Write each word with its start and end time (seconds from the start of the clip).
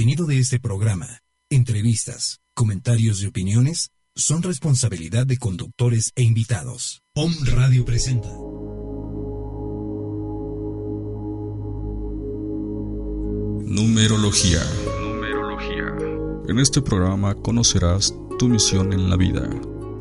contenido 0.00 0.24
de 0.24 0.38
este 0.38 0.58
programa, 0.58 1.20
entrevistas, 1.50 2.40
comentarios 2.54 3.22
y 3.22 3.26
opiniones 3.26 3.90
son 4.16 4.42
responsabilidad 4.42 5.26
de 5.26 5.36
conductores 5.36 6.12
e 6.16 6.22
invitados. 6.22 7.02
Om 7.14 7.30
Radio 7.44 7.84
presenta. 7.84 8.30
Numerología. 13.66 14.62
Numerología. 15.02 15.94
En 16.48 16.58
este 16.58 16.80
programa 16.80 17.34
conocerás 17.34 18.14
tu 18.38 18.48
misión 18.48 18.94
en 18.94 19.10
la 19.10 19.18
vida, 19.18 19.50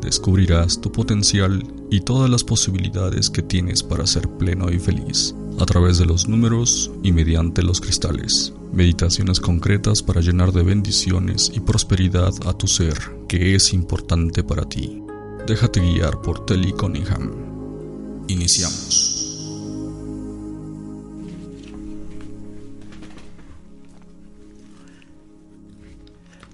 descubrirás 0.01 0.79
tu 0.79 0.93
potencial 0.93 1.61
y 1.91 1.99
todas 1.99 2.29
las 2.29 2.45
posibilidades 2.45 3.29
que 3.29 3.41
tienes 3.41 3.83
para 3.83 4.07
ser 4.07 4.29
pleno 4.37 4.71
y 4.71 4.79
feliz 4.79 5.35
a 5.59 5.65
través 5.65 5.97
de 5.97 6.05
los 6.05 6.27
números 6.27 6.89
y 7.03 7.11
mediante 7.11 7.61
los 7.61 7.81
cristales. 7.81 8.53
Meditaciones 8.71 9.39
concretas 9.39 10.01
para 10.01 10.21
llenar 10.21 10.53
de 10.53 10.63
bendiciones 10.63 11.51
y 11.53 11.59
prosperidad 11.59 12.33
a 12.45 12.53
tu 12.53 12.67
ser, 12.67 12.97
que 13.27 13.55
es 13.55 13.73
importante 13.73 14.43
para 14.43 14.63
ti. 14.63 15.03
Déjate 15.45 15.81
guiar 15.81 16.21
por 16.21 16.45
Telly 16.45 16.71
Cunningham. 16.71 18.25
Iniciamos. 18.27 19.15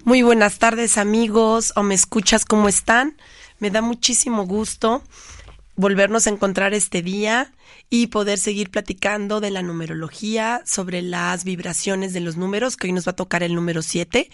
Muy 0.04 0.22
buenas 0.22 0.58
tardes 0.58 0.98
amigos, 0.98 1.72
o 1.76 1.82
me 1.82 1.94
escuchas, 1.94 2.44
¿cómo 2.44 2.68
están? 2.68 3.16
Me 3.58 3.70
da 3.70 3.82
muchísimo 3.82 4.46
gusto 4.46 5.02
volvernos 5.76 6.26
a 6.26 6.30
encontrar 6.30 6.74
este 6.74 7.02
día 7.02 7.52
y 7.88 8.08
poder 8.08 8.38
seguir 8.38 8.70
platicando 8.70 9.40
de 9.40 9.50
la 9.50 9.62
numerología, 9.62 10.62
sobre 10.64 11.02
las 11.02 11.44
vibraciones 11.44 12.12
de 12.12 12.20
los 12.20 12.36
números, 12.36 12.76
que 12.76 12.88
hoy 12.88 12.92
nos 12.92 13.06
va 13.06 13.12
a 13.12 13.16
tocar 13.16 13.42
el 13.42 13.54
número 13.54 13.82
7. 13.82 14.30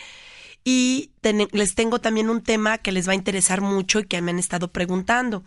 Y 0.64 1.10
les 1.50 1.74
tengo 1.74 2.00
también 2.00 2.30
un 2.30 2.42
tema 2.42 2.78
que 2.78 2.92
les 2.92 3.08
va 3.08 3.12
a 3.12 3.16
interesar 3.16 3.60
mucho 3.60 3.98
y 3.98 4.04
que 4.04 4.22
me 4.22 4.30
han 4.30 4.38
estado 4.38 4.70
preguntando. 4.70 5.42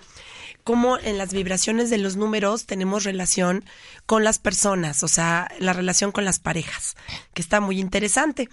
Cómo 0.64 0.98
en 0.98 1.18
las 1.18 1.32
vibraciones 1.32 1.90
de 1.90 1.98
los 1.98 2.18
números 2.18 2.66
tenemos 2.66 3.06
relación 3.06 3.64
con 4.06 4.24
las 4.24 4.40
personas, 4.40 5.04
o 5.04 5.08
sea, 5.08 5.48
la 5.60 5.74
relación 5.74 6.12
con 6.12 6.26
las 6.26 6.40
parejas, 6.40 6.96
que 7.34 7.42
está 7.42 7.62
muy 7.62 7.80
interesante. 7.80 8.50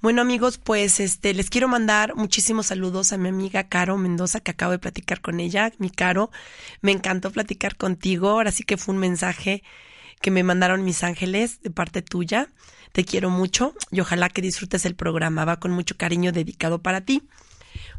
Bueno 0.00 0.22
amigos, 0.22 0.58
pues 0.58 1.00
este 1.00 1.34
les 1.34 1.50
quiero 1.50 1.66
mandar 1.66 2.14
muchísimos 2.14 2.66
saludos 2.66 3.12
a 3.12 3.18
mi 3.18 3.30
amiga 3.30 3.68
Caro 3.68 3.96
Mendoza 3.96 4.38
que 4.38 4.52
acabo 4.52 4.70
de 4.70 4.78
platicar 4.78 5.20
con 5.20 5.40
ella. 5.40 5.72
Mi 5.78 5.90
Caro, 5.90 6.30
me 6.82 6.92
encantó 6.92 7.32
platicar 7.32 7.76
contigo. 7.76 8.30
Ahora 8.30 8.52
sí 8.52 8.62
que 8.62 8.76
fue 8.76 8.94
un 8.94 9.00
mensaje 9.00 9.64
que 10.20 10.30
me 10.30 10.44
mandaron 10.44 10.84
mis 10.84 11.02
ángeles 11.02 11.60
de 11.62 11.70
parte 11.70 12.00
tuya. 12.00 12.48
Te 12.92 13.04
quiero 13.04 13.28
mucho 13.28 13.74
y 13.90 13.98
ojalá 13.98 14.28
que 14.28 14.40
disfrutes 14.40 14.84
el 14.86 14.94
programa. 14.94 15.44
Va 15.44 15.58
con 15.58 15.72
mucho 15.72 15.96
cariño 15.96 16.30
dedicado 16.30 16.80
para 16.80 17.00
ti. 17.00 17.28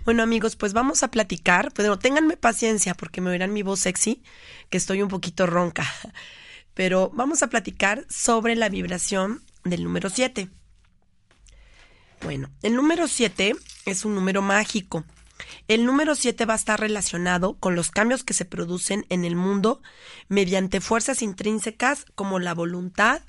Bueno 0.06 0.24
amigos, 0.24 0.56
pues 0.56 0.72
vamos 0.72 1.04
a 1.04 1.12
platicar. 1.12 1.74
Pero 1.74 2.00
ténganme 2.00 2.38
paciencia 2.38 2.94
porque 2.94 3.20
me 3.20 3.30
oirán 3.30 3.52
mi 3.52 3.62
voz 3.62 3.82
sexy, 3.82 4.24
que 4.70 4.78
estoy 4.78 5.02
un 5.02 5.10
poquito 5.10 5.48
ronca. 5.48 5.86
Pero 6.74 7.12
vamos 7.14 7.44
a 7.44 7.48
platicar 7.48 8.06
sobre 8.08 8.56
la 8.56 8.70
vibración 8.70 9.44
del 9.66 9.84
número 9.84 10.10
7. 10.10 10.50
Bueno, 12.22 12.50
el 12.62 12.76
número 12.76 13.08
7 13.08 13.56
es 13.86 14.06
un 14.06 14.16
número 14.16 14.42
mágico. 14.42 15.06
El 15.68 15.86
número 15.86 16.16
7 16.16 16.46
va 16.46 16.54
a 16.54 16.58
estar 16.58 16.80
relacionado 16.80 17.58
con 17.58 17.76
los 17.76 17.92
cambios 17.92 18.24
que 18.24 18.34
se 18.34 18.46
producen 18.46 19.06
en 19.10 19.24
el 19.24 19.36
mundo 19.36 19.82
mediante 20.28 20.82
fuerzas 20.82 21.22
intrínsecas 21.22 22.06
como 22.16 22.40
la 22.40 22.54
voluntad 22.54 23.22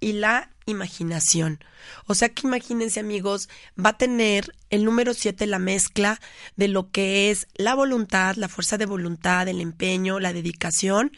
y 0.00 0.14
la 0.14 0.50
imaginación. 0.66 1.60
O 2.06 2.14
sea 2.14 2.30
que 2.30 2.46
imagínense 2.46 3.00
amigos, 3.00 3.48
va 3.78 3.90
a 3.90 3.98
tener 3.98 4.52
el 4.70 4.84
número 4.84 5.14
7 5.14 5.46
la 5.46 5.58
mezcla 5.58 6.20
de 6.56 6.68
lo 6.68 6.90
que 6.90 7.30
es 7.30 7.46
la 7.54 7.74
voluntad, 7.74 8.34
la 8.36 8.48
fuerza 8.48 8.78
de 8.78 8.86
voluntad, 8.86 9.46
el 9.48 9.60
empeño, 9.60 10.18
la 10.18 10.32
dedicación, 10.32 11.12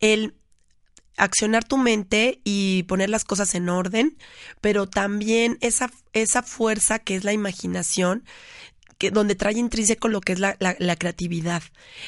el 0.00 0.34
accionar 1.16 1.64
tu 1.64 1.76
mente 1.76 2.40
y 2.44 2.84
poner 2.84 3.10
las 3.10 3.24
cosas 3.24 3.54
en 3.54 3.68
orden, 3.68 4.16
pero 4.60 4.88
también 4.88 5.58
esa, 5.60 5.90
esa 6.12 6.42
fuerza 6.42 6.98
que 6.98 7.16
es 7.16 7.24
la 7.24 7.32
imaginación, 7.32 8.24
que, 8.98 9.10
donde 9.10 9.34
trae 9.34 9.54
intrínseco 9.54 10.08
lo 10.08 10.20
que 10.20 10.32
es 10.32 10.38
la, 10.38 10.56
la, 10.60 10.96
creatividad. 10.96 11.62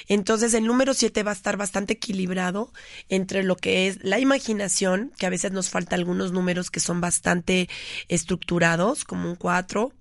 Entonces 0.09 0.55
el 0.55 0.67
número 0.67 0.94
7 0.94 1.22
va 1.22 1.33
a 1.33 1.34
estar 1.34 1.56
bastante 1.56 1.94
equilibrado 1.94 2.72
entre 3.09 3.43
lo 3.43 3.56
que 3.56 3.89
es 3.89 3.99
la 4.03 4.21
imaginación, 4.21 5.12
que 5.19 5.27
a 5.27 5.31
veces 5.31 5.53
nos 5.53 5.69
falta 5.69 5.97
algunos 5.97 6.33
números 6.33 6.71
que 6.71 6.81
son 6.81 7.00
bastante 7.00 7.69
estructurados, 8.09 9.05
como 9.05 9.28
un 9.28 9.37
4, 9.37 9.93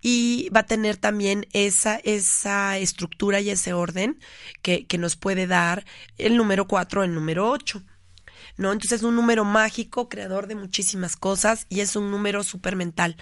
y 0.00 0.48
va 0.50 0.60
a 0.60 0.66
tener 0.66 0.96
también 0.96 1.46
esa, 1.52 1.96
esa 1.96 2.78
estructura 2.78 3.40
y 3.40 3.50
ese 3.50 3.72
orden 3.72 4.18
que, 4.60 4.86
que 4.86 4.98
nos 4.98 5.16
puede 5.16 5.46
dar 5.46 5.84
el 6.18 6.36
número 6.36 6.66
4 6.66 7.04
el 7.04 7.14
número 7.14 7.50
8. 7.50 7.82
¿No? 8.56 8.72
Entonces 8.72 9.00
es 9.00 9.02
un 9.02 9.16
número 9.16 9.44
mágico, 9.44 10.08
creador 10.08 10.46
de 10.46 10.54
muchísimas 10.54 11.16
cosas 11.16 11.66
y 11.68 11.80
es 11.80 11.96
un 11.96 12.10
número 12.10 12.44
súper 12.44 12.76
mental. 12.76 13.16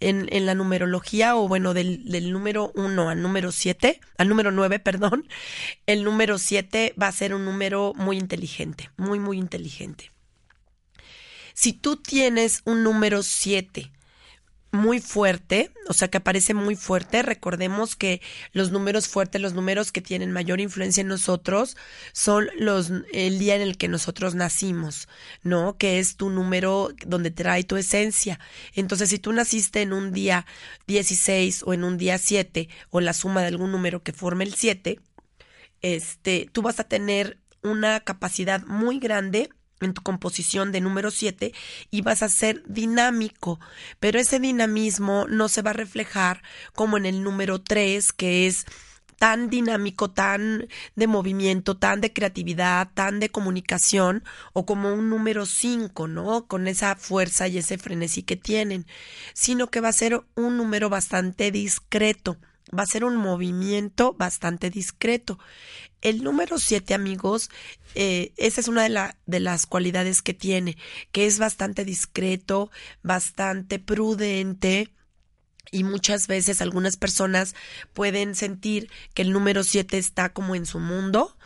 En, 0.00 0.26
en, 0.30 0.46
la 0.46 0.54
numerología, 0.54 1.36
o 1.36 1.48
bueno, 1.48 1.74
del, 1.74 2.04
del 2.10 2.32
número 2.32 2.72
1 2.74 3.08
al 3.08 3.22
número 3.22 3.52
7, 3.52 4.00
al 4.18 4.28
número 4.28 4.50
9, 4.50 4.78
perdón, 4.78 5.28
el 5.86 6.04
número 6.04 6.38
7 6.38 6.94
va 7.00 7.08
a 7.08 7.12
ser 7.12 7.34
un 7.34 7.44
número 7.44 7.92
muy 7.96 8.18
inteligente, 8.18 8.90
muy, 8.96 9.18
muy 9.18 9.38
inteligente. 9.38 10.10
Si 11.54 11.72
tú 11.72 11.96
tienes 11.96 12.62
un 12.64 12.82
número 12.82 13.22
7 13.22 13.90
muy 14.74 15.00
fuerte, 15.00 15.70
o 15.88 15.92
sea 15.92 16.08
que 16.08 16.18
aparece 16.18 16.52
muy 16.52 16.76
fuerte. 16.76 17.22
Recordemos 17.22 17.96
que 17.96 18.20
los 18.52 18.72
números 18.72 19.08
fuertes, 19.08 19.40
los 19.40 19.54
números 19.54 19.92
que 19.92 20.02
tienen 20.02 20.32
mayor 20.32 20.60
influencia 20.60 21.00
en 21.00 21.08
nosotros, 21.08 21.76
son 22.12 22.48
los 22.58 22.90
el 23.12 23.38
día 23.38 23.54
en 23.54 23.62
el 23.62 23.78
que 23.78 23.88
nosotros 23.88 24.34
nacimos, 24.34 25.08
¿no? 25.42 25.78
Que 25.78 25.98
es 26.00 26.16
tu 26.16 26.28
número 26.28 26.90
donde 27.06 27.30
trae 27.30 27.64
tu 27.64 27.76
esencia. 27.76 28.40
Entonces, 28.74 29.08
si 29.10 29.18
tú 29.18 29.32
naciste 29.32 29.80
en 29.80 29.92
un 29.92 30.12
día 30.12 30.44
16 30.86 31.62
o 31.66 31.72
en 31.72 31.84
un 31.84 31.96
día 31.96 32.18
7 32.18 32.68
o 32.90 33.00
la 33.00 33.12
suma 33.12 33.40
de 33.40 33.46
algún 33.48 33.72
número 33.72 34.02
que 34.02 34.12
forme 34.12 34.44
el 34.44 34.54
7, 34.54 35.00
este, 35.82 36.48
tú 36.52 36.62
vas 36.62 36.80
a 36.80 36.84
tener 36.84 37.38
una 37.62 38.00
capacidad 38.00 38.62
muy 38.66 38.98
grande 38.98 39.50
en 39.80 39.94
tu 39.94 40.02
composición 40.02 40.72
de 40.72 40.80
número 40.80 41.10
7 41.10 41.52
y 41.90 42.02
vas 42.02 42.22
a 42.22 42.28
ser 42.28 42.62
dinámico, 42.66 43.60
pero 44.00 44.18
ese 44.18 44.40
dinamismo 44.40 45.26
no 45.28 45.48
se 45.48 45.62
va 45.62 45.70
a 45.70 45.74
reflejar 45.74 46.42
como 46.74 46.96
en 46.96 47.06
el 47.06 47.22
número 47.22 47.60
3, 47.60 48.12
que 48.12 48.46
es 48.46 48.66
tan 49.18 49.48
dinámico, 49.48 50.10
tan 50.10 50.68
de 50.96 51.06
movimiento, 51.06 51.76
tan 51.76 52.00
de 52.00 52.12
creatividad, 52.12 52.90
tan 52.94 53.20
de 53.20 53.30
comunicación, 53.30 54.24
o 54.52 54.66
como 54.66 54.92
un 54.92 55.08
número 55.08 55.46
5, 55.46 56.08
¿no? 56.08 56.46
Con 56.46 56.66
esa 56.66 56.96
fuerza 56.96 57.48
y 57.48 57.58
ese 57.58 57.78
frenesí 57.78 58.22
que 58.22 58.36
tienen, 58.36 58.86
sino 59.32 59.68
que 59.68 59.80
va 59.80 59.88
a 59.88 59.92
ser 59.92 60.22
un 60.34 60.56
número 60.56 60.90
bastante 60.90 61.50
discreto 61.50 62.36
va 62.76 62.82
a 62.82 62.86
ser 62.86 63.04
un 63.04 63.16
movimiento 63.16 64.14
bastante 64.14 64.70
discreto. 64.70 65.38
El 66.00 66.22
número 66.22 66.58
7, 66.58 66.94
amigos, 66.94 67.50
eh, 67.94 68.32
esa 68.36 68.60
es 68.60 68.68
una 68.68 68.88
de, 68.88 69.14
de 69.26 69.40
las 69.40 69.66
cualidades 69.66 70.20
que 70.20 70.34
tiene, 70.34 70.76
que 71.12 71.26
es 71.26 71.38
bastante 71.38 71.84
discreto, 71.84 72.70
bastante 73.02 73.78
prudente, 73.78 74.90
y 75.70 75.82
muchas 75.82 76.28
veces 76.28 76.60
algunas 76.60 76.96
personas 76.96 77.54
pueden 77.94 78.34
sentir 78.34 78.90
que 79.12 79.22
el 79.22 79.32
número 79.32 79.64
7 79.64 79.98
está 79.98 80.28
como 80.28 80.54
en 80.54 80.66
su 80.66 80.78
mundo 80.78 81.36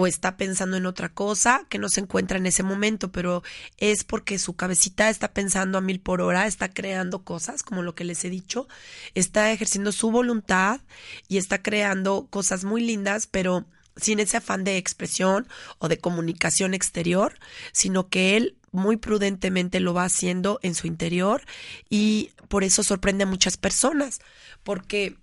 o 0.00 0.06
está 0.06 0.36
pensando 0.36 0.76
en 0.76 0.86
otra 0.86 1.08
cosa 1.08 1.66
que 1.68 1.80
no 1.80 1.88
se 1.88 1.98
encuentra 1.98 2.38
en 2.38 2.46
ese 2.46 2.62
momento, 2.62 3.10
pero 3.10 3.42
es 3.78 4.04
porque 4.04 4.38
su 4.38 4.54
cabecita 4.54 5.10
está 5.10 5.32
pensando 5.32 5.76
a 5.76 5.80
mil 5.80 5.98
por 5.98 6.20
hora, 6.20 6.46
está 6.46 6.68
creando 6.72 7.24
cosas, 7.24 7.64
como 7.64 7.82
lo 7.82 7.96
que 7.96 8.04
les 8.04 8.24
he 8.24 8.30
dicho, 8.30 8.68
está 9.16 9.50
ejerciendo 9.50 9.90
su 9.90 10.12
voluntad 10.12 10.82
y 11.26 11.36
está 11.36 11.64
creando 11.64 12.28
cosas 12.30 12.62
muy 12.62 12.80
lindas, 12.80 13.26
pero 13.26 13.66
sin 13.96 14.20
ese 14.20 14.36
afán 14.36 14.62
de 14.62 14.76
expresión 14.76 15.48
o 15.80 15.88
de 15.88 15.98
comunicación 15.98 16.74
exterior, 16.74 17.34
sino 17.72 18.08
que 18.08 18.36
él 18.36 18.56
muy 18.70 18.98
prudentemente 18.98 19.80
lo 19.80 19.94
va 19.94 20.04
haciendo 20.04 20.60
en 20.62 20.76
su 20.76 20.86
interior 20.86 21.42
y 21.90 22.30
por 22.46 22.62
eso 22.62 22.84
sorprende 22.84 23.24
a 23.24 23.26
muchas 23.26 23.56
personas, 23.56 24.20
porque 24.62 25.16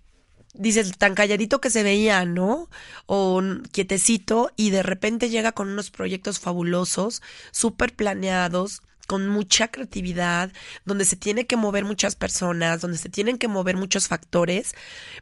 dices, 0.57 0.97
tan 0.97 1.15
calladito 1.15 1.61
que 1.61 1.69
se 1.69 1.83
veía, 1.83 2.25
¿no? 2.25 2.69
O 3.05 3.41
quietecito 3.71 4.51
y 4.55 4.69
de 4.69 4.83
repente 4.83 5.29
llega 5.29 5.51
con 5.51 5.69
unos 5.69 5.91
proyectos 5.91 6.39
fabulosos, 6.39 7.21
súper 7.51 7.95
planeados, 7.95 8.81
con 9.07 9.27
mucha 9.27 9.69
creatividad, 9.69 10.51
donde 10.83 11.05
se 11.05 11.15
tiene 11.15 11.45
que 11.47 11.57
mover 11.57 11.85
muchas 11.85 12.15
personas, 12.15 12.81
donde 12.81 12.97
se 12.97 13.09
tienen 13.09 13.37
que 13.37 13.47
mover 13.47 13.77
muchos 13.77 14.07
factores, 14.07 14.73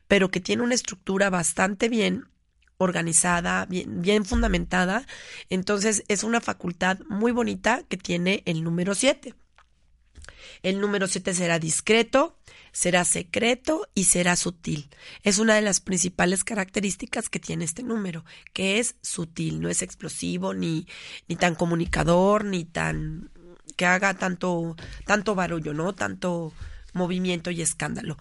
pero 0.07 0.30
que 0.30 0.39
tiene 0.39 0.63
una 0.63 0.75
estructura 0.75 1.30
bastante 1.30 1.89
bien 1.89 2.25
organizada, 2.77 3.65
bien, 3.65 4.01
bien 4.01 4.25
fundamentada. 4.25 5.06
Entonces 5.50 6.03
es 6.07 6.24
una 6.24 6.41
facultad 6.41 7.00
muy 7.09 7.31
bonita 7.31 7.83
que 7.89 7.97
tiene 7.97 8.44
el 8.45 8.63
número 8.63 8.95
7. 8.95 9.36
El 10.61 10.79
número 10.79 11.07
7 11.07 11.33
será 11.33 11.59
discreto, 11.59 12.38
será 12.71 13.05
secreto 13.05 13.88
y 13.95 14.05
será 14.05 14.35
sutil. 14.35 14.89
Es 15.23 15.38
una 15.38 15.55
de 15.55 15.61
las 15.61 15.79
principales 15.79 16.44
características 16.44 17.29
que 17.29 17.39
tiene 17.39 17.65
este 17.65 17.83
número, 17.83 18.25
que 18.53 18.79
es 18.79 18.95
sutil, 19.01 19.61
no 19.61 19.69
es 19.69 19.81
explosivo, 19.81 20.53
ni, 20.53 20.88
ni 21.27 21.35
tan 21.35 21.55
comunicador, 21.55 22.45
ni 22.45 22.65
tan 22.65 23.31
que 23.75 23.85
haga 23.85 24.13
tanto, 24.13 24.75
tanto 25.05 25.35
barullo, 25.35 25.73
¿no? 25.73 25.94
Tanto 25.94 26.53
movimiento 26.94 27.51
y 27.51 27.61
escándalo. 27.61 28.17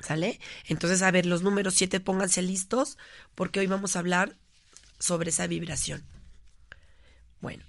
¿Sale? 0.00 0.38
Entonces, 0.66 1.00
a 1.02 1.10
ver, 1.10 1.24
los 1.24 1.42
números 1.42 1.74
7 1.74 1.98
pónganse 2.00 2.42
listos 2.42 2.98
porque 3.34 3.60
hoy 3.60 3.66
vamos 3.66 3.96
a 3.96 4.00
hablar 4.00 4.36
sobre 4.98 5.30
esa 5.30 5.46
vibración. 5.46 6.04
Bueno, 7.40 7.64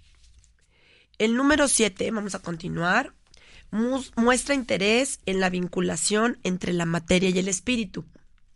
el 1.18 1.36
número 1.36 1.68
7, 1.68 2.12
vamos 2.12 2.36
a 2.36 2.40
continuar, 2.40 3.14
muestra 3.72 4.54
interés 4.54 5.20
en 5.26 5.40
la 5.40 5.50
vinculación 5.50 6.38
entre 6.44 6.74
la 6.74 6.86
materia 6.86 7.30
y 7.30 7.40
el 7.40 7.48
espíritu. 7.48 8.06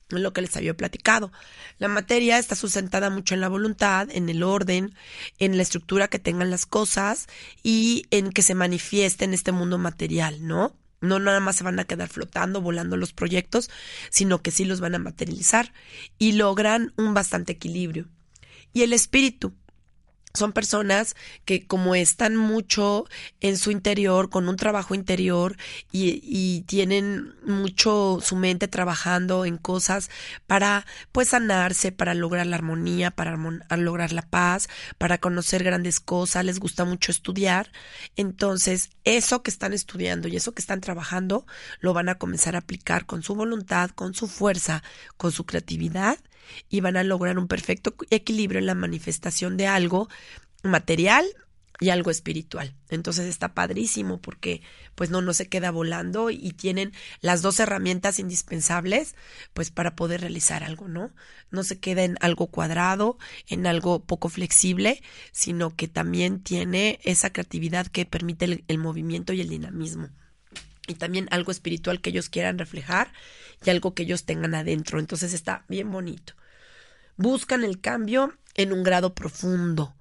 Lo 0.10 0.34
que 0.34 0.42
les 0.42 0.56
había 0.58 0.76
platicado. 0.76 1.32
La 1.78 1.88
materia 1.88 2.40
está 2.40 2.56
sustentada 2.56 3.10
mucho 3.10 3.36
en 3.36 3.42
la 3.42 3.50
voluntad, 3.50 4.08
en 4.12 4.28
el 4.30 4.42
orden, 4.42 4.96
en 5.38 5.56
la 5.56 5.64
estructura 5.64 6.08
que 6.08 6.18
tengan 6.18 6.50
las 6.50 6.66
cosas 6.66 7.28
y 7.62 8.06
en 8.10 8.32
que 8.32 8.42
se 8.42 8.56
manifieste 8.56 9.26
en 9.26 9.34
este 9.34 9.52
mundo 9.52 9.78
material, 9.78 10.46
¿no? 10.48 10.76
No 11.02 11.20
nada 11.20 11.40
más 11.40 11.56
se 11.56 11.64
van 11.64 11.80
a 11.80 11.86
quedar 11.86 12.10
flotando, 12.10 12.62
volando 12.62 12.98
los 12.98 13.14
proyectos, 13.14 13.70
sino 14.10 14.42
que 14.42 14.52
sí 14.52 14.66
los 14.66 14.82
van 14.82 14.96
a 14.96 15.00
materializar 15.00 15.74
y 16.18 16.34
logran 16.34 16.94
un 16.98 17.14
bastante 17.14 17.54
equilibrio. 17.54 18.08
Y 18.74 18.82
el 18.82 18.94
espíritu, 18.94 19.54
son 20.40 20.54
personas 20.54 21.16
que 21.46 21.68
como 21.68 21.96
están 21.96 22.36
mucho 22.36 23.06
en 23.42 23.58
su 23.58 23.72
interior, 23.72 24.30
con 24.30 24.50
un 24.50 24.56
trabajo 24.56 24.96
interior 24.96 25.58
y, 25.92 26.64
tienen 26.68 27.34
mucho 27.46 28.20
su 28.22 28.36
mente 28.36 28.68
trabajando 28.68 29.46
en 29.46 29.58
cosas 29.58 30.10
para 30.48 30.86
pues 31.12 31.30
sanarse, 31.30 31.92
para 31.92 32.14
lograr 32.14 32.46
la 32.48 32.56
armonía, 32.58 33.12
para 33.12 33.38
lograr 33.78 34.14
la 34.14 34.22
paz, 34.22 34.70
para 34.98 35.18
conocer 35.18 35.64
grandes 35.64 36.00
cosas, 36.00 36.46
les 36.46 36.60
gusta 36.60 36.86
mucho 36.86 37.12
estudiar. 37.12 37.72
Entonces, 38.16 38.90
eso 39.04 39.42
que 39.42 39.52
están 39.52 39.74
estudiando 39.74 40.28
y 40.28 40.36
eso 40.36 40.54
que 40.54 40.62
están 40.62 40.82
trabajando 40.82 41.46
lo 41.80 41.94
van 41.94 42.10
a 42.10 42.16
comenzar 42.16 42.56
a 42.56 42.60
aplicar 42.60 43.06
con 43.06 43.24
su 43.24 43.36
voluntad, 43.36 43.90
con 43.92 44.14
su 44.14 44.28
fuerza, 44.28 44.84
con 45.18 45.32
su 45.32 45.46
creatividad 45.46 46.18
y 46.70 46.82
van 46.82 46.98
a 46.98 47.04
lograr 47.04 47.38
un 47.38 47.48
perfecto 47.48 47.96
equilibrio 48.10 48.60
en 48.60 48.66
la 48.66 48.76
manifestación 48.76 49.58
de 49.58 49.68
algo 49.68 50.10
material 50.64 51.26
y 51.80 51.90
algo 51.90 52.12
espiritual. 52.12 52.76
Entonces 52.90 53.28
está 53.28 53.54
padrísimo 53.54 54.20
porque 54.20 54.62
pues 54.96 55.10
no, 55.10 55.22
no 55.22 55.34
se 55.34 55.48
queda 55.48 55.72
volando 55.72 56.30
y 56.30 56.52
tienen 56.52 56.92
las 57.22 57.42
dos 57.42 57.60
herramientas 57.60 58.20
indispensables 58.20 59.16
pues 59.54 59.72
para 59.72 59.96
poder 59.96 60.22
realizar 60.22 60.64
algo, 60.64 60.88
¿no? 60.88 61.12
No 61.52 61.64
se 61.64 61.80
queda 61.80 62.04
en 62.04 62.18
algo 62.20 62.48
cuadrado, 62.48 63.18
en 63.48 63.66
algo 63.66 64.04
poco 64.04 64.30
flexible, 64.30 65.02
sino 65.32 65.76
que 65.76 65.88
también 65.88 66.42
tiene 66.42 67.00
esa 67.04 67.32
creatividad 67.32 67.88
que 67.88 68.06
permite 68.06 68.46
el, 68.46 68.64
el 68.68 68.78
movimiento 68.78 69.32
y 69.32 69.42
el 69.42 69.50
dinamismo. 69.50 70.10
Y 70.88 70.96
también 70.96 71.28
algo 71.32 71.52
espiritual 71.52 72.02
que 72.02 72.10
ellos 72.10 72.30
quieran 72.30 72.58
reflejar 72.58 73.14
y 73.64 73.70
algo 73.70 73.94
que 73.94 74.04
ellos 74.04 74.26
tengan 74.26 74.56
adentro. 74.56 75.00
Entonces 75.00 75.34
está 75.34 75.64
bien 75.70 75.92
bonito. 75.92 76.34
Buscan 77.20 77.66
el 77.66 77.82
cambio 77.82 78.34
en 78.56 78.72
un 78.72 78.82
grado 78.82 79.14
profundo. 79.14 79.94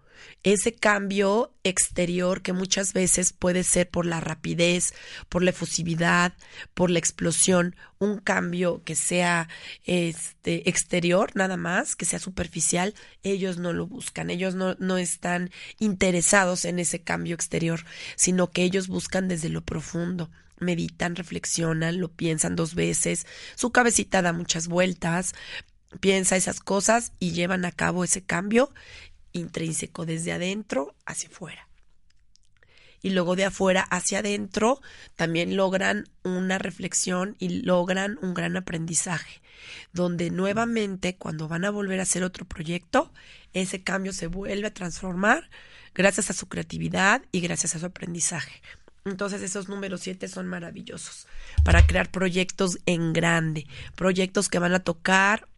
Ese 0.44 0.76
cambio 0.76 1.52
exterior 1.64 2.42
que 2.42 2.52
muchas 2.52 2.92
veces 2.92 3.32
puede 3.32 3.64
ser 3.64 3.90
por 3.90 4.06
la 4.06 4.20
rapidez, 4.20 4.94
por 5.28 5.42
la 5.42 5.50
efusividad, 5.50 6.34
por 6.74 6.90
la 6.90 7.00
explosión, 7.00 7.74
un 7.98 8.18
cambio 8.18 8.84
que 8.84 8.94
sea 8.94 9.48
este 9.82 10.68
exterior 10.68 11.32
nada 11.34 11.56
más, 11.56 11.96
que 11.96 12.04
sea 12.04 12.20
superficial, 12.20 12.94
ellos 13.24 13.58
no 13.58 13.72
lo 13.72 13.88
buscan, 13.88 14.30
ellos 14.30 14.54
no, 14.54 14.76
no 14.78 14.96
están 14.96 15.50
interesados 15.80 16.64
en 16.64 16.78
ese 16.78 17.02
cambio 17.02 17.34
exterior, 17.34 17.84
sino 18.14 18.52
que 18.52 18.62
ellos 18.62 18.86
buscan 18.86 19.26
desde 19.26 19.48
lo 19.48 19.64
profundo. 19.64 20.30
Meditan, 20.60 21.16
reflexionan, 21.16 21.98
lo 21.98 22.12
piensan 22.12 22.54
dos 22.54 22.76
veces, 22.76 23.26
su 23.56 23.72
cabecita 23.72 24.22
da 24.22 24.32
muchas 24.32 24.68
vueltas, 24.68 25.34
piensa 26.00 26.36
esas 26.36 26.60
cosas 26.60 27.12
y 27.18 27.32
llevan 27.32 27.64
a 27.64 27.72
cabo 27.72 28.04
ese 28.04 28.22
cambio 28.22 28.72
intrínseco 29.32 30.06
desde 30.06 30.32
adentro 30.32 30.94
hacia 31.06 31.28
afuera. 31.28 31.68
Y 33.00 33.10
luego 33.10 33.36
de 33.36 33.44
afuera 33.44 33.82
hacia 33.82 34.18
adentro 34.18 34.80
también 35.14 35.56
logran 35.56 36.08
una 36.24 36.58
reflexión 36.58 37.36
y 37.38 37.62
logran 37.62 38.18
un 38.22 38.34
gran 38.34 38.56
aprendizaje, 38.56 39.40
donde 39.92 40.30
nuevamente 40.30 41.16
cuando 41.16 41.46
van 41.46 41.64
a 41.64 41.70
volver 41.70 42.00
a 42.00 42.02
hacer 42.02 42.24
otro 42.24 42.44
proyecto, 42.44 43.12
ese 43.52 43.82
cambio 43.82 44.12
se 44.12 44.26
vuelve 44.26 44.66
a 44.66 44.74
transformar 44.74 45.48
gracias 45.94 46.30
a 46.30 46.34
su 46.34 46.48
creatividad 46.48 47.22
y 47.30 47.40
gracias 47.40 47.76
a 47.76 47.78
su 47.78 47.86
aprendizaje. 47.86 48.62
Entonces 49.04 49.42
esos 49.42 49.68
números 49.68 50.00
7 50.02 50.26
son 50.28 50.48
maravillosos 50.48 51.28
para 51.64 51.86
crear 51.86 52.10
proyectos 52.10 52.78
en 52.84 53.12
grande, 53.12 53.66
proyectos 53.94 54.48
que 54.48 54.58
van 54.58 54.74
a 54.74 54.80
tocar 54.80 55.48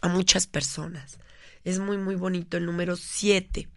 a 0.00 0.08
muchas 0.08 0.46
personas. 0.46 1.18
Es 1.64 1.78
muy, 1.78 1.98
muy 1.98 2.14
bonito 2.14 2.56
el 2.56 2.66
número 2.66 2.96
7. 2.96 3.68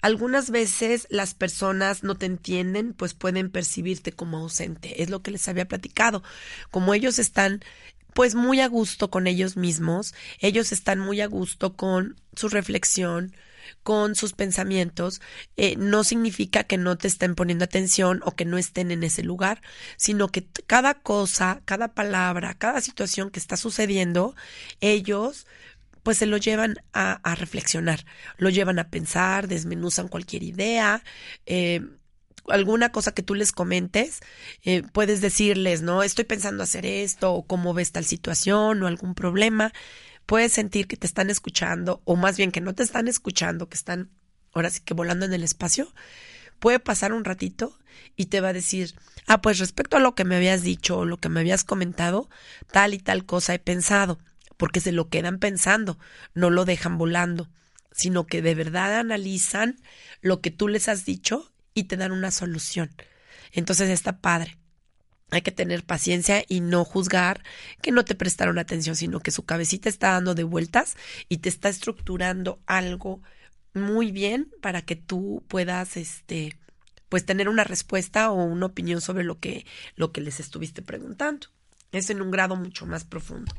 Algunas 0.00 0.50
veces 0.50 1.06
las 1.10 1.34
personas 1.34 2.02
no 2.02 2.16
te 2.16 2.26
entienden, 2.26 2.92
pues 2.92 3.14
pueden 3.14 3.50
percibirte 3.50 4.12
como 4.12 4.38
ausente. 4.38 5.02
Es 5.02 5.10
lo 5.10 5.22
que 5.22 5.30
les 5.30 5.48
había 5.48 5.68
platicado. 5.68 6.22
Como 6.70 6.94
ellos 6.94 7.18
están 7.18 7.62
pues 8.14 8.34
muy 8.34 8.60
a 8.60 8.68
gusto 8.68 9.10
con 9.10 9.26
ellos 9.26 9.56
mismos, 9.56 10.14
ellos 10.40 10.72
están 10.72 10.98
muy 10.98 11.20
a 11.20 11.26
gusto 11.26 11.76
con 11.76 12.16
su 12.34 12.48
reflexión, 12.48 13.32
con 13.82 14.14
sus 14.14 14.32
pensamientos, 14.32 15.20
eh, 15.56 15.76
no 15.76 16.04
significa 16.04 16.64
que 16.64 16.78
no 16.78 16.96
te 16.96 17.08
estén 17.08 17.34
poniendo 17.34 17.64
atención 17.64 18.20
o 18.24 18.34
que 18.34 18.44
no 18.44 18.58
estén 18.58 18.90
en 18.90 19.02
ese 19.02 19.22
lugar, 19.22 19.60
sino 19.96 20.28
que 20.28 20.46
cada 20.66 20.94
cosa, 20.94 21.62
cada 21.64 21.88
palabra, 21.94 22.54
cada 22.54 22.80
situación 22.80 23.30
que 23.30 23.40
está 23.40 23.56
sucediendo, 23.56 24.34
ellos 24.80 25.46
pues 26.02 26.18
se 26.18 26.26
lo 26.26 26.38
llevan 26.38 26.76
a, 26.94 27.34
reflexionar, 27.34 28.06
lo 28.38 28.48
llevan 28.48 28.78
a 28.78 28.88
pensar, 28.88 29.46
desmenuzan 29.46 30.08
cualquier 30.08 30.42
idea, 30.42 31.04
eh, 31.44 31.82
alguna 32.48 32.92
cosa 32.92 33.12
que 33.12 33.22
tú 33.22 33.34
les 33.34 33.52
comentes, 33.52 34.20
eh, 34.62 34.82
puedes 34.92 35.20
decirles, 35.20 35.82
¿no? 35.82 36.02
Estoy 36.02 36.24
pensando 36.24 36.62
hacer 36.62 36.86
esto, 36.86 37.34
o 37.34 37.46
cómo 37.46 37.74
ves 37.74 37.92
tal 37.92 38.04
situación, 38.04 38.82
o 38.82 38.86
algún 38.86 39.14
problema. 39.14 39.72
Puedes 40.28 40.52
sentir 40.52 40.86
que 40.86 40.98
te 40.98 41.06
están 41.06 41.30
escuchando, 41.30 42.02
o 42.04 42.14
más 42.14 42.36
bien 42.36 42.52
que 42.52 42.60
no 42.60 42.74
te 42.74 42.82
están 42.82 43.08
escuchando, 43.08 43.70
que 43.70 43.78
están 43.78 44.10
ahora 44.52 44.68
sí 44.68 44.80
que 44.84 44.92
volando 44.92 45.24
en 45.24 45.32
el 45.32 45.42
espacio. 45.42 45.90
Puede 46.58 46.80
pasar 46.80 47.14
un 47.14 47.24
ratito 47.24 47.78
y 48.14 48.26
te 48.26 48.42
va 48.42 48.48
a 48.48 48.52
decir, 48.52 48.94
ah, 49.26 49.40
pues 49.40 49.58
respecto 49.58 49.96
a 49.96 50.00
lo 50.00 50.14
que 50.14 50.24
me 50.24 50.36
habías 50.36 50.62
dicho 50.62 50.98
o 50.98 51.04
lo 51.06 51.16
que 51.16 51.30
me 51.30 51.40
habías 51.40 51.64
comentado, 51.64 52.28
tal 52.70 52.92
y 52.92 52.98
tal 52.98 53.24
cosa 53.24 53.54
he 53.54 53.58
pensado 53.58 54.18
porque 54.58 54.80
se 54.80 54.92
lo 54.92 55.08
quedan 55.08 55.38
pensando, 55.38 55.98
no 56.34 56.50
lo 56.50 56.66
dejan 56.66 56.98
volando, 56.98 57.48
sino 57.92 58.26
que 58.26 58.42
de 58.42 58.54
verdad 58.54 58.98
analizan 58.98 59.80
lo 60.20 60.42
que 60.42 60.50
tú 60.50 60.68
les 60.68 60.88
has 60.88 61.06
dicho 61.06 61.50
y 61.72 61.84
te 61.84 61.96
dan 61.96 62.12
una 62.12 62.30
solución. 62.30 62.90
Entonces 63.52 63.88
está 63.88 64.18
padre. 64.18 64.57
Hay 65.30 65.42
que 65.42 65.52
tener 65.52 65.84
paciencia 65.84 66.42
y 66.48 66.60
no 66.60 66.84
juzgar 66.84 67.42
que 67.82 67.92
no 67.92 68.04
te 68.04 68.14
prestaron 68.14 68.58
atención, 68.58 68.96
sino 68.96 69.20
que 69.20 69.30
su 69.30 69.44
cabecita 69.44 69.88
está 69.88 70.12
dando 70.12 70.34
de 70.34 70.44
vueltas 70.44 70.96
y 71.28 71.38
te 71.38 71.48
está 71.48 71.68
estructurando 71.68 72.60
algo 72.66 73.20
muy 73.74 74.10
bien 74.10 74.50
para 74.62 74.82
que 74.82 74.96
tú 74.96 75.44
puedas 75.48 75.96
este 75.96 76.56
pues 77.08 77.24
tener 77.24 77.48
una 77.48 77.64
respuesta 77.64 78.30
o 78.30 78.42
una 78.44 78.66
opinión 78.66 79.00
sobre 79.00 79.24
lo 79.24 79.38
que 79.38 79.66
lo 79.96 80.12
que 80.12 80.20
les 80.20 80.40
estuviste 80.40 80.82
preguntando. 80.82 81.48
Es 81.92 82.10
en 82.10 82.20
un 82.20 82.30
grado 82.30 82.56
mucho 82.56 82.86
más 82.86 83.04
profundo. 83.04 83.52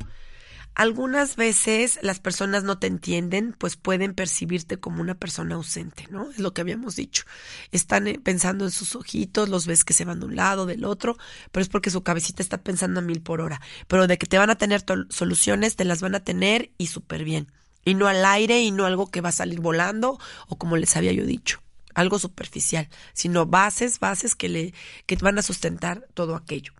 Algunas 0.79 1.35
veces 1.35 1.99
las 2.03 2.21
personas 2.21 2.63
no 2.63 2.79
te 2.79 2.87
entienden, 2.87 3.53
pues 3.57 3.75
pueden 3.75 4.13
percibirte 4.13 4.77
como 4.77 5.01
una 5.01 5.13
persona 5.13 5.55
ausente, 5.55 6.07
¿no? 6.09 6.31
Es 6.31 6.39
lo 6.39 6.53
que 6.53 6.61
habíamos 6.61 6.95
dicho. 6.95 7.25
Están 7.73 8.07
eh, 8.07 8.17
pensando 8.17 8.63
en 8.63 8.71
sus 8.71 8.95
ojitos, 8.95 9.49
los 9.49 9.67
ves 9.67 9.83
que 9.83 9.91
se 9.91 10.05
van 10.05 10.21
de 10.21 10.27
un 10.27 10.37
lado, 10.37 10.65
del 10.65 10.85
otro, 10.85 11.17
pero 11.51 11.63
es 11.63 11.67
porque 11.67 11.89
su 11.89 12.01
cabecita 12.01 12.41
está 12.41 12.59
pensando 12.59 13.01
a 13.01 13.03
mil 13.03 13.21
por 13.21 13.41
hora. 13.41 13.59
Pero 13.89 14.07
de 14.07 14.17
que 14.17 14.25
te 14.25 14.37
van 14.37 14.51
a 14.51 14.57
tener 14.57 14.85
soluciones, 15.09 15.75
te 15.75 15.83
las 15.83 15.99
van 15.99 16.15
a 16.15 16.23
tener 16.23 16.71
y 16.77 16.87
súper 16.87 17.25
bien. 17.25 17.51
Y 17.83 17.95
no 17.95 18.07
al 18.07 18.23
aire 18.23 18.61
y 18.61 18.71
no 18.71 18.85
algo 18.85 19.11
que 19.11 19.19
va 19.19 19.29
a 19.29 19.33
salir 19.33 19.59
volando 19.59 20.17
o 20.47 20.57
como 20.57 20.77
les 20.77 20.95
había 20.95 21.11
yo 21.11 21.25
dicho 21.25 21.61
algo 21.93 22.19
superficial, 22.19 22.87
sino 23.11 23.45
bases, 23.47 23.99
bases 23.99 24.33
que 24.33 24.47
le 24.47 24.73
que 25.07 25.17
van 25.17 25.39
a 25.39 25.41
sustentar 25.41 26.07
todo 26.13 26.37
aquello 26.37 26.71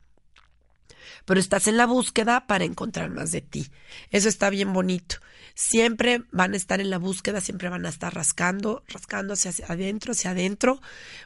pero 1.29 1.39
estás 1.39 1.67
en 1.67 1.77
la 1.77 1.85
búsqueda 1.85 2.47
para 2.47 2.65
encontrar 2.65 3.11
más 3.11 3.31
de 3.31 3.41
ti. 3.41 3.69
Eso 4.09 4.27
está 4.27 4.49
bien 4.49 4.73
bonito. 4.73 5.17
Siempre 5.53 6.23
van 6.31 6.55
a 6.55 6.57
estar 6.57 6.81
en 6.81 6.89
la 6.89 6.97
búsqueda, 6.97 7.39
siempre 7.39 7.69
van 7.69 7.85
a 7.85 7.89
estar 7.89 8.15
rascando, 8.15 8.83
rascando 8.87 9.33
hacia 9.33 9.51
adentro, 9.67 10.13
hacia 10.13 10.31
adentro, 10.31 10.81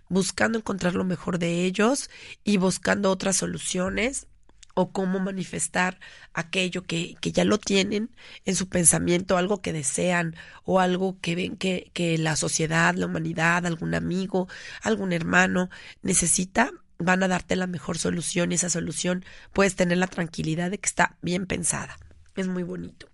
buscando 0.09 0.57
encontrar 0.57 0.95
lo 0.95 1.05
mejor 1.05 1.39
de 1.39 1.63
ellos 1.63 2.09
y 2.43 2.57
buscando 2.57 3.11
otras 3.11 3.37
soluciones 3.37 4.27
o 4.73 4.91
cómo 4.91 5.21
manifestar 5.21 6.01
aquello 6.33 6.83
que, 6.83 7.15
que, 7.21 7.31
ya 7.31 7.45
lo 7.45 7.57
tienen 7.57 8.09
en 8.43 8.57
su 8.57 8.67
pensamiento, 8.67 9.37
algo 9.37 9.61
que 9.61 9.71
desean 9.71 10.35
o 10.65 10.81
algo 10.81 11.17
que 11.21 11.35
ven 11.35 11.55
que, 11.55 11.91
que 11.93 12.17
la 12.17 12.35
sociedad, 12.35 12.93
la 12.95 13.05
humanidad, 13.05 13.65
algún 13.65 13.95
amigo, 13.95 14.49
algún 14.81 15.13
hermano 15.13 15.69
necesita 16.01 16.73
van 17.05 17.23
a 17.23 17.27
darte 17.27 17.55
la 17.55 17.67
mejor 17.67 17.97
solución 17.97 18.51
y 18.51 18.55
esa 18.55 18.69
solución 18.69 19.25
puedes 19.51 19.75
tener 19.75 19.97
la 19.97 20.07
tranquilidad 20.07 20.71
de 20.71 20.77
que 20.77 20.87
está 20.87 21.17
bien 21.21 21.45
pensada. 21.45 21.97
Es 22.35 22.47
muy 22.47 22.63
bonito. 22.63 23.09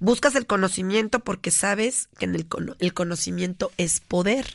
Buscas 0.00 0.34
el 0.34 0.46
conocimiento 0.46 1.20
porque 1.20 1.50
sabes 1.50 2.08
que 2.18 2.24
en 2.24 2.34
el, 2.34 2.46
el 2.78 2.94
conocimiento 2.94 3.72
es 3.76 4.00
poder. 4.00 4.46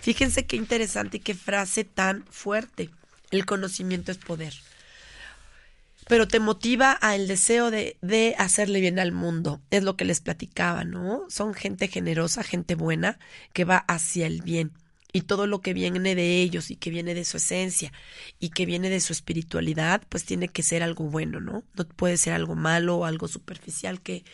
Fíjense 0.00 0.46
qué 0.46 0.56
interesante 0.56 1.18
y 1.18 1.20
qué 1.20 1.34
frase 1.34 1.84
tan 1.84 2.24
fuerte. 2.30 2.90
El 3.30 3.44
conocimiento 3.44 4.12
es 4.12 4.18
poder. 4.18 4.54
Pero 6.08 6.26
te 6.26 6.40
motiva 6.40 6.92
al 6.92 7.28
deseo 7.28 7.70
de, 7.70 7.98
de 8.00 8.34
hacerle 8.38 8.80
bien 8.80 8.98
al 8.98 9.12
mundo. 9.12 9.60
Es 9.70 9.82
lo 9.82 9.96
que 9.96 10.06
les 10.06 10.20
platicaba, 10.20 10.84
¿no? 10.84 11.26
Son 11.28 11.52
gente 11.52 11.88
generosa, 11.88 12.42
gente 12.42 12.74
buena, 12.74 13.18
que 13.52 13.64
va 13.64 13.78
hacia 13.78 14.26
el 14.26 14.40
bien 14.40 14.72
y 15.12 15.22
todo 15.22 15.46
lo 15.46 15.60
que 15.60 15.72
viene 15.72 16.14
de 16.14 16.40
ellos 16.42 16.70
y 16.70 16.76
que 16.76 16.90
viene 16.90 17.14
de 17.14 17.24
su 17.24 17.38
esencia 17.38 17.92
y 18.38 18.50
que 18.50 18.66
viene 18.66 18.90
de 18.90 19.00
su 19.00 19.12
espiritualidad, 19.12 20.02
pues 20.08 20.24
tiene 20.24 20.48
que 20.48 20.62
ser 20.62 20.82
algo 20.82 21.04
bueno, 21.04 21.40
¿no? 21.40 21.64
No 21.74 21.88
puede 21.88 22.16
ser 22.16 22.34
algo 22.34 22.54
malo 22.54 22.98
o 22.98 23.04
algo 23.04 23.26
superficial 23.28 24.02
que, 24.02 24.24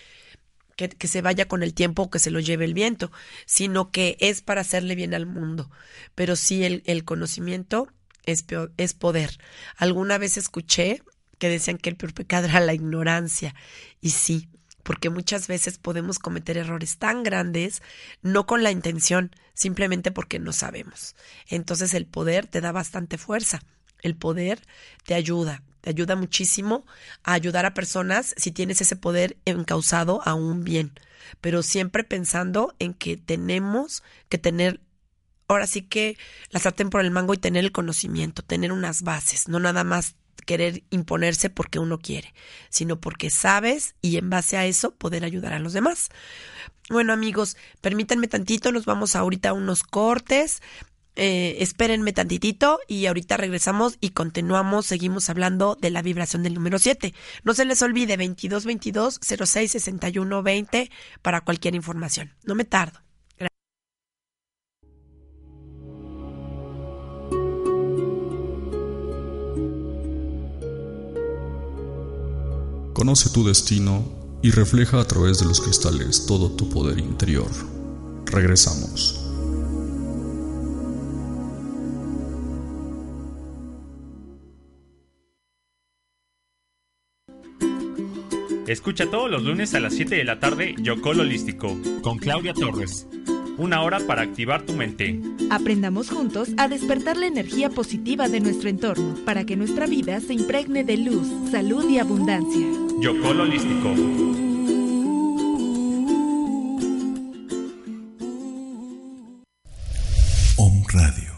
que, 0.76 1.08
se 1.08 1.22
vaya 1.22 1.46
con 1.46 1.62
el 1.62 1.74
tiempo 1.74 2.02
o 2.02 2.10
que 2.10 2.18
se 2.18 2.30
lo 2.30 2.40
lleve 2.40 2.64
el 2.64 2.74
viento, 2.74 3.12
sino 3.46 3.90
que 3.90 4.16
es 4.20 4.42
para 4.42 4.62
hacerle 4.62 4.96
bien 4.96 5.14
al 5.14 5.26
mundo. 5.26 5.70
Pero 6.14 6.34
sí 6.34 6.64
el, 6.64 6.82
el 6.86 7.04
conocimiento 7.04 7.88
es, 8.24 8.44
es 8.76 8.94
poder. 8.94 9.38
Alguna 9.76 10.18
vez 10.18 10.36
escuché 10.36 11.02
que 11.38 11.48
decían 11.48 11.78
que 11.78 11.90
el 11.90 11.96
peor 11.96 12.14
pecado 12.14 12.46
era 12.46 12.60
la 12.60 12.74
ignorancia 12.74 13.54
y 14.00 14.10
sí, 14.10 14.48
porque 14.84 15.10
muchas 15.10 15.48
veces 15.48 15.78
podemos 15.78 16.20
cometer 16.20 16.56
errores 16.56 16.98
tan 16.98 17.24
grandes, 17.24 17.82
no 18.22 18.46
con 18.46 18.62
la 18.62 18.70
intención, 18.70 19.32
simplemente 19.54 20.12
porque 20.12 20.38
no 20.38 20.52
sabemos. 20.52 21.16
Entonces 21.48 21.94
el 21.94 22.06
poder 22.06 22.46
te 22.46 22.60
da 22.60 22.70
bastante 22.70 23.18
fuerza, 23.18 23.60
el 24.02 24.14
poder 24.14 24.60
te 25.04 25.14
ayuda, 25.14 25.62
te 25.80 25.90
ayuda 25.90 26.14
muchísimo 26.14 26.86
a 27.24 27.32
ayudar 27.32 27.66
a 27.66 27.74
personas 27.74 28.34
si 28.36 28.52
tienes 28.52 28.80
ese 28.80 28.94
poder 28.94 29.36
encausado 29.46 30.20
a 30.24 30.34
un 30.34 30.62
bien, 30.62 30.92
pero 31.40 31.62
siempre 31.62 32.04
pensando 32.04 32.76
en 32.78 32.94
que 32.94 33.16
tenemos 33.16 34.04
que 34.28 34.38
tener 34.38 34.80
ahora 35.48 35.66
sí 35.66 35.82
que 35.82 36.16
la 36.50 36.60
sartén 36.60 36.90
por 36.90 37.00
el 37.00 37.10
mango 37.10 37.34
y 37.34 37.38
tener 37.38 37.64
el 37.64 37.72
conocimiento, 37.72 38.42
tener 38.42 38.72
unas 38.72 39.02
bases, 39.02 39.48
no 39.48 39.58
nada 39.58 39.84
más 39.84 40.16
querer 40.46 40.84
imponerse 40.90 41.50
porque 41.50 41.78
uno 41.78 41.98
quiere, 41.98 42.34
sino 42.68 43.00
porque 43.00 43.30
sabes 43.30 43.94
y 44.02 44.16
en 44.16 44.30
base 44.30 44.56
a 44.56 44.66
eso 44.66 44.94
poder 44.94 45.24
ayudar 45.24 45.52
a 45.52 45.58
los 45.58 45.72
demás. 45.72 46.10
Bueno 46.90 47.12
amigos, 47.12 47.56
permítanme 47.80 48.28
tantito, 48.28 48.72
nos 48.72 48.84
vamos 48.84 49.16
ahorita 49.16 49.50
a 49.50 49.52
unos 49.54 49.82
cortes. 49.82 50.62
Eh, 51.16 51.58
espérenme 51.60 52.12
tantitito 52.12 52.80
y 52.88 53.06
ahorita 53.06 53.36
regresamos 53.36 53.98
y 54.00 54.10
continuamos, 54.10 54.86
seguimos 54.86 55.30
hablando 55.30 55.76
de 55.80 55.90
la 55.90 56.02
vibración 56.02 56.42
del 56.42 56.54
número 56.54 56.78
7. 56.78 57.14
No 57.44 57.54
se 57.54 57.64
les 57.64 57.82
olvide 57.82 58.16
2222 58.16 59.20
06 59.22 59.70
61 59.70 60.42
20 60.42 60.90
para 61.22 61.42
cualquier 61.42 61.76
información. 61.76 62.34
No 62.44 62.54
me 62.56 62.64
tardo. 62.64 63.03
Conoce 72.94 73.28
tu 73.30 73.44
destino 73.44 74.04
y 74.40 74.52
refleja 74.52 75.00
a 75.00 75.04
través 75.04 75.40
de 75.40 75.46
los 75.46 75.60
cristales 75.60 76.26
todo 76.26 76.52
tu 76.52 76.68
poder 76.68 77.00
interior. 77.00 77.50
Regresamos. 78.24 79.20
Escucha 88.68 89.10
todos 89.10 89.28
los 89.28 89.42
lunes 89.42 89.74
a 89.74 89.80
las 89.80 89.94
7 89.94 90.14
de 90.14 90.24
la 90.24 90.38
tarde 90.38 90.76
Yocol 90.80 91.18
Holístico 91.18 91.76
con 92.00 92.18
Claudia 92.18 92.54
Torres 92.54 93.08
una 93.58 93.82
hora 93.82 94.00
para 94.00 94.22
activar 94.22 94.62
tu 94.62 94.72
mente. 94.72 95.20
Aprendamos 95.50 96.10
juntos 96.10 96.50
a 96.56 96.68
despertar 96.68 97.16
la 97.16 97.26
energía 97.26 97.70
positiva 97.70 98.28
de 98.28 98.40
nuestro 98.40 98.68
entorno 98.68 99.16
para 99.24 99.44
que 99.44 99.56
nuestra 99.56 99.86
vida 99.86 100.20
se 100.20 100.34
impregne 100.34 100.84
de 100.84 100.96
luz, 100.96 101.28
salud 101.50 101.88
y 101.88 101.98
abundancia. 101.98 102.66
Yocol 103.00 103.40
Holístico. 103.40 103.88
Om 110.56 110.82
Radio. 110.88 111.34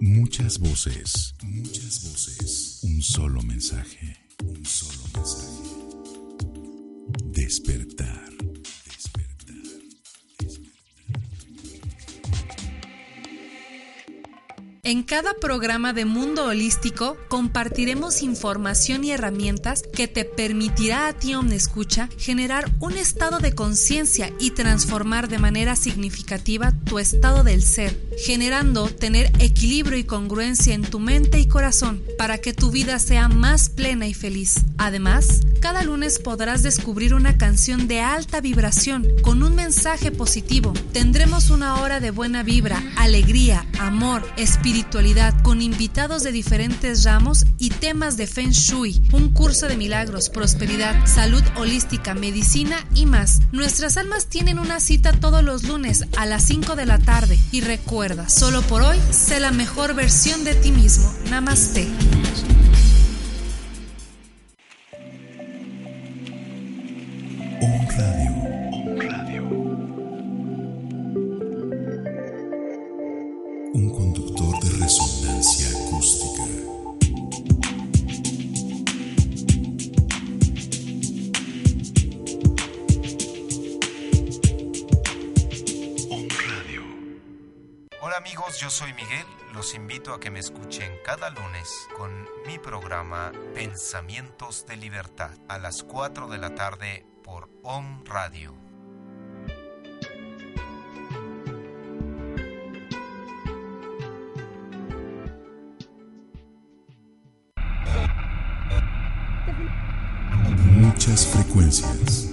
Muchas 0.00 0.58
voces, 0.58 1.34
muchas 1.42 2.04
voces. 2.04 2.80
Un 2.82 3.02
solo 3.02 3.42
mensaje, 3.42 4.16
En 14.86 15.02
cada 15.02 15.34
programa 15.34 15.92
de 15.92 16.04
Mundo 16.04 16.44
Holístico 16.44 17.16
compartiremos 17.26 18.22
información 18.22 19.02
y 19.02 19.10
herramientas 19.10 19.82
que 19.82 20.06
te 20.06 20.24
permitirá 20.24 21.08
a 21.08 21.12
ti, 21.12 21.34
Escucha, 21.50 22.08
generar 22.18 22.70
un 22.78 22.92
estado 22.92 23.40
de 23.40 23.52
conciencia 23.52 24.32
y 24.38 24.52
transformar 24.52 25.28
de 25.28 25.40
manera 25.40 25.74
significativa 25.74 26.72
tu 26.84 27.00
estado 27.00 27.42
del 27.42 27.62
ser, 27.62 27.98
generando 28.24 28.86
tener 28.86 29.32
equilibrio 29.40 29.98
y 29.98 30.04
congruencia 30.04 30.72
en 30.72 30.82
tu 30.82 31.00
mente 31.00 31.40
y 31.40 31.48
corazón 31.48 32.00
para 32.16 32.38
que 32.38 32.52
tu 32.52 32.70
vida 32.70 33.00
sea 33.00 33.28
más 33.28 33.68
plena 33.68 34.06
y 34.06 34.14
feliz. 34.14 34.66
Además, 34.78 35.40
cada 35.60 35.82
lunes 35.82 36.18
podrás 36.18 36.62
descubrir 36.62 37.14
una 37.14 37.36
canción 37.38 37.88
de 37.88 38.00
alta 38.00 38.40
vibración 38.40 39.06
con 39.22 39.42
un 39.42 39.54
mensaje 39.54 40.10
positivo. 40.10 40.72
Tendremos 40.92 41.50
una 41.50 41.80
hora 41.80 42.00
de 42.00 42.10
buena 42.10 42.42
vibra, 42.42 42.82
alegría, 42.96 43.66
amor, 43.78 44.26
espiritualidad 44.36 45.34
con 45.42 45.62
invitados 45.62 46.22
de 46.22 46.32
diferentes 46.32 47.04
ramos 47.04 47.44
y 47.58 47.70
temas 47.70 48.16
de 48.16 48.26
Feng 48.26 48.50
Shui, 48.50 49.02
un 49.12 49.30
curso 49.30 49.66
de 49.66 49.76
milagros, 49.76 50.30
prosperidad, 50.30 51.06
salud 51.06 51.42
holística, 51.56 52.14
medicina 52.14 52.86
y 52.94 53.06
más. 53.06 53.40
Nuestras 53.52 53.96
almas 53.96 54.26
tienen 54.26 54.58
una 54.58 54.80
cita 54.80 55.12
todos 55.12 55.42
los 55.42 55.64
lunes 55.64 56.04
a 56.16 56.26
las 56.26 56.44
5 56.44 56.76
de 56.76 56.86
la 56.86 56.98
tarde 56.98 57.38
y 57.52 57.60
recuerda, 57.60 58.28
solo 58.28 58.62
por 58.62 58.82
hoy, 58.82 58.98
sé 59.10 59.40
la 59.40 59.52
mejor 59.52 59.94
versión 59.94 60.44
de 60.44 60.54
ti 60.54 60.72
mismo. 60.72 61.12
Namaste. 61.30 61.88
On 67.86 67.92
Radio. 67.92 68.32
On 68.72 68.98
Radio. 68.98 69.42
Un 73.74 73.90
conductor 73.90 74.58
de 74.60 74.70
resonancia 74.80 75.68
acústica. 75.70 76.42
On 86.10 86.28
Radio. 86.28 86.82
Hola 88.00 88.16
amigos, 88.16 88.58
yo 88.58 88.68
soy 88.68 88.92
Miguel. 88.94 89.24
Los 89.54 89.74
invito 89.76 90.12
a 90.12 90.18
que 90.18 90.32
me 90.32 90.40
escuchen 90.40 90.90
cada 91.04 91.30
lunes 91.30 91.86
con 91.96 92.10
mi 92.46 92.58
programa 92.58 93.30
Pensamientos 93.54 94.66
de 94.66 94.76
Libertad 94.76 95.30
a 95.48 95.58
las 95.58 95.84
4 95.84 96.26
de 96.26 96.38
la 96.38 96.54
tarde 96.56 97.06
por 97.26 97.50
Om 97.64 98.04
Radio. 98.04 98.54
Muchas 110.70 111.26
frecuencias. 111.26 112.25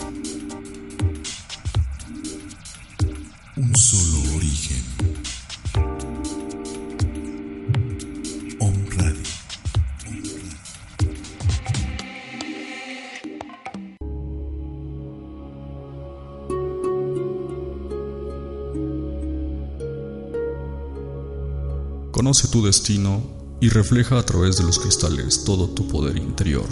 Tu 22.54 22.64
destino 22.64 23.58
y 23.62 23.70
refleja 23.70 24.20
a 24.20 24.24
través 24.24 24.58
de 24.58 24.64
los 24.64 24.78
cristales 24.78 25.44
todo 25.44 25.70
tu 25.70 25.88
poder 25.88 26.18
interior. 26.18 26.68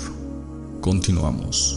Continuamos. 0.80 1.76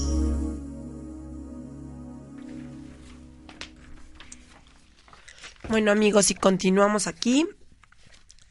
Bueno 5.71 5.91
amigos, 5.91 6.31
y 6.31 6.35
continuamos 6.35 7.07
aquí. 7.07 7.47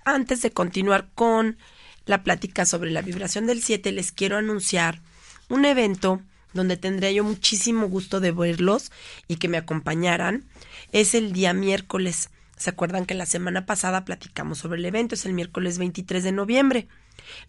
Antes 0.06 0.42
de 0.42 0.50
continuar 0.50 1.12
con 1.14 1.60
la 2.08 2.24
plática 2.24 2.66
sobre 2.66 2.90
la 2.90 3.04
vibración 3.04 3.46
del 3.46 3.62
7, 3.62 3.92
les 3.92 4.12
quiero 4.12 4.38
anunciar 4.38 5.04
un 5.50 5.66
evento 5.66 6.20
donde 6.54 6.78
tendría 6.78 7.12
yo 7.12 7.24
muchísimo 7.24 7.90
gusto 7.90 8.20
de 8.20 8.32
verlos 8.32 8.92
y 9.28 9.36
que 9.36 9.50
me 9.50 9.58
acompañaran. 9.58 10.46
Es 10.92 11.14
el 11.14 11.32
día 11.32 11.54
miércoles. 11.54 12.32
¿Se 12.58 12.70
acuerdan 12.70 13.06
que 13.06 13.14
la 13.14 13.26
semana 13.26 13.66
pasada 13.66 14.06
platicamos 14.06 14.60
sobre 14.60 14.80
el 14.80 14.86
evento? 14.86 15.16
Es 15.16 15.26
el 15.26 15.34
miércoles 15.34 15.78
23 15.78 16.24
de 16.24 16.32
noviembre. 16.32 16.88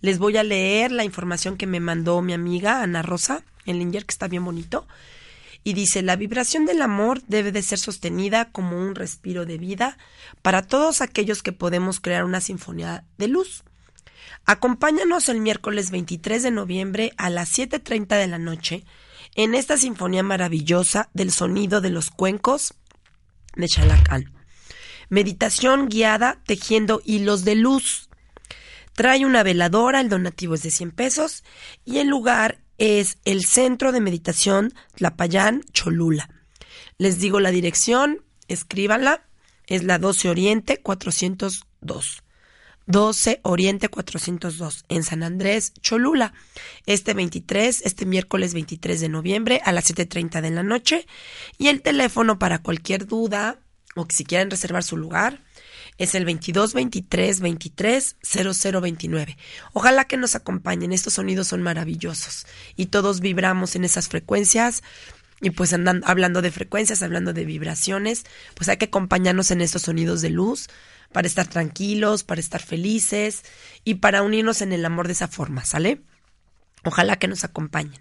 Les 0.01 0.19
voy 0.19 0.37
a 0.37 0.43
leer 0.43 0.93
la 0.93 1.05
información 1.05 1.57
que 1.57 1.67
me 1.67 1.81
mandó 1.81 2.21
mi 2.23 2.33
amiga 2.33 2.83
Ana 2.83 3.03
Rosa, 3.03 3.45
el 3.67 3.79
Linger, 3.79 4.05
que 4.07 4.13
está 4.13 4.29
bien 4.29 4.45
bonito. 4.45 4.87
Y 5.63 5.73
dice, 5.73 6.03
la 6.03 6.17
vibración 6.17 6.67
del 6.67 6.83
amor 6.83 7.23
debe 7.27 7.51
de 7.51 7.63
ser 7.63 7.79
sostenida 7.79 8.51
como 8.51 8.79
un 8.79 8.95
respiro 8.95 9.47
de 9.47 9.57
vida 9.57 9.97
para 10.43 10.63
todos 10.63 11.01
aquellos 11.01 11.43
que 11.43 11.53
podemos 11.53 12.01
crear 12.01 12.25
una 12.25 12.41
sinfonía 12.41 13.05
de 13.17 13.29
luz. 13.29 13.65
Acompáñanos 14.45 15.29
el 15.31 15.41
miércoles 15.41 15.91
23 15.91 16.43
de 16.43 16.51
noviembre 16.51 17.13
a 17.17 17.31
las 17.31 17.59
7.30 17.59 18.19
de 18.19 18.27
la 18.27 18.39
noche 18.39 18.85
en 19.37 19.55
esta 19.55 19.79
sinfonía 19.79 20.23
maravillosa 20.23 21.09
del 21.15 21.31
sonido 21.31 21.81
de 21.81 21.91
los 21.91 22.11
cuencos 22.11 22.75
de 23.57 23.69
Chalacán. 23.69 24.44
Meditación 25.09 25.89
guiada 25.89 26.41
tejiendo 26.47 27.01
hilos 27.05 27.45
de 27.45 27.55
luz. 27.55 28.09
Trae 28.95 29.27
una 29.27 29.43
veladora, 29.43 30.01
el 30.01 30.09
donativo 30.09 30.55
es 30.55 30.63
de 30.63 30.71
100 30.71 30.93
pesos 30.93 31.45
y 31.85 31.99
el 31.99 32.09
lugar 32.09 32.59
es 32.79 33.19
el 33.25 33.45
Centro 33.45 33.93
de 33.93 34.01
Meditación 34.01 34.73
Tlapayán 34.95 35.63
Cholula. 35.73 36.29
Les 36.99 37.19
digo 37.19 37.41
la 37.41 37.51
dirección, 37.51 38.23
escríbanla, 38.49 39.25
es 39.67 39.83
la 39.85 39.99
12 39.99 40.29
Oriente 40.29 40.81
402. 40.81 42.23
12 42.87 43.41
Oriente 43.43 43.89
402 43.89 44.85
en 44.89 45.03
San 45.03 45.23
Andrés, 45.23 45.73
Cholula. 45.81 46.35
Este 46.87 47.15
23, 47.15 47.83
este 47.85 48.07
miércoles 48.07 48.53
23 48.53 49.01
de 49.01 49.09
noviembre 49.09 49.61
a 49.65 49.73
las 49.73 49.91
7.30 49.93 50.41
de 50.43 50.51
la 50.51 50.63
noche. 50.63 51.07
Y 51.59 51.69
el 51.69 51.83
teléfono 51.83 52.39
para 52.39 52.61
cualquier 52.61 53.07
duda 53.07 53.59
o 53.95 54.07
que 54.07 54.15
si 54.15 54.25
quieren 54.25 54.51
reservar 54.51 54.83
su 54.83 54.97
lugar 54.97 55.41
es 55.99 56.15
el 56.15 56.25
22 56.25 56.75
23 56.75 57.41
23 57.41 58.17
0029. 58.23 59.37
Ojalá 59.73 60.05
que 60.07 60.17
nos 60.17 60.35
acompañen, 60.35 60.93
estos 60.93 61.15
sonidos 61.15 61.49
son 61.49 61.63
maravillosos 61.63 62.47
y 62.77 62.87
todos 62.87 63.21
vibramos 63.21 63.77
en 63.77 63.85
esas 63.85 64.09
frecuencias. 64.09 64.83
Y 65.41 65.51
pues 65.51 65.73
andan, 65.73 66.03
hablando 66.07 66.43
de 66.43 66.51
frecuencias, 66.51 67.03
hablando 67.03 67.33
de 67.33 67.45
vibraciones, 67.45 68.25
pues 68.55 68.69
hay 68.69 68.77
que 68.77 68.87
acompañarnos 68.87 69.51
en 69.51 69.61
estos 69.61 69.83
sonidos 69.83 70.23
de 70.23 70.31
luz 70.31 70.69
para 71.13 71.27
estar 71.27 71.47
tranquilos, 71.47 72.25
para 72.25 72.41
estar 72.41 72.63
felices 72.63 73.43
y 73.85 73.95
para 73.95 74.23
unirnos 74.23 74.63
en 74.63 74.73
el 74.73 74.85
amor 74.85 75.07
de 75.07 75.13
esa 75.13 75.29
forma, 75.29 75.65
¿sale? 75.65 76.03
Ojalá 76.85 77.17
que 77.17 77.29
nos 77.29 77.45
acompañen. 77.45 78.01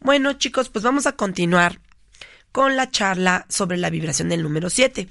Bueno, 0.00 0.32
chicos, 0.34 0.68
pues 0.68 0.84
vamos 0.84 1.06
a 1.06 1.12
continuar 1.12 1.80
con 2.52 2.76
la 2.76 2.90
charla 2.90 3.46
sobre 3.48 3.78
la 3.78 3.90
vibración 3.90 4.28
del 4.28 4.42
número 4.42 4.70
7. 4.70 5.08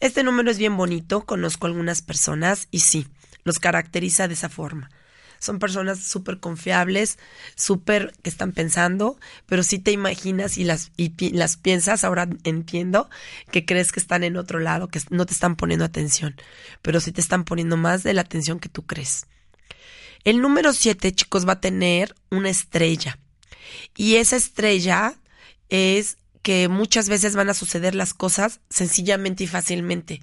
Este 0.00 0.22
número 0.22 0.50
es 0.50 0.58
bien 0.58 0.76
bonito, 0.76 1.24
conozco 1.24 1.66
algunas 1.66 2.02
personas 2.02 2.68
y 2.70 2.80
sí, 2.80 3.06
los 3.42 3.58
caracteriza 3.58 4.28
de 4.28 4.34
esa 4.34 4.50
forma. 4.50 4.90
Son 5.38 5.58
personas 5.58 5.98
súper 6.00 6.40
confiables, 6.40 7.18
súper 7.54 8.12
que 8.22 8.30
están 8.30 8.52
pensando, 8.52 9.18
pero 9.46 9.62
si 9.62 9.78
te 9.78 9.90
imaginas 9.90 10.56
y 10.56 10.64
las, 10.64 10.90
y 10.96 11.12
las 11.30 11.56
piensas, 11.56 12.04
ahora 12.04 12.28
entiendo 12.44 13.10
que 13.50 13.64
crees 13.66 13.92
que 13.92 14.00
están 14.00 14.24
en 14.24 14.36
otro 14.36 14.58
lado, 14.58 14.88
que 14.88 15.00
no 15.10 15.26
te 15.26 15.34
están 15.34 15.56
poniendo 15.56 15.84
atención, 15.84 16.36
pero 16.80 17.00
sí 17.00 17.12
te 17.12 17.20
están 17.20 17.44
poniendo 17.44 17.76
más 17.76 18.02
de 18.02 18.14
la 18.14 18.22
atención 18.22 18.58
que 18.58 18.70
tú 18.70 18.86
crees. 18.86 19.26
El 20.24 20.40
número 20.40 20.72
7, 20.72 21.12
chicos, 21.14 21.46
va 21.46 21.54
a 21.54 21.60
tener 21.60 22.14
una 22.30 22.48
estrella. 22.48 23.18
Y 23.94 24.16
esa 24.16 24.36
estrella 24.36 25.14
es 25.68 26.16
que 26.44 26.68
muchas 26.68 27.08
veces 27.08 27.34
van 27.34 27.48
a 27.48 27.54
suceder 27.54 27.94
las 27.94 28.12
cosas 28.12 28.60
sencillamente 28.68 29.44
y 29.44 29.46
fácilmente. 29.46 30.20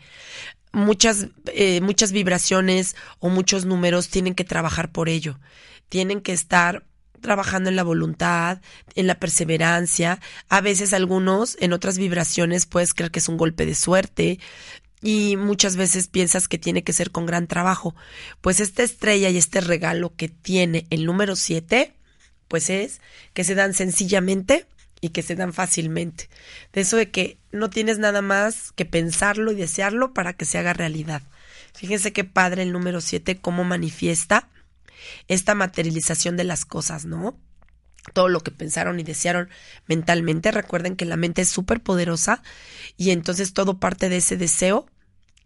Muchas, 0.71 1.27
eh, 1.47 1.81
muchas 1.81 2.11
vibraciones 2.11 2.95
o 3.19 3.29
muchos 3.29 3.65
números 3.65 4.07
tienen 4.07 4.35
que 4.35 4.45
trabajar 4.45 4.91
por 4.91 5.09
ello. 5.09 5.39
Tienen 5.89 6.21
que 6.21 6.31
estar 6.31 6.85
trabajando 7.21 7.71
en 7.71 7.75
la 7.75 7.83
voluntad, 7.83 8.61
en 8.93 9.07
la 9.07 9.19
perseverancia. 9.19 10.19
A 10.47 10.61
veces 10.61 10.93
algunos 10.93 11.57
en 11.59 11.73
otras 11.73 11.97
vibraciones 11.97 12.67
puedes 12.67 12.93
creer 12.93 13.09
que 13.09 13.19
es 13.19 13.27
un 13.27 13.37
golpe 13.37 13.65
de 13.65 13.73
suerte 13.73 14.39
y 15.01 15.37
muchas 15.37 15.75
veces 15.75 16.07
piensas 16.07 16.47
que 16.47 16.59
tiene 16.59 16.83
que 16.83 16.93
ser 16.93 17.09
con 17.09 17.25
gran 17.25 17.47
trabajo. 17.47 17.95
Pues 18.41 18.59
esta 18.59 18.83
estrella 18.83 19.29
y 19.31 19.37
este 19.37 19.59
regalo 19.59 20.13
que 20.15 20.29
tiene 20.29 20.85
el 20.91 21.07
número 21.07 21.35
7, 21.35 21.95
pues 22.47 22.69
es 22.69 23.01
que 23.33 23.43
se 23.43 23.55
dan 23.55 23.73
sencillamente 23.73 24.67
y 25.01 25.09
que 25.09 25.23
se 25.23 25.35
dan 25.35 25.51
fácilmente. 25.51 26.29
De 26.71 26.81
eso 26.81 26.95
de 26.95 27.09
que 27.09 27.39
no 27.51 27.69
tienes 27.69 27.97
nada 27.97 28.21
más 28.21 28.71
que 28.71 28.85
pensarlo 28.85 29.51
y 29.51 29.55
desearlo 29.55 30.13
para 30.13 30.33
que 30.33 30.45
se 30.45 30.59
haga 30.59 30.73
realidad. 30.73 31.23
Fíjense 31.73 32.13
qué 32.13 32.23
padre 32.23 32.63
el 32.63 32.71
número 32.71 33.01
7, 33.01 33.39
cómo 33.39 33.63
manifiesta 33.63 34.49
esta 35.27 35.55
materialización 35.55 36.37
de 36.37 36.43
las 36.43 36.65
cosas, 36.65 37.05
¿no? 37.05 37.37
Todo 38.13 38.29
lo 38.29 38.41
que 38.41 38.51
pensaron 38.51 38.99
y 38.99 39.03
desearon 39.03 39.49
mentalmente. 39.87 40.51
Recuerden 40.51 40.95
que 40.95 41.05
la 41.05 41.17
mente 41.17 41.41
es 41.41 41.49
súper 41.49 41.81
poderosa 41.81 42.43
y 42.95 43.09
entonces 43.09 43.53
todo 43.53 43.79
parte 43.79 44.09
de 44.09 44.17
ese 44.17 44.37
deseo 44.37 44.87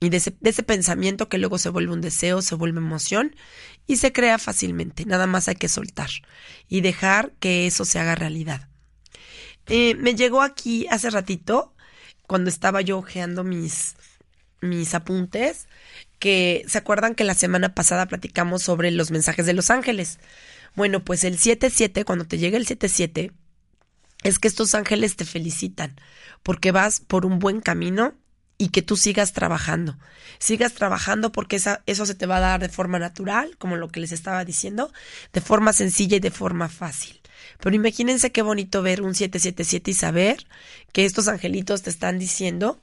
y 0.02 0.10
de 0.10 0.18
ese, 0.18 0.36
de 0.40 0.50
ese 0.50 0.64
pensamiento 0.64 1.30
que 1.30 1.38
luego 1.38 1.58
se 1.58 1.70
vuelve 1.70 1.94
un 1.94 2.02
deseo, 2.02 2.42
se 2.42 2.56
vuelve 2.56 2.80
emoción 2.80 3.36
y 3.88 3.98
se 3.98 4.12
crea 4.12 4.38
fácilmente. 4.38 5.06
Nada 5.06 5.28
más 5.28 5.48
hay 5.48 5.56
que 5.56 5.70
soltar 5.70 6.10
y 6.68 6.82
dejar 6.82 7.32
que 7.40 7.68
eso 7.68 7.86
se 7.86 8.00
haga 8.00 8.16
realidad. 8.16 8.70
Eh, 9.68 9.96
me 9.96 10.16
llegó 10.16 10.42
aquí 10.42 10.88
hace 10.90 11.10
ratito, 11.10 11.74
cuando 12.28 12.50
estaba 12.50 12.82
yo 12.82 13.00
ojeando 13.00 13.44
mis, 13.44 13.96
mis 14.62 14.94
apuntes, 14.94 15.68
que 16.20 16.66
se 16.68 16.78
acuerdan 16.78 17.16
que 17.16 17.24
la 17.24 17.34
semana 17.34 17.74
pasada 17.76 18.08
platicamos 18.08 18.64
sobre 18.64 18.92
los 18.92 19.12
mensajes 19.12 19.46
de 19.46 19.54
los 19.54 19.70
ángeles. 19.70 20.20
Bueno, 20.76 21.04
pues 21.04 21.24
el 21.24 21.38
77, 21.38 22.06
cuando 22.06 22.26
te 22.26 22.38
llega 22.38 22.58
el 22.58 22.68
77, 22.68 23.32
es 24.24 24.40
que 24.40 24.48
estos 24.48 24.76
ángeles 24.76 25.16
te 25.16 25.26
felicitan 25.26 25.96
porque 26.44 26.72
vas 26.72 27.00
por 27.00 27.26
un 27.26 27.40
buen 27.40 27.62
camino 27.62 28.16
y 28.58 28.70
que 28.70 28.82
tú 28.82 28.98
sigas 28.98 29.34
trabajando. 29.34 29.98
Sigas 30.40 30.74
trabajando 30.74 31.32
porque 31.32 31.58
esa, 31.58 31.84
eso 31.86 32.06
se 32.06 32.16
te 32.16 32.26
va 32.26 32.38
a 32.38 32.42
dar 32.42 32.62
de 32.62 32.70
forma 32.70 33.00
natural, 33.00 33.58
como 33.58 33.76
lo 33.76 33.90
que 33.90 34.00
les 34.00 34.12
estaba 34.12 34.46
diciendo, 34.46 34.92
de 35.34 35.42
forma 35.42 35.74
sencilla 35.74 36.18
y 36.18 36.22
de 36.22 36.32
forma 36.32 36.70
fácil. 36.70 37.22
Pero 37.60 37.76
imagínense 37.76 38.32
qué 38.32 38.42
bonito 38.42 38.82
ver 38.82 39.02
un 39.02 39.16
777 39.16 39.92
y 39.92 39.94
saber 39.94 40.48
que 40.92 41.06
estos 41.06 41.28
angelitos 41.28 41.82
te 41.82 41.90
están 41.90 42.20
diciendo, 42.20 42.80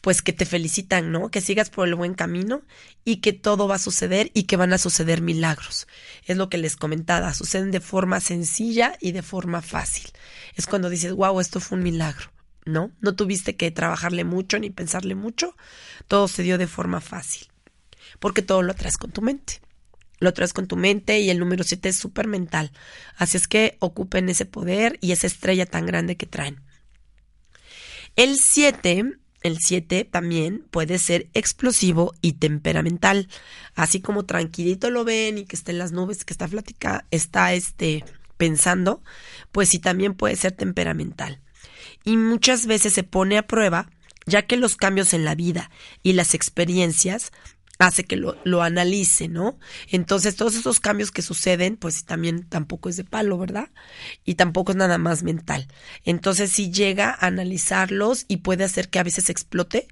pues 0.00 0.22
que 0.22 0.32
te 0.32 0.46
felicitan, 0.46 1.12
¿no? 1.12 1.30
Que 1.30 1.40
sigas 1.40 1.70
por 1.70 1.88
el 1.88 1.94
buen 1.94 2.14
camino 2.14 2.62
y 3.04 3.16
que 3.16 3.32
todo 3.32 3.68
va 3.68 3.76
a 3.76 3.78
suceder 3.78 4.30
y 4.34 4.44
que 4.44 4.56
van 4.56 4.72
a 4.72 4.78
suceder 4.78 5.22
milagros. 5.22 5.86
Es 6.26 6.36
lo 6.36 6.48
que 6.48 6.58
les 6.58 6.76
comentaba, 6.76 7.34
suceden 7.34 7.70
de 7.70 7.80
forma 7.80 8.20
sencilla 8.20 8.96
y 9.00 9.12
de 9.12 9.22
forma 9.22 9.62
fácil. 9.62 10.10
Es 10.56 10.66
cuando 10.66 10.90
dices, 10.90 11.12
wow, 11.12 11.40
esto 11.40 11.60
fue 11.60 11.78
un 11.78 11.84
milagro. 11.84 12.34
¿no? 12.64 12.90
No 13.00 13.14
tuviste 13.14 13.56
que 13.56 13.70
trabajarle 13.70 14.24
mucho 14.24 14.58
ni 14.58 14.70
pensarle 14.70 15.14
mucho, 15.14 15.54
todo 16.08 16.28
se 16.28 16.42
dio 16.42 16.58
de 16.58 16.66
forma 16.66 17.00
fácil, 17.00 17.48
porque 18.20 18.42
todo 18.42 18.62
lo 18.62 18.74
traes 18.74 18.96
con 18.96 19.10
tu 19.10 19.22
mente. 19.22 19.60
Lo 20.24 20.32
traes 20.32 20.52
con 20.52 20.66
tu 20.66 20.76
mente 20.76 21.20
y 21.20 21.30
el 21.30 21.38
número 21.38 21.62
7 21.62 21.88
es 21.88 21.96
súper 21.96 22.26
mental. 22.26 22.72
Así 23.16 23.36
es 23.36 23.46
que 23.46 23.76
ocupen 23.78 24.28
ese 24.28 24.46
poder 24.46 24.98
y 25.00 25.12
esa 25.12 25.28
estrella 25.28 25.66
tan 25.66 25.86
grande 25.86 26.16
que 26.16 26.26
traen. 26.26 26.60
El 28.16 28.38
7, 28.38 29.04
el 29.42 29.58
7 29.60 30.04
también 30.04 30.66
puede 30.70 30.98
ser 30.98 31.28
explosivo 31.34 32.14
y 32.20 32.34
temperamental. 32.34 33.28
Así 33.74 34.00
como 34.00 34.24
tranquilito 34.24 34.90
lo 34.90 35.04
ven 35.04 35.38
y 35.38 35.44
que 35.44 35.54
está 35.54 35.70
en 35.70 35.78
las 35.78 35.92
nubes, 35.92 36.24
que 36.24 36.32
está 36.32 36.48
flatica, 36.48 37.06
está 37.12 37.54
este 37.54 38.04
pensando, 38.36 39.02
pues 39.52 39.68
sí 39.68 39.78
también 39.78 40.14
puede 40.14 40.34
ser 40.34 40.50
temperamental 40.50 41.40
y 42.04 42.16
muchas 42.16 42.66
veces 42.66 42.92
se 42.92 43.02
pone 43.02 43.38
a 43.38 43.46
prueba, 43.46 43.90
ya 44.26 44.42
que 44.42 44.56
los 44.56 44.76
cambios 44.76 45.12
en 45.14 45.24
la 45.24 45.34
vida 45.34 45.70
y 46.02 46.12
las 46.12 46.34
experiencias 46.34 47.32
hace 47.78 48.04
que 48.04 48.16
lo, 48.16 48.36
lo, 48.44 48.62
analice, 48.62 49.28
¿no? 49.28 49.58
Entonces, 49.88 50.36
todos 50.36 50.54
esos 50.54 50.80
cambios 50.80 51.10
que 51.10 51.22
suceden, 51.22 51.76
pues 51.76 52.04
también 52.04 52.48
tampoco 52.48 52.88
es 52.88 52.96
de 52.96 53.04
palo, 53.04 53.38
¿verdad? 53.38 53.70
Y 54.24 54.34
tampoco 54.34 54.72
es 54.72 54.76
nada 54.76 54.98
más 54.98 55.22
mental. 55.22 55.68
Entonces, 56.04 56.52
si 56.52 56.70
llega 56.70 57.10
a 57.10 57.26
analizarlos 57.26 58.26
y 58.28 58.38
puede 58.38 58.64
hacer 58.64 58.88
que 58.88 58.98
a 58.98 59.04
veces 59.04 59.30
explote 59.30 59.88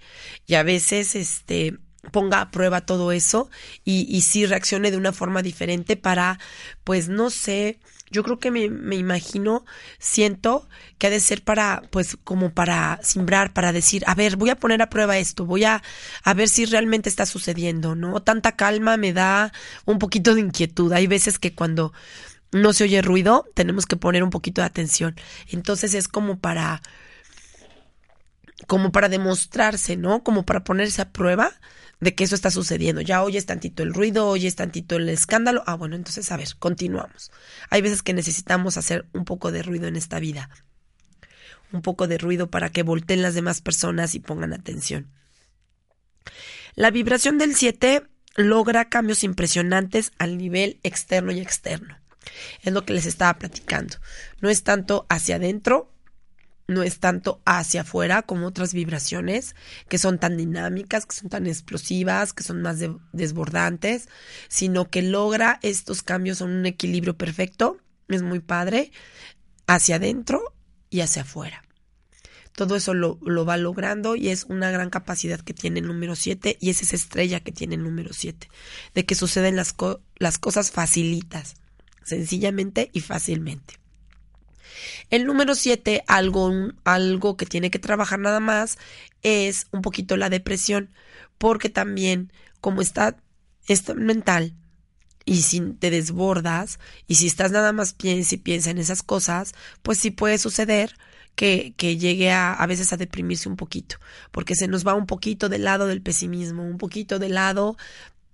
y 0.46 0.54
a 0.54 0.62
veces, 0.62 1.14
este, 1.14 1.78
ponga 2.10 2.40
a 2.40 2.50
prueba 2.50 2.80
todo 2.82 3.12
eso 3.12 3.50
y, 3.84 4.06
y 4.08 4.22
sí 4.22 4.46
reaccione 4.46 4.90
de 4.90 4.96
una 4.96 5.12
forma 5.12 5.42
diferente 5.42 5.96
para, 5.96 6.38
pues, 6.84 7.08
no 7.08 7.30
sé, 7.30 7.80
yo 8.12 8.22
creo 8.22 8.38
que 8.38 8.50
me, 8.50 8.68
me, 8.68 8.96
imagino, 8.96 9.64
siento 9.98 10.68
que 10.98 11.08
ha 11.08 11.10
de 11.10 11.18
ser 11.18 11.42
para, 11.42 11.82
pues, 11.90 12.16
como 12.22 12.52
para 12.52 13.00
simbrar, 13.02 13.52
para 13.52 13.72
decir, 13.72 14.04
a 14.06 14.14
ver, 14.14 14.36
voy 14.36 14.50
a 14.50 14.56
poner 14.56 14.82
a 14.82 14.90
prueba 14.90 15.18
esto, 15.18 15.46
voy 15.46 15.64
a, 15.64 15.82
a 16.22 16.34
ver 16.34 16.48
si 16.48 16.66
realmente 16.66 17.08
está 17.08 17.26
sucediendo, 17.26 17.94
¿no? 17.94 18.22
Tanta 18.22 18.52
calma 18.52 18.96
me 18.96 19.12
da 19.12 19.52
un 19.86 19.98
poquito 19.98 20.34
de 20.34 20.42
inquietud. 20.42 20.92
Hay 20.92 21.06
veces 21.06 21.38
que 21.38 21.54
cuando 21.54 21.92
no 22.52 22.74
se 22.74 22.84
oye 22.84 23.00
ruido, 23.02 23.46
tenemos 23.54 23.86
que 23.86 23.96
poner 23.96 24.22
un 24.22 24.30
poquito 24.30 24.60
de 24.60 24.66
atención. 24.66 25.16
Entonces 25.48 25.94
es 25.94 26.06
como 26.06 26.38
para, 26.38 26.82
como 28.66 28.92
para 28.92 29.08
demostrarse, 29.08 29.96
¿no? 29.96 30.22
Como 30.22 30.44
para 30.44 30.62
ponerse 30.62 31.00
a 31.02 31.10
prueba 31.10 31.52
de 32.02 32.16
que 32.16 32.24
eso 32.24 32.34
está 32.34 32.50
sucediendo. 32.50 33.00
Ya 33.00 33.22
oyes 33.22 33.46
tantito 33.46 33.84
el 33.84 33.94
ruido, 33.94 34.26
oyes 34.26 34.56
tantito 34.56 34.96
el 34.96 35.08
escándalo. 35.08 35.62
Ah, 35.66 35.76
bueno, 35.76 35.94
entonces 35.94 36.32
a 36.32 36.36
ver, 36.36 36.48
continuamos. 36.58 37.30
Hay 37.70 37.80
veces 37.80 38.02
que 38.02 38.12
necesitamos 38.12 38.76
hacer 38.76 39.06
un 39.12 39.24
poco 39.24 39.52
de 39.52 39.62
ruido 39.62 39.86
en 39.86 39.94
esta 39.94 40.18
vida. 40.18 40.50
Un 41.70 41.80
poco 41.80 42.08
de 42.08 42.18
ruido 42.18 42.50
para 42.50 42.70
que 42.70 42.82
volteen 42.82 43.22
las 43.22 43.34
demás 43.34 43.60
personas 43.60 44.16
y 44.16 44.20
pongan 44.20 44.52
atención. 44.52 45.12
La 46.74 46.90
vibración 46.90 47.38
del 47.38 47.54
7 47.54 48.02
logra 48.34 48.88
cambios 48.88 49.22
impresionantes 49.22 50.10
al 50.18 50.38
nivel 50.38 50.80
externo 50.82 51.30
y 51.30 51.38
externo. 51.38 51.96
Es 52.62 52.72
lo 52.72 52.84
que 52.84 52.94
les 52.94 53.06
estaba 53.06 53.38
platicando. 53.38 53.98
No 54.40 54.50
es 54.50 54.64
tanto 54.64 55.06
hacia 55.08 55.36
adentro 55.36 55.91
no 56.68 56.82
es 56.82 57.00
tanto 57.00 57.40
hacia 57.44 57.82
afuera 57.82 58.22
como 58.22 58.46
otras 58.46 58.72
vibraciones 58.74 59.54
que 59.88 59.98
son 59.98 60.18
tan 60.18 60.36
dinámicas, 60.36 61.06
que 61.06 61.16
son 61.16 61.28
tan 61.28 61.46
explosivas, 61.46 62.32
que 62.32 62.42
son 62.42 62.62
más 62.62 62.78
desbordantes, 63.12 64.08
sino 64.48 64.88
que 64.88 65.02
logra 65.02 65.58
estos 65.62 66.02
cambios 66.02 66.40
en 66.40 66.50
un 66.50 66.66
equilibrio 66.66 67.16
perfecto, 67.16 67.78
es 68.08 68.22
muy 68.22 68.40
padre, 68.40 68.92
hacia 69.66 69.96
adentro 69.96 70.54
y 70.90 71.00
hacia 71.00 71.22
afuera. 71.22 71.62
Todo 72.54 72.76
eso 72.76 72.92
lo, 72.92 73.18
va 73.46 73.56
logrando 73.56 74.14
y 74.14 74.28
es 74.28 74.44
una 74.44 74.70
gran 74.70 74.90
capacidad 74.90 75.40
que 75.40 75.54
tiene 75.54 75.80
el 75.80 75.86
número 75.86 76.14
7 76.14 76.58
y 76.60 76.68
es 76.68 76.82
esa 76.82 76.96
estrella 76.96 77.40
que 77.40 77.50
tiene 77.50 77.76
el 77.76 77.82
número 77.82 78.12
7, 78.12 78.48
de 78.94 79.06
que 79.06 79.14
suceden 79.14 79.56
las, 79.56 79.74
las 80.16 80.38
cosas 80.38 80.70
facilitas, 80.70 81.54
sencillamente 82.04 82.90
y 82.92 83.00
fácilmente. 83.00 83.81
El 85.10 85.26
número 85.26 85.54
7, 85.54 86.04
algo, 86.06 86.52
algo 86.84 87.36
que 87.36 87.46
tiene 87.46 87.70
que 87.70 87.78
trabajar 87.78 88.18
nada 88.18 88.40
más, 88.40 88.78
es 89.22 89.66
un 89.70 89.82
poquito 89.82 90.16
la 90.16 90.30
depresión, 90.30 90.90
porque 91.38 91.68
también 91.68 92.32
como 92.62 92.80
está, 92.80 93.16
mental, 93.96 94.54
y 95.24 95.42
si 95.42 95.60
te 95.60 95.90
desbordas, 95.90 96.78
y 97.06 97.16
si 97.16 97.26
estás 97.26 97.50
nada 97.50 97.72
más 97.72 97.92
piensa 97.92 98.36
y 98.36 98.38
piensa 98.38 98.70
en 98.70 98.78
esas 98.78 99.02
cosas, 99.02 99.52
pues 99.82 99.98
sí 99.98 100.10
puede 100.10 100.38
suceder 100.38 100.96
que, 101.34 101.74
que 101.76 101.96
llegue 101.96 102.30
a, 102.30 102.52
a 102.52 102.66
veces 102.66 102.92
a 102.92 102.96
deprimirse 102.96 103.48
un 103.48 103.56
poquito, 103.56 103.96
porque 104.30 104.54
se 104.54 104.68
nos 104.68 104.86
va 104.86 104.94
un 104.94 105.06
poquito 105.06 105.48
del 105.48 105.64
lado 105.64 105.86
del 105.86 106.02
pesimismo, 106.02 106.64
un 106.64 106.78
poquito 106.78 107.18
del 107.18 107.34
lado 107.34 107.76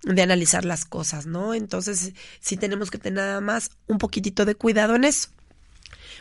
de 0.03 0.21
analizar 0.21 0.63
las 0.63 0.85
cosas, 0.85 1.25
¿no? 1.25 1.53
Entonces 1.53 2.13
sí 2.39 2.57
tenemos 2.57 2.91
que 2.91 2.99
tener 2.99 3.25
nada 3.25 3.41
más 3.41 3.71
un 3.87 3.97
poquitito 3.97 4.45
de 4.45 4.55
cuidado 4.55 4.95
en 4.95 5.03
eso. 5.03 5.29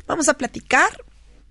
Vamos 0.07 0.29
a 0.29 0.35
platicar 0.35 0.91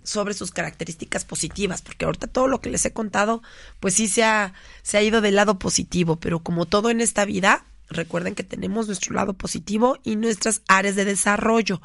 sobre 0.03 0.33
sus 0.33 0.51
características 0.51 1.25
positivas, 1.25 1.81
porque 1.81 2.05
ahorita 2.05 2.27
todo 2.27 2.47
lo 2.47 2.61
que 2.61 2.69
les 2.69 2.85
he 2.85 2.93
contado, 2.93 3.43
pues 3.79 3.95
sí 3.95 4.07
se 4.07 4.23
ha, 4.23 4.53
se 4.81 4.97
ha 4.97 5.01
ido 5.01 5.21
del 5.21 5.35
lado 5.35 5.59
positivo, 5.59 6.15
pero 6.15 6.39
como 6.39 6.65
todo 6.65 6.89
en 6.89 7.01
esta 7.01 7.25
vida, 7.25 7.65
recuerden 7.89 8.35
que 8.35 8.43
tenemos 8.43 8.87
nuestro 8.87 9.13
lado 9.15 9.33
positivo 9.33 9.97
y 10.03 10.15
nuestras 10.15 10.61
áreas 10.67 10.95
de 10.95 11.05
desarrollo. 11.05 11.81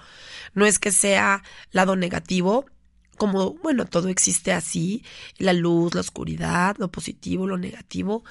No 0.55 0.67
es 0.67 0.79
que 0.79 0.93
sea 0.93 1.43
lado 1.73 1.97
negativo, 1.97 2.67
como, 3.17 3.55
bueno, 3.55 3.87
todo 3.87 4.09
existe 4.09 4.53
así, 4.53 5.05
la 5.39 5.53
luz, 5.53 5.95
la 5.95 6.01
oscuridad, 6.01 6.77
lo 6.79 6.91
positivo, 6.91 7.47
lo 7.47 7.59
negativo, 7.59 8.25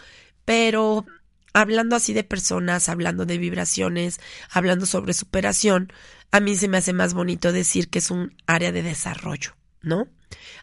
pero 0.45 1.05
hablando 1.53 1.95
así 1.95 2.13
de 2.13 2.23
personas, 2.23 2.89
hablando 2.89 3.25
de 3.25 3.37
vibraciones, 3.37 4.19
hablando 4.49 4.85
sobre 4.85 5.13
superación, 5.13 5.91
a 6.31 6.39
mí 6.39 6.55
se 6.55 6.67
me 6.67 6.77
hace 6.77 6.93
más 6.93 7.13
bonito 7.13 7.51
decir 7.51 7.89
que 7.89 7.99
es 7.99 8.11
un 8.11 8.35
área 8.47 8.71
de 8.71 8.83
desarrollo, 8.83 9.55
¿no? 9.81 10.07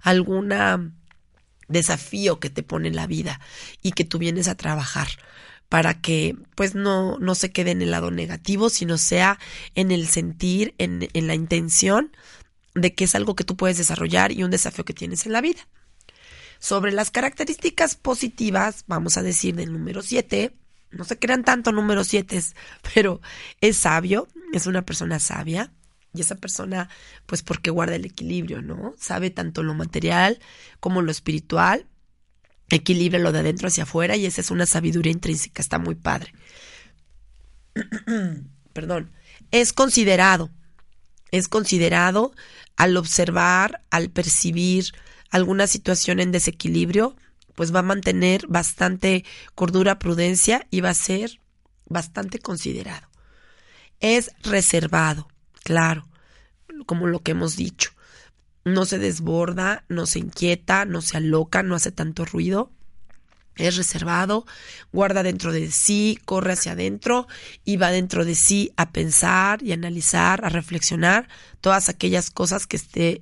Alguna 0.02 0.92
desafío 1.68 2.40
que 2.40 2.50
te 2.50 2.62
pone 2.62 2.90
la 2.90 3.06
vida 3.06 3.40
y 3.82 3.92
que 3.92 4.04
tú 4.04 4.18
vienes 4.18 4.48
a 4.48 4.56
trabajar 4.56 5.08
para 5.68 6.00
que 6.00 6.34
pues 6.54 6.74
no, 6.74 7.18
no 7.18 7.34
se 7.34 7.52
quede 7.52 7.72
en 7.72 7.82
el 7.82 7.90
lado 7.90 8.10
negativo, 8.10 8.70
sino 8.70 8.96
sea 8.96 9.38
en 9.74 9.90
el 9.90 10.08
sentir, 10.08 10.74
en, 10.78 11.08
en 11.12 11.26
la 11.26 11.34
intención 11.34 12.16
de 12.74 12.94
que 12.94 13.04
es 13.04 13.14
algo 13.14 13.36
que 13.36 13.44
tú 13.44 13.56
puedes 13.56 13.76
desarrollar 13.76 14.32
y 14.32 14.42
un 14.44 14.50
desafío 14.50 14.84
que 14.84 14.94
tienes 14.94 15.26
en 15.26 15.32
la 15.32 15.42
vida. 15.42 15.68
Sobre 16.58 16.90
las 16.90 17.10
características 17.10 17.94
positivas, 17.94 18.84
vamos 18.86 19.16
a 19.16 19.22
decir 19.22 19.54
del 19.54 19.72
número 19.72 20.02
7, 20.02 20.56
no 20.90 21.04
se 21.04 21.18
crean 21.18 21.44
tanto 21.44 21.72
número 21.72 22.04
7, 22.04 22.40
pero 22.94 23.20
es 23.60 23.76
sabio, 23.76 24.28
es 24.52 24.66
una 24.66 24.82
persona 24.82 25.18
sabia. 25.18 25.72
Y 26.14 26.22
esa 26.22 26.36
persona, 26.36 26.88
pues 27.26 27.42
porque 27.42 27.70
guarda 27.70 27.94
el 27.94 28.06
equilibrio, 28.06 28.62
¿no? 28.62 28.94
Sabe 28.98 29.30
tanto 29.30 29.62
lo 29.62 29.74
material 29.74 30.40
como 30.80 31.02
lo 31.02 31.10
espiritual, 31.10 31.86
equilibra 32.70 33.18
lo 33.18 33.30
de 33.30 33.40
adentro 33.40 33.68
hacia 33.68 33.82
afuera 33.84 34.16
y 34.16 34.26
esa 34.26 34.40
es 34.40 34.50
una 34.50 34.66
sabiduría 34.66 35.12
intrínseca, 35.12 35.60
está 35.60 35.78
muy 35.78 35.94
padre. 35.94 36.32
Perdón, 38.72 39.12
es 39.50 39.72
considerado, 39.72 40.50
es 41.30 41.48
considerado 41.48 42.32
al 42.76 42.96
observar, 42.96 43.82
al 43.90 44.10
percibir 44.10 44.92
alguna 45.30 45.66
situación 45.66 46.20
en 46.20 46.32
desequilibrio, 46.32 47.16
pues 47.58 47.74
va 47.74 47.80
a 47.80 47.82
mantener 47.82 48.46
bastante 48.46 49.24
cordura, 49.56 49.98
prudencia 49.98 50.68
y 50.70 50.80
va 50.80 50.90
a 50.90 50.94
ser 50.94 51.40
bastante 51.86 52.38
considerado. 52.38 53.08
Es 53.98 54.30
reservado, 54.44 55.26
claro, 55.64 56.06
como 56.86 57.08
lo 57.08 57.18
que 57.18 57.32
hemos 57.32 57.56
dicho. 57.56 57.90
No 58.64 58.84
se 58.84 59.00
desborda, 59.00 59.82
no 59.88 60.06
se 60.06 60.20
inquieta, 60.20 60.84
no 60.84 61.02
se 61.02 61.16
aloca, 61.16 61.64
no 61.64 61.74
hace 61.74 61.90
tanto 61.90 62.24
ruido. 62.24 62.70
Es 63.56 63.76
reservado, 63.76 64.46
guarda 64.92 65.24
dentro 65.24 65.50
de 65.50 65.72
sí, 65.72 66.20
corre 66.24 66.52
hacia 66.52 66.72
adentro 66.72 67.26
y 67.64 67.76
va 67.76 67.90
dentro 67.90 68.24
de 68.24 68.36
sí 68.36 68.70
a 68.76 68.92
pensar 68.92 69.64
y 69.64 69.72
analizar, 69.72 70.44
a 70.44 70.48
reflexionar 70.48 71.26
todas 71.60 71.88
aquellas 71.88 72.30
cosas 72.30 72.68
que 72.68 72.76
esté 72.76 73.20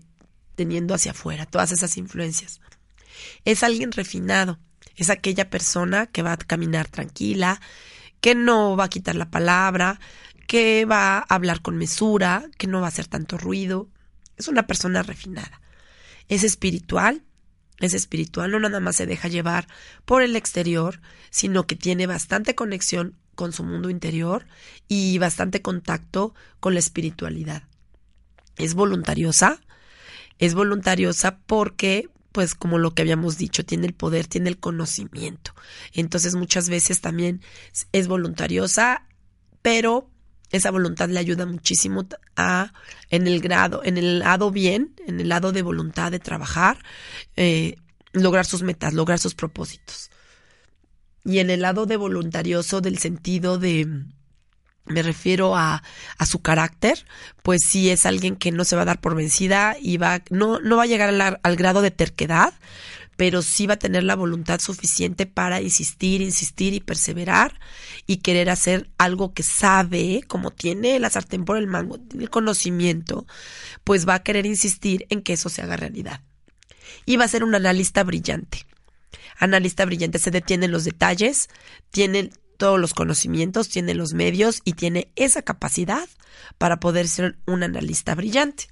teniendo 0.56 0.92
hacia 0.92 1.12
afuera, 1.12 1.46
todas 1.46 1.72
esas 1.72 1.96
influencias 1.96 2.60
es 3.44 3.62
alguien 3.62 3.92
refinado, 3.92 4.58
es 4.96 5.10
aquella 5.10 5.50
persona 5.50 6.06
que 6.06 6.22
va 6.22 6.32
a 6.32 6.36
caminar 6.36 6.88
tranquila, 6.88 7.60
que 8.20 8.34
no 8.34 8.76
va 8.76 8.84
a 8.84 8.88
quitar 8.88 9.14
la 9.14 9.30
palabra, 9.30 10.00
que 10.46 10.84
va 10.84 11.18
a 11.18 11.24
hablar 11.28 11.62
con 11.62 11.76
mesura, 11.76 12.44
que 12.56 12.66
no 12.66 12.80
va 12.80 12.86
a 12.86 12.88
hacer 12.88 13.06
tanto 13.06 13.36
ruido. 13.36 13.88
Es 14.36 14.48
una 14.48 14.66
persona 14.66 15.02
refinada. 15.02 15.60
Es 16.28 16.44
espiritual, 16.44 17.22
es 17.78 17.94
espiritual, 17.94 18.50
no 18.50 18.58
nada 18.58 18.80
más 18.80 18.96
se 18.96 19.06
deja 19.06 19.28
llevar 19.28 19.68
por 20.04 20.22
el 20.22 20.34
exterior, 20.34 21.00
sino 21.30 21.66
que 21.66 21.76
tiene 21.76 22.06
bastante 22.06 22.54
conexión 22.54 23.16
con 23.34 23.52
su 23.52 23.64
mundo 23.64 23.90
interior 23.90 24.46
y 24.88 25.18
bastante 25.18 25.60
contacto 25.60 26.34
con 26.58 26.72
la 26.72 26.80
espiritualidad. 26.80 27.64
Es 28.56 28.74
voluntariosa, 28.74 29.60
es 30.38 30.54
voluntariosa 30.54 31.38
porque 31.46 32.08
pues 32.36 32.54
como 32.54 32.76
lo 32.76 32.90
que 32.90 33.00
habíamos 33.00 33.38
dicho, 33.38 33.64
tiene 33.64 33.86
el 33.86 33.94
poder, 33.94 34.26
tiene 34.26 34.50
el 34.50 34.58
conocimiento. 34.58 35.54
Entonces 35.94 36.34
muchas 36.34 36.68
veces 36.68 37.00
también 37.00 37.40
es 37.92 38.08
voluntariosa, 38.08 39.06
pero 39.62 40.10
esa 40.50 40.70
voluntad 40.70 41.08
le 41.08 41.18
ayuda 41.18 41.46
muchísimo 41.46 42.06
a, 42.36 42.74
en 43.08 43.26
el 43.26 43.40
grado, 43.40 43.80
en 43.84 43.96
el 43.96 44.18
lado 44.18 44.50
bien, 44.50 44.94
en 45.06 45.18
el 45.18 45.30
lado 45.30 45.50
de 45.50 45.62
voluntad 45.62 46.12
de 46.12 46.18
trabajar, 46.18 46.76
eh, 47.36 47.76
lograr 48.12 48.44
sus 48.44 48.62
metas, 48.62 48.92
lograr 48.92 49.18
sus 49.18 49.34
propósitos. 49.34 50.10
Y 51.24 51.38
en 51.38 51.48
el 51.48 51.62
lado 51.62 51.86
de 51.86 51.96
voluntarioso 51.96 52.82
del 52.82 52.98
sentido 52.98 53.56
de, 53.56 53.88
me 54.86 55.02
refiero 55.02 55.56
a, 55.56 55.82
a 56.18 56.26
su 56.26 56.40
carácter, 56.40 57.04
pues 57.42 57.62
sí 57.66 57.90
es 57.90 58.06
alguien 58.06 58.36
que 58.36 58.52
no 58.52 58.64
se 58.64 58.76
va 58.76 58.82
a 58.82 58.86
dar 58.86 59.00
por 59.00 59.14
vencida 59.14 59.76
y 59.80 59.96
va, 59.96 60.22
no, 60.30 60.60
no 60.60 60.76
va 60.76 60.84
a 60.84 60.86
llegar 60.86 61.08
al, 61.08 61.38
al 61.42 61.56
grado 61.56 61.82
de 61.82 61.90
terquedad, 61.90 62.54
pero 63.16 63.42
sí 63.42 63.66
va 63.66 63.74
a 63.74 63.78
tener 63.78 64.04
la 64.04 64.14
voluntad 64.14 64.60
suficiente 64.60 65.26
para 65.26 65.60
insistir, 65.60 66.20
insistir 66.20 66.74
y 66.74 66.80
perseverar 66.80 67.58
y 68.06 68.18
querer 68.18 68.50
hacer 68.50 68.90
algo 68.98 69.32
que 69.32 69.42
sabe, 69.42 70.22
como 70.28 70.50
tiene 70.50 70.98
la 71.00 71.10
sartén 71.10 71.44
por 71.44 71.56
el 71.56 71.66
mango, 71.66 71.98
tiene 71.98 72.24
el 72.24 72.30
conocimiento, 72.30 73.26
pues 73.84 74.06
va 74.06 74.14
a 74.14 74.22
querer 74.22 74.46
insistir 74.46 75.06
en 75.08 75.22
que 75.22 75.32
eso 75.32 75.48
se 75.48 75.62
haga 75.62 75.76
realidad. 75.76 76.20
Y 77.06 77.16
va 77.16 77.24
a 77.24 77.28
ser 77.28 77.42
un 77.42 77.54
analista 77.54 78.04
brillante. 78.04 78.66
Analista 79.38 79.84
brillante 79.84 80.18
se 80.18 80.30
detiene 80.30 80.66
en 80.66 80.72
los 80.72 80.84
detalles, 80.84 81.48
tiene 81.90 82.30
todos 82.56 82.80
los 82.80 82.94
conocimientos, 82.94 83.68
tiene 83.68 83.94
los 83.94 84.14
medios 84.14 84.60
y 84.64 84.72
tiene 84.72 85.10
esa 85.16 85.42
capacidad 85.42 86.08
para 86.58 86.80
poder 86.80 87.08
ser 87.08 87.38
un 87.46 87.62
analista 87.62 88.14
brillante. 88.14 88.68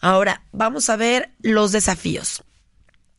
Ahora, 0.00 0.44
vamos 0.52 0.90
a 0.90 0.96
ver 0.96 1.32
los 1.40 1.72
desafíos 1.72 2.44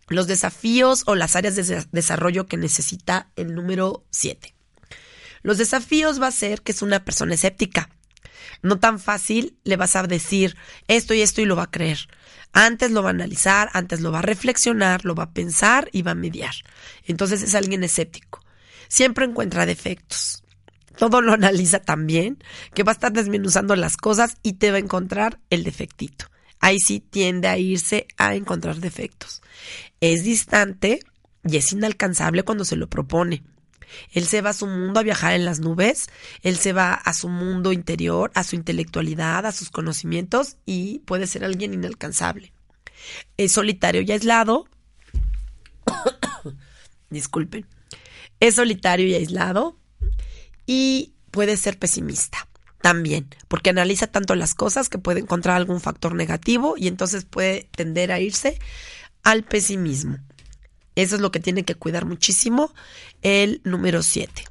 los 0.08 0.28
desafíos 0.28 1.04
o 1.06 1.16
las 1.16 1.36
áreas 1.36 1.56
de 1.56 1.86
desarrollo 1.92 2.46
que 2.46 2.58
necesita 2.58 3.30
el 3.36 3.56
número 3.56 4.06
7. 4.12 4.54
Los 5.42 5.58
desafíos 5.58 6.22
va 6.22 6.28
a 6.28 6.32
ser 6.32 6.62
que 6.62 6.72
es 6.72 6.82
una 6.82 7.04
persona 7.04 7.34
escéptica. 7.34 7.90
No 8.62 8.80
tan 8.80 9.00
fácil 9.00 9.58
le 9.64 9.76
vas 9.76 9.96
a 9.96 10.04
decir 10.04 10.56
esto 10.88 11.14
y 11.14 11.22
esto 11.22 11.42
y 11.42 11.46
lo 11.46 11.56
va 11.56 11.64
a 11.64 11.72
creer. 11.72 12.08
Antes 12.54 12.92
lo 12.92 13.02
va 13.02 13.10
a 13.10 13.12
analizar, 13.12 13.70
antes 13.74 14.00
lo 14.00 14.12
va 14.12 14.20
a 14.20 14.24
reflexionar, 14.24 15.06
lo 15.06 15.16
va 15.16 15.24
a 15.24 15.32
pensar 15.32 15.90
y 15.92 16.04
va 16.04 16.12
a 16.12 16.16
mediar. 16.16 16.54
Entonces 17.06 17.42
es 17.42 17.56
alguien 17.56 17.84
escéptico. 17.84 18.43
Siempre 18.94 19.26
encuentra 19.26 19.66
defectos. 19.66 20.44
Todo 20.98 21.22
lo 21.22 21.34
analiza 21.34 21.80
tan 21.80 22.06
bien 22.06 22.38
que 22.76 22.84
va 22.84 22.92
a 22.92 22.94
estar 22.94 23.12
desmenuzando 23.12 23.76
las 23.76 23.98
cosas 23.98 24.36
y 24.44 24.54
te 24.54 24.70
va 24.70 24.78
a 24.78 24.82
encontrar 24.82 25.40
el 25.50 25.64
defectito 25.64 26.26
ahí 26.64 26.80
sí 26.80 27.02
tiende 27.02 27.50
a 27.50 27.58
irse 27.58 28.08
a 28.18 28.36
encontrar 28.36 28.78
defectos. 28.78 29.42
Es 30.00 30.24
distante 30.24 31.02
y 31.44 31.58
es 31.58 31.74
inalcanzable 31.74 32.44
cuando 32.44 32.64
se 32.64 32.78
lo 32.78 32.90
propone. 32.90 33.44
Él 34.12 34.26
se 34.26 34.42
va 34.42 34.52
a 34.52 34.54
su 34.54 34.66
mundo 34.66 35.02
a 35.02 35.04
viajar 35.04 35.34
en 35.34 35.44
las 35.44 35.60
nubes, 35.60 36.08
él 36.42 36.56
se 36.56 36.72
va 36.72 36.94
a 36.94 37.14
su 37.14 37.28
mundo 37.28 37.74
interior, 37.74 38.32
a 38.34 38.46
su 38.46 38.56
intelectualidad, 38.56 39.46
a 39.46 39.52
sus 39.52 39.70
conocimientos 39.72 40.56
y 40.66 41.00
puede 41.00 41.28
ser 41.28 41.44
alguien 41.44 41.74
inalcanzable. 41.74 42.54
Es 43.36 43.52
solitario 43.52 44.02
y 44.02 44.14
aislado. 44.14 44.66
Disculpen. 47.10 47.68
Es 48.44 48.56
solitario 48.56 49.08
y 49.08 49.14
aislado 49.14 49.78
y 50.66 51.14
puede 51.32 51.56
ser 51.56 51.80
pesimista 51.80 52.46
también, 52.82 53.30
porque 53.48 53.70
analiza 53.70 54.08
tanto 54.08 54.36
las 54.36 54.54
cosas 54.54 54.90
que 54.90 54.98
puede 54.98 55.22
encontrar 55.22 55.56
algún 55.56 55.80
factor 55.80 56.14
negativo 56.14 56.76
y 56.76 56.90
entonces 56.90 57.24
puede 57.24 57.70
tender 57.72 58.12
a 58.12 58.20
irse 58.20 58.60
al 59.24 59.44
pesimismo. 59.44 60.18
Eso 60.96 61.16
es 61.16 61.22
lo 61.22 61.32
que 61.32 61.40
tiene 61.40 61.64
que 61.64 61.76
cuidar 61.76 62.04
muchísimo 62.04 62.74
el 63.22 63.62
número 63.64 64.04
7. 64.04 64.44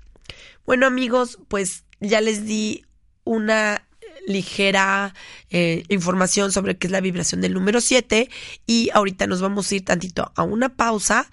Bueno 0.64 0.86
amigos, 0.86 1.38
pues 1.48 1.84
ya 2.00 2.22
les 2.22 2.46
di 2.46 2.86
una 3.24 3.86
ligera 4.26 5.12
eh, 5.50 5.84
información 5.90 6.50
sobre 6.50 6.78
qué 6.78 6.86
es 6.86 6.92
la 6.92 7.02
vibración 7.02 7.42
del 7.42 7.52
número 7.52 7.82
7 7.82 8.30
y 8.66 8.88
ahorita 8.94 9.26
nos 9.26 9.42
vamos 9.42 9.70
a 9.70 9.74
ir 9.74 9.84
tantito 9.84 10.32
a 10.34 10.44
una 10.44 10.70
pausa 10.70 11.28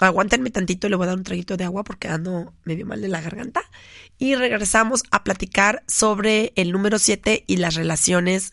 Aguántenme 0.00 0.50
tantito, 0.50 0.88
le 0.88 0.96
voy 0.96 1.04
a 1.04 1.08
dar 1.08 1.18
un 1.18 1.24
traguito 1.24 1.56
de 1.56 1.64
agua 1.64 1.84
porque 1.84 2.08
ando 2.08 2.54
medio 2.64 2.86
mal 2.86 3.02
de 3.02 3.08
la 3.08 3.20
garganta. 3.20 3.62
Y 4.18 4.34
regresamos 4.34 5.02
a 5.10 5.24
platicar 5.24 5.82
sobre 5.86 6.52
el 6.56 6.72
número 6.72 6.98
7 6.98 7.44
y 7.46 7.56
las 7.56 7.74
relaciones 7.74 8.52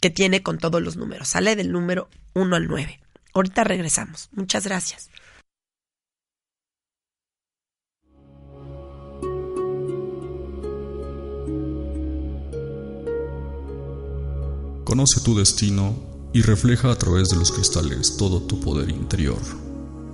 que 0.00 0.10
tiene 0.10 0.42
con 0.42 0.58
todos 0.58 0.82
los 0.82 0.96
números. 0.96 1.28
Sale 1.28 1.56
del 1.56 1.72
número 1.72 2.08
1 2.34 2.56
al 2.56 2.66
9. 2.66 3.00
Ahorita 3.32 3.64
regresamos. 3.64 4.28
Muchas 4.32 4.64
gracias. 4.64 5.10
Conoce 14.84 15.20
tu 15.20 15.36
destino 15.36 15.94
y 16.32 16.42
refleja 16.42 16.90
a 16.90 16.96
través 16.96 17.28
de 17.28 17.36
los 17.36 17.52
cristales 17.52 18.16
todo 18.16 18.42
tu 18.42 18.58
poder 18.60 18.88
interior. 18.88 19.67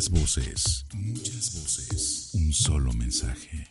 Muchas 0.00 0.18
voces, 0.18 0.86
muchas 0.94 1.52
voces. 1.60 2.30
Un 2.32 2.54
solo 2.54 2.90
mensaje, 2.94 3.68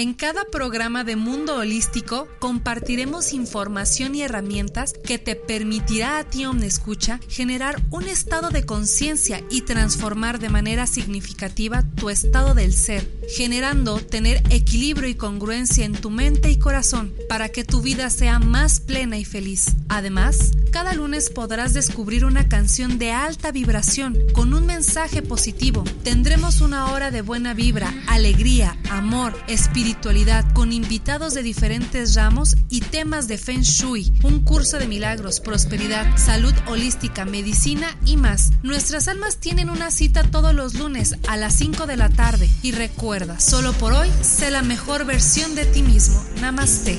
En 0.00 0.14
cada 0.14 0.46
programa 0.46 1.04
de 1.04 1.14
Mundo 1.14 1.56
Holístico 1.56 2.26
compartiremos 2.38 3.34
información 3.34 4.14
y 4.14 4.22
herramientas 4.22 4.94
que 4.94 5.18
te 5.18 5.36
permitirá 5.36 6.16
a 6.16 6.24
ti, 6.24 6.46
Escucha, 6.62 7.20
generar 7.28 7.82
un 7.90 8.08
estado 8.08 8.48
de 8.48 8.64
conciencia 8.64 9.44
y 9.50 9.60
transformar 9.60 10.38
de 10.38 10.48
manera 10.48 10.86
significativa 10.86 11.84
tu 11.96 12.08
estado 12.08 12.54
del 12.54 12.72
ser, 12.72 13.06
generando 13.28 13.98
tener 13.98 14.42
equilibrio 14.48 15.06
y 15.06 15.16
congruencia 15.16 15.84
en 15.84 15.92
tu 15.92 16.08
mente 16.08 16.50
y 16.50 16.58
corazón 16.58 17.12
para 17.28 17.50
que 17.50 17.64
tu 17.64 17.82
vida 17.82 18.08
sea 18.08 18.38
más 18.38 18.80
plena 18.80 19.18
y 19.18 19.26
feliz. 19.26 19.76
Además, 19.90 20.52
cada 20.70 20.94
lunes 20.94 21.30
podrás 21.30 21.74
descubrir 21.74 22.24
una 22.24 22.48
canción 22.48 22.98
de 22.98 23.12
alta 23.12 23.52
vibración 23.52 24.16
con 24.32 24.54
un 24.54 24.66
mensaje 24.66 25.22
positivo. 25.22 25.84
Tendremos 26.04 26.60
una 26.60 26.92
hora 26.92 27.10
de 27.10 27.22
buena 27.22 27.54
vibra, 27.54 27.92
alegría, 28.06 28.76
amor, 28.90 29.32
espiritualidad 29.48 30.44
con 30.52 30.72
invitados 30.72 31.34
de 31.34 31.42
diferentes 31.42 32.14
ramos 32.14 32.56
y 32.68 32.80
temas 32.80 33.28
de 33.28 33.38
Feng 33.38 33.62
Shui, 33.62 34.12
un 34.22 34.40
curso 34.40 34.78
de 34.78 34.86
milagros, 34.86 35.40
prosperidad, 35.40 36.16
salud 36.16 36.54
holística, 36.66 37.24
medicina 37.24 37.96
y 38.04 38.16
más. 38.16 38.50
Nuestras 38.62 39.08
almas 39.08 39.36
tienen 39.36 39.70
una 39.70 39.90
cita 39.90 40.22
todos 40.22 40.54
los 40.54 40.74
lunes 40.74 41.16
a 41.28 41.36
las 41.36 41.54
5 41.54 41.86
de 41.86 41.96
la 41.96 42.08
tarde 42.08 42.48
y 42.62 42.72
recuerda, 42.72 43.40
solo 43.40 43.72
por 43.74 43.92
hoy, 43.92 44.08
sé 44.22 44.50
la 44.50 44.62
mejor 44.62 45.04
versión 45.04 45.54
de 45.54 45.66
ti 45.66 45.82
mismo. 45.82 46.22
Namaste. 46.40 46.98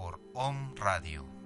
por 0.00 0.18
Om 0.32 0.74
Radio. 0.76 1.39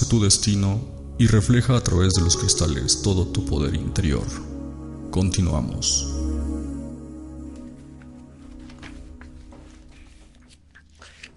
Tu 0.00 0.20
destino 0.20 0.80
y 1.18 1.28
refleja 1.28 1.76
a 1.76 1.80
través 1.80 2.14
de 2.14 2.22
los 2.22 2.36
cristales 2.36 3.00
todo 3.00 3.28
tu 3.28 3.46
poder 3.46 3.74
interior. 3.76 4.26
Continuamos. 5.10 6.12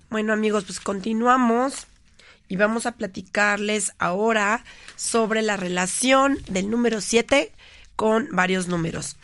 Bueno 0.09 0.33
amigos, 0.33 0.65
pues 0.65 0.79
continuamos 0.79 1.85
y 2.49 2.57
vamos 2.57 2.87
a 2.87 2.93
platicarles 2.93 3.93
ahora 3.99 4.65
sobre 4.95 5.43
la 5.43 5.55
relación 5.55 6.39
del 6.49 6.69
número 6.71 6.99
7 6.99 7.53
con 7.95 8.27
varios 8.31 8.67
números. 8.67 9.17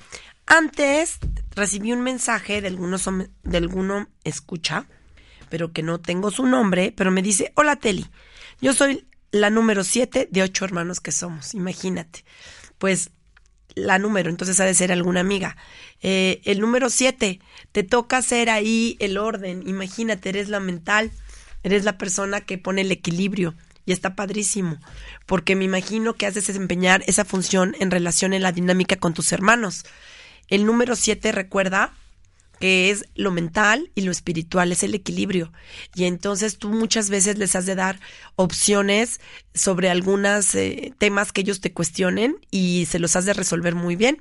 Antes 0.45 1.17
recibí 1.55 1.91
un 1.91 2.01
mensaje 2.01 2.61
de, 2.61 2.67
algunos, 2.67 3.09
de 3.43 3.57
alguno 3.57 4.07
escucha, 4.23 4.85
pero 5.49 5.73
que 5.73 5.81
no 5.81 5.99
tengo 5.99 6.29
su 6.29 6.45
nombre, 6.45 6.93
pero 6.95 7.11
me 7.11 7.23
dice, 7.23 7.51
hola 7.55 7.75
Teli, 7.75 8.05
yo 8.61 8.73
soy 8.73 9.05
la 9.33 9.49
número 9.49 9.83
7 9.83 10.29
de 10.29 10.43
ocho 10.43 10.63
hermanos 10.63 10.99
que 10.99 11.11
somos, 11.11 11.55
imagínate. 11.55 12.23
Pues 12.77 13.09
la 13.73 13.97
número, 13.97 14.29
entonces 14.29 14.59
ha 14.59 14.65
de 14.65 14.75
ser 14.75 14.91
alguna 14.91 15.21
amiga. 15.21 15.57
Eh, 16.03 16.39
el 16.45 16.59
número 16.59 16.91
7, 16.91 17.39
te 17.71 17.83
toca 17.83 18.17
hacer 18.17 18.51
ahí 18.51 18.95
el 18.99 19.17
orden, 19.17 19.67
imagínate, 19.67 20.29
eres 20.29 20.49
la 20.49 20.59
mental, 20.59 21.11
eres 21.63 21.83
la 21.83 21.97
persona 21.97 22.41
que 22.41 22.59
pone 22.59 22.81
el 22.81 22.91
equilibrio 22.91 23.55
y 23.87 23.91
está 23.91 24.15
padrísimo, 24.15 24.77
porque 25.25 25.55
me 25.55 25.65
imagino 25.65 26.13
que 26.13 26.27
has 26.27 26.35
de 26.35 26.41
desempeñar 26.41 27.03
esa 27.07 27.25
función 27.25 27.75
en 27.79 27.89
relación 27.89 28.33
en 28.33 28.43
la 28.43 28.51
dinámica 28.51 28.97
con 28.97 29.15
tus 29.15 29.31
hermanos. 29.31 29.83
El 30.47 30.67
número 30.67 30.95
7 30.95 31.31
recuerda 31.31 31.91
que 32.59 32.89
es 32.89 33.05
lo 33.15 33.31
mental 33.31 33.91
y 33.95 34.01
lo 34.01 34.11
espiritual, 34.11 34.71
es 34.71 34.83
el 34.83 34.95
equilibrio. 34.95 35.51
Y 35.95 36.05
entonces 36.05 36.57
tú 36.57 36.69
muchas 36.69 37.09
veces 37.09 37.37
les 37.37 37.55
has 37.55 37.65
de 37.65 37.75
dar 37.75 37.99
opciones 38.35 39.19
sobre 39.53 39.89
algunos 39.89 40.55
eh, 40.55 40.93
temas 40.97 41.31
que 41.31 41.41
ellos 41.41 41.61
te 41.61 41.73
cuestionen 41.73 42.37
y 42.51 42.87
se 42.89 42.99
los 42.99 43.15
has 43.15 43.25
de 43.25 43.33
resolver 43.33 43.75
muy 43.75 43.95
bien. 43.95 44.17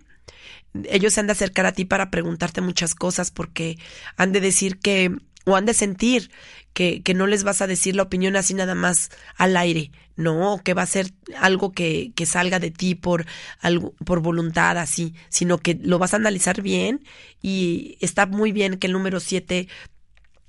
Ellos 0.89 1.13
se 1.15 1.21
han 1.21 1.27
de 1.27 1.33
acercar 1.33 1.67
a 1.67 1.73
ti 1.73 1.85
para 1.85 2.11
preguntarte 2.11 2.61
muchas 2.61 2.95
cosas 2.95 3.31
porque 3.31 3.79
han 4.17 4.33
de 4.33 4.41
decir 4.41 4.79
que 4.79 5.15
o 5.45 5.57
han 5.57 5.67
de 5.67 5.75
sentir 5.75 6.31
que, 6.73 7.03
que, 7.03 7.15
no 7.15 7.27
les 7.27 7.45
vas 7.45 7.61
a 7.61 7.67
decir 7.67 7.97
la 7.97 8.05
opinión 8.05 8.37
así 8.37 8.55
nada 8.55 8.75
más 8.75 9.11
al 9.37 9.57
aire, 9.57 9.91
no, 10.17 10.61
que 10.65 10.75
va 10.75 10.83
a 10.83 10.87
ser 10.87 11.13
algo 11.39 11.73
que, 11.73 12.13
que 12.15 12.27
salga 12.27 12.59
de 12.59 12.71
ti 12.71 12.95
por, 12.95 13.27
algo, 13.61 13.93
por 14.05 14.21
voluntad 14.21 14.79
así, 14.79 15.15
sino 15.29 15.59
que 15.59 15.79
lo 15.83 15.99
vas 15.99 16.15
a 16.15 16.19
analizar 16.19 16.63
bien 16.63 17.05
y 17.43 17.97
está 18.01 18.27
muy 18.27 18.53
bien 18.53 18.79
que 18.79 18.87
el 18.87 18.93
número 18.93 19.21
7 19.21 19.69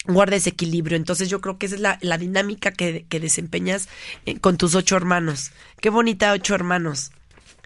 guarde 0.06 0.38
ese 0.38 0.50
equilibrio. 0.50 0.98
Entonces 0.98 1.30
yo 1.30 1.42
creo 1.42 1.58
que 1.58 1.66
esa 1.66 1.76
es 1.76 1.82
la, 1.82 1.98
la 2.02 2.18
dinámica 2.18 2.72
que, 2.72 3.06
que 3.08 3.20
desempeñas 3.20 3.88
eh, 4.26 4.40
con 4.40 4.58
tus 4.58 4.76
ocho 4.76 4.96
hermanos. 4.96 5.52
Qué 5.82 5.90
bonita 5.90 6.32
ocho 6.34 6.56
hermanos. 6.56 7.12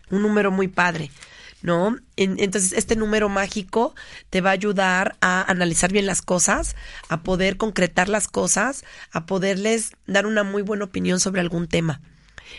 Un 0.10 0.22
número 0.22 0.52
muy 0.52 0.68
padre. 0.68 1.12
¿No? 1.68 1.98
entonces, 2.16 2.72
este 2.72 2.96
número 2.96 3.28
mágico 3.28 3.94
te 4.30 4.40
va 4.40 4.52
a 4.52 4.54
ayudar 4.54 5.18
a 5.20 5.44
analizar 5.52 5.92
bien 5.92 6.06
las 6.06 6.22
cosas, 6.22 6.78
a 7.10 7.24
poder 7.24 7.58
concretar 7.58 8.08
las 8.08 8.30
cosas, 8.30 8.86
a 9.12 9.26
poderles 9.26 9.92
dar 10.08 10.26
una 10.26 10.44
muy 10.44 10.62
buena 10.62 10.86
opinión 10.86 11.20
sobre 11.20 11.42
algún 11.42 11.68
tema. 11.68 12.00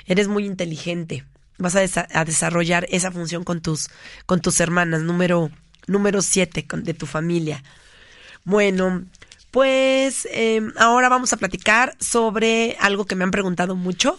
Eres 0.04 0.28
muy 0.28 0.44
inteligente. 0.44 1.24
Vas 1.56 1.74
a, 1.74 2.24
desarrollar 2.24 2.86
esa 2.90 3.10
función 3.10 3.44
con 3.44 3.62
tus, 3.62 3.88
con 4.26 4.40
tus 4.40 4.60
hermanas, 4.60 5.00
número, 5.00 5.50
número 5.86 6.20
siete 6.20 6.66
de 6.70 6.92
tu 6.94 7.06
familia. 7.06 7.64
Bueno, 8.44 9.06
pues 9.50 10.28
em, 10.30 10.70
ahora 10.76 11.08
vamos 11.08 11.32
a 11.32 11.38
platicar 11.38 11.96
sobre 11.98 12.76
algo 12.78 13.06
que 13.06 13.16
me 13.16 13.24
han 13.24 13.30
preguntado 13.30 13.74
mucho 13.74 14.18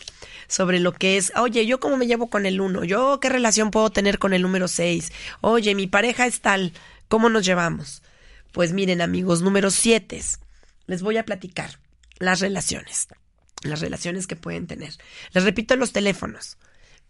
sobre 0.50 0.80
lo 0.80 0.92
que 0.92 1.16
es, 1.16 1.32
oye, 1.38 1.66
yo 1.66 1.80
cómo 1.80 1.96
me 1.96 2.08
llevo 2.08 2.30
con 2.30 2.46
el 2.46 2.60
uno, 2.60 2.84
yo 2.84 3.20
qué 3.22 3.30
relación 3.30 3.72
puedo 3.72 3.92
tener 3.92 4.20
con 4.20 4.34
el 4.34 4.42
número 4.42 4.68
seis, 4.68 5.14
oye, 5.40 5.76
mi 5.76 5.88
pareja 5.88 6.26
es 6.26 6.42
tal, 6.42 6.74
¿cómo 7.08 7.30
nos 7.30 7.46
llevamos? 7.46 8.02
Pues 8.52 8.74
miren 8.74 9.00
amigos, 9.00 9.42
número 9.42 9.70
siete, 9.72 10.22
les 10.88 11.02
voy 11.02 11.18
a 11.18 11.24
platicar 11.24 11.80
las 12.18 12.42
relaciones, 12.42 13.08
las 13.62 13.80
relaciones 13.80 14.28
que 14.28 14.36
pueden 14.36 14.68
tener. 14.68 14.94
Les 15.34 15.44
repito 15.44 15.76
los 15.76 15.94
teléfonos, 15.94 16.58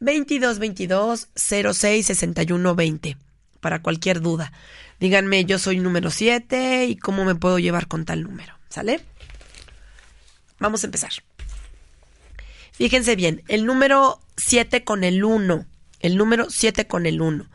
22 0.02 0.60
22 0.60 1.30
06 1.34 2.06
61 2.06 2.76
20 2.76 3.18
para 3.62 3.82
cualquier 3.82 4.22
duda. 4.22 4.52
Díganme, 5.00 5.46
yo 5.46 5.60
soy 5.60 5.80
número 5.80 6.12
7 6.12 6.86
y 6.88 6.98
cómo 6.98 7.24
me 7.24 7.36
puedo 7.36 7.58
llevar 7.58 7.88
con 7.88 8.04
tal 8.04 8.24
número. 8.24 8.54
¿Sale? 8.70 9.00
Vamos 10.60 10.84
a 10.84 10.88
empezar. 10.88 11.12
Fíjense 12.80 13.18
bien, 13.18 13.44
el 13.50 13.66
número 13.66 14.22
7 14.38 14.86
con 14.86 15.04
el 15.04 15.26
1, 15.26 15.66
el 16.00 16.16
número 16.16 16.50
7 16.50 16.88
con 16.88 17.06
el 17.06 17.20
1. 17.20 17.46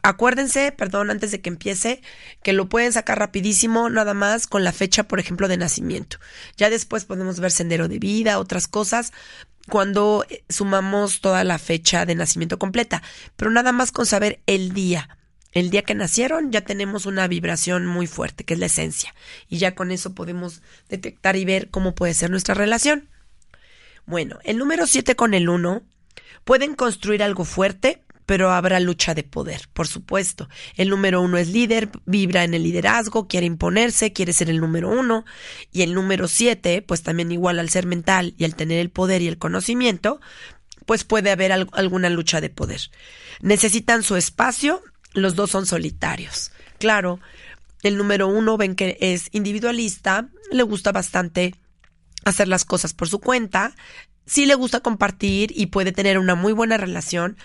Acuérdense, 0.00 0.72
perdón, 0.72 1.10
antes 1.10 1.30
de 1.30 1.42
que 1.42 1.50
empiece, 1.50 2.00
que 2.42 2.54
lo 2.54 2.66
pueden 2.66 2.90
sacar 2.90 3.18
rapidísimo, 3.18 3.90
nada 3.90 4.14
más 4.14 4.46
con 4.46 4.64
la 4.64 4.72
fecha, 4.72 5.06
por 5.06 5.20
ejemplo, 5.20 5.46
de 5.48 5.58
nacimiento. 5.58 6.16
Ya 6.56 6.70
después 6.70 7.04
podemos 7.04 7.38
ver 7.38 7.52
sendero 7.52 7.86
de 7.86 7.98
vida, 7.98 8.38
otras 8.38 8.66
cosas, 8.66 9.12
cuando 9.68 10.24
eh, 10.30 10.42
sumamos 10.48 11.20
toda 11.20 11.44
la 11.44 11.58
fecha 11.58 12.06
de 12.06 12.14
nacimiento 12.14 12.58
completa. 12.58 13.02
Pero 13.36 13.50
nada 13.50 13.72
más 13.72 13.92
con 13.92 14.06
saber 14.06 14.40
el 14.46 14.72
día. 14.72 15.18
El 15.52 15.68
día 15.68 15.82
que 15.82 15.94
nacieron 15.94 16.50
ya 16.50 16.62
tenemos 16.62 17.04
una 17.04 17.28
vibración 17.28 17.84
muy 17.84 18.06
fuerte, 18.06 18.44
que 18.44 18.54
es 18.54 18.60
la 18.60 18.66
esencia. 18.66 19.14
Y 19.50 19.58
ya 19.58 19.74
con 19.74 19.90
eso 19.90 20.14
podemos 20.14 20.62
detectar 20.88 21.36
y 21.36 21.44
ver 21.44 21.68
cómo 21.68 21.94
puede 21.94 22.14
ser 22.14 22.30
nuestra 22.30 22.54
relación. 22.54 23.10
Bueno, 24.06 24.38
el 24.44 24.58
número 24.58 24.86
7 24.86 25.16
con 25.16 25.34
el 25.34 25.48
1 25.48 25.82
pueden 26.44 26.74
construir 26.74 27.24
algo 27.24 27.44
fuerte, 27.44 28.04
pero 28.24 28.50
habrá 28.50 28.78
lucha 28.80 29.14
de 29.14 29.24
poder, 29.24 29.68
por 29.72 29.88
supuesto. 29.88 30.48
El 30.76 30.90
número 30.90 31.20
uno 31.20 31.38
es 31.38 31.48
líder, 31.48 31.90
vibra 32.06 32.44
en 32.44 32.54
el 32.54 32.62
liderazgo, 32.62 33.26
quiere 33.26 33.46
imponerse, 33.46 34.12
quiere 34.12 34.32
ser 34.32 34.48
el 34.48 34.60
número 34.60 34.90
uno. 34.90 35.24
Y 35.72 35.82
el 35.82 35.94
número 35.94 36.28
siete, 36.28 36.82
pues 36.82 37.02
también 37.02 37.32
igual 37.32 37.58
al 37.58 37.70
ser 37.70 37.86
mental 37.86 38.34
y 38.36 38.44
al 38.44 38.54
tener 38.54 38.78
el 38.78 38.90
poder 38.90 39.22
y 39.22 39.28
el 39.28 39.38
conocimiento, 39.38 40.20
pues 40.86 41.04
puede 41.04 41.30
haber 41.30 41.52
alguna 41.52 42.08
lucha 42.08 42.40
de 42.40 42.50
poder. 42.50 42.80
Necesitan 43.40 44.04
su 44.04 44.16
espacio, 44.16 44.82
los 45.14 45.34
dos 45.34 45.50
son 45.50 45.66
solitarios. 45.66 46.52
Claro, 46.78 47.20
el 47.82 47.96
número 47.96 48.28
uno 48.28 48.56
ven 48.56 48.76
que 48.76 48.98
es 49.00 49.28
individualista, 49.32 50.28
le 50.52 50.62
gusta 50.62 50.92
bastante 50.92 51.54
hacer 52.26 52.48
las 52.48 52.64
cosas 52.64 52.92
por 52.92 53.08
su 53.08 53.20
cuenta, 53.20 53.74
sí 54.26 54.46
le 54.46 54.54
gusta 54.54 54.80
compartir 54.80 55.52
y 55.54 55.66
puede 55.66 55.92
tener 55.92 56.18
una 56.18 56.34
muy 56.34 56.52
buena 56.52 56.76
relación, 56.76 57.36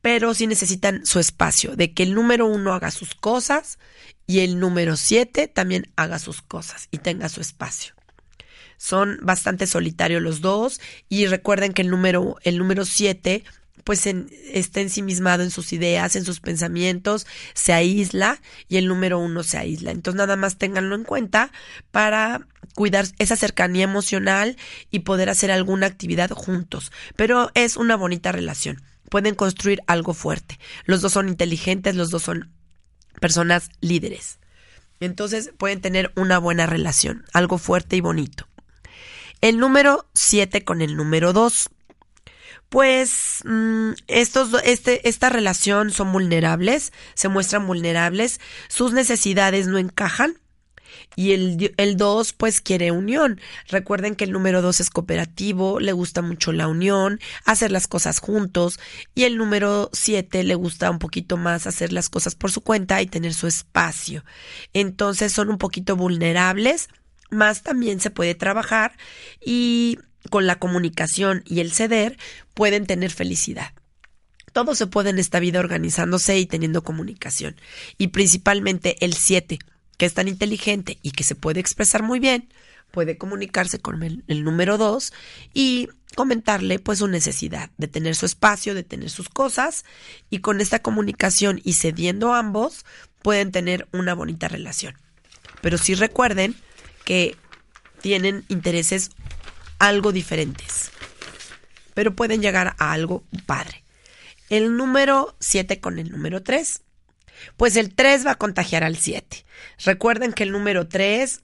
pero 0.00 0.34
sí 0.34 0.46
necesitan 0.46 1.06
su 1.06 1.20
espacio, 1.20 1.76
de 1.76 1.92
que 1.92 2.02
el 2.02 2.14
número 2.14 2.46
uno 2.46 2.72
haga 2.72 2.90
sus 2.90 3.14
cosas 3.14 3.78
y 4.26 4.40
el 4.40 4.58
número 4.58 4.96
siete 4.96 5.48
también 5.48 5.92
haga 5.96 6.18
sus 6.18 6.42
cosas 6.42 6.88
y 6.90 6.98
tenga 6.98 7.28
su 7.28 7.40
espacio. 7.40 7.94
Son 8.78 9.18
bastante 9.22 9.66
solitarios 9.66 10.22
los 10.22 10.40
dos 10.40 10.80
y 11.08 11.26
recuerden 11.26 11.72
que 11.72 11.82
el 11.82 11.90
número, 11.90 12.36
el 12.42 12.58
número 12.58 12.84
siete 12.84 13.44
pues 13.84 14.06
está 14.06 14.80
ensimismado 14.80 15.42
en 15.42 15.50
sus 15.50 15.72
ideas, 15.72 16.14
en 16.14 16.24
sus 16.24 16.40
pensamientos, 16.40 17.26
se 17.54 17.72
aísla 17.72 18.40
y 18.68 18.76
el 18.76 18.86
número 18.86 19.18
uno 19.18 19.42
se 19.42 19.58
aísla. 19.58 19.90
Entonces 19.90 20.18
nada 20.18 20.36
más 20.36 20.56
ténganlo 20.56 20.94
en 20.94 21.04
cuenta 21.04 21.52
para 21.90 22.46
cuidar 22.74 23.06
esa 23.18 23.36
cercanía 23.36 23.84
emocional 23.84 24.56
y 24.90 25.00
poder 25.00 25.30
hacer 25.30 25.50
alguna 25.50 25.86
actividad 25.86 26.30
juntos. 26.30 26.92
Pero 27.16 27.50
es 27.54 27.76
una 27.76 27.96
bonita 27.96 28.32
relación. 28.32 28.82
Pueden 29.08 29.34
construir 29.34 29.82
algo 29.86 30.14
fuerte. 30.14 30.58
Los 30.84 31.00
dos 31.00 31.12
son 31.12 31.28
inteligentes, 31.28 31.96
los 31.96 32.10
dos 32.10 32.22
son 32.22 32.50
personas 33.20 33.70
líderes. 33.80 34.38
Entonces 35.00 35.52
pueden 35.56 35.80
tener 35.80 36.12
una 36.16 36.38
buena 36.38 36.66
relación, 36.66 37.24
algo 37.32 37.58
fuerte 37.58 37.96
y 37.96 38.00
bonito. 38.00 38.46
El 39.40 39.58
número 39.58 40.08
7 40.14 40.64
con 40.64 40.80
el 40.80 40.96
número 40.96 41.32
2 41.32 41.70
pues 42.72 43.42
mm, 43.44 43.90
estos, 44.06 44.48
este, 44.64 45.06
esta 45.06 45.28
relación 45.28 45.90
son 45.90 46.10
vulnerables, 46.10 46.94
se 47.12 47.28
muestran 47.28 47.66
vulnerables, 47.66 48.40
sus 48.68 48.94
necesidades 48.94 49.66
no 49.66 49.76
encajan 49.76 50.38
y 51.16 51.32
el, 51.32 51.74
el 51.76 51.96
2 51.96 52.32
pues 52.32 52.60
quiere 52.60 52.90
unión. 52.90 53.40
Recuerden 53.68 54.14
que 54.14 54.24
el 54.24 54.32
número 54.32 54.62
2 54.62 54.80
es 54.80 54.90
cooperativo, 54.90 55.80
le 55.80 55.92
gusta 55.92 56.22
mucho 56.22 56.52
la 56.52 56.68
unión, 56.68 57.20
hacer 57.44 57.70
las 57.70 57.88
cosas 57.88 58.18
juntos. 58.18 58.80
Y 59.14 59.24
el 59.24 59.36
número 59.36 59.90
7 59.92 60.42
le 60.44 60.54
gusta 60.54 60.90
un 60.90 60.98
poquito 60.98 61.36
más 61.36 61.66
hacer 61.66 61.92
las 61.92 62.08
cosas 62.08 62.34
por 62.34 62.50
su 62.50 62.60
cuenta 62.60 63.02
y 63.02 63.06
tener 63.06 63.34
su 63.34 63.46
espacio. 63.46 64.24
Entonces 64.72 65.32
son 65.32 65.50
un 65.50 65.58
poquito 65.58 65.96
vulnerables, 65.96 66.88
más 67.30 67.62
también 67.62 68.00
se 68.00 68.10
puede 68.10 68.34
trabajar 68.34 68.96
y 69.44 69.98
con 70.30 70.46
la 70.46 70.58
comunicación 70.58 71.42
y 71.46 71.60
el 71.60 71.72
ceder 71.72 72.18
pueden 72.54 72.86
tener 72.86 73.10
felicidad. 73.10 73.72
Todo 74.52 74.74
se 74.74 74.86
puede 74.86 75.10
en 75.10 75.18
esta 75.18 75.40
vida 75.40 75.60
organizándose 75.60 76.38
y 76.38 76.46
teniendo 76.46 76.82
comunicación. 76.82 77.56
Y 77.96 78.08
principalmente 78.08 79.02
el 79.04 79.14
7 79.14 79.58
que 79.96 80.06
es 80.06 80.14
tan 80.14 80.28
inteligente 80.28 80.98
y 81.02 81.12
que 81.12 81.24
se 81.24 81.34
puede 81.34 81.60
expresar 81.60 82.02
muy 82.02 82.18
bien, 82.18 82.48
puede 82.92 83.18
comunicarse 83.18 83.80
con 83.80 84.02
el, 84.02 84.44
número 84.44 84.78
dos 84.78 85.12
y 85.52 85.88
comentarle 86.14 86.78
pues 86.78 87.00
su 87.00 87.08
necesidad 87.08 87.70
de 87.78 87.88
tener 87.88 88.14
su 88.14 88.26
espacio, 88.26 88.74
de 88.74 88.84
tener 88.84 89.10
sus 89.10 89.28
cosas 89.28 89.84
y 90.30 90.38
con 90.38 90.60
esta 90.60 90.80
comunicación 90.80 91.60
y 91.64 91.72
cediendo 91.72 92.34
ambos 92.34 92.84
pueden 93.22 93.50
tener 93.50 93.88
una 93.92 94.14
bonita 94.14 94.46
relación. 94.46 94.96
Pero 95.60 95.78
sí 95.78 95.94
recuerden 95.94 96.54
que 97.04 97.36
tienen 98.00 98.44
intereses 98.48 99.10
algo 99.78 100.12
diferentes, 100.12 100.90
pero 101.94 102.14
pueden 102.14 102.42
llegar 102.42 102.76
a 102.78 102.92
algo 102.92 103.24
padre. 103.46 103.82
El 104.50 104.76
número 104.76 105.34
7 105.40 105.80
con 105.80 105.98
el 105.98 106.10
número 106.10 106.42
3 106.42 106.82
pues 107.56 107.76
el 107.76 107.94
3 107.94 108.26
va 108.26 108.32
a 108.32 108.38
contagiar 108.38 108.84
al 108.84 108.96
7. 108.96 109.44
Recuerden 109.84 110.32
que 110.32 110.44
el 110.44 110.52
número 110.52 110.88
3 110.88 111.42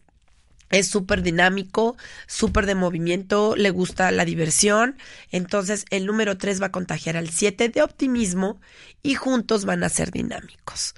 es 0.70 0.88
súper 0.88 1.22
dinámico, 1.22 1.96
súper 2.26 2.66
de 2.66 2.74
movimiento, 2.74 3.56
le 3.56 3.70
gusta 3.70 4.10
la 4.10 4.24
diversión. 4.24 4.96
Entonces 5.30 5.84
el 5.90 6.06
número 6.06 6.36
3 6.36 6.60
va 6.60 6.66
a 6.66 6.72
contagiar 6.72 7.16
al 7.16 7.30
7 7.30 7.68
de 7.68 7.82
optimismo 7.82 8.60
y 9.02 9.14
juntos 9.14 9.64
van 9.64 9.84
a 9.84 9.88
ser 9.88 10.10
dinámicos. 10.10 10.94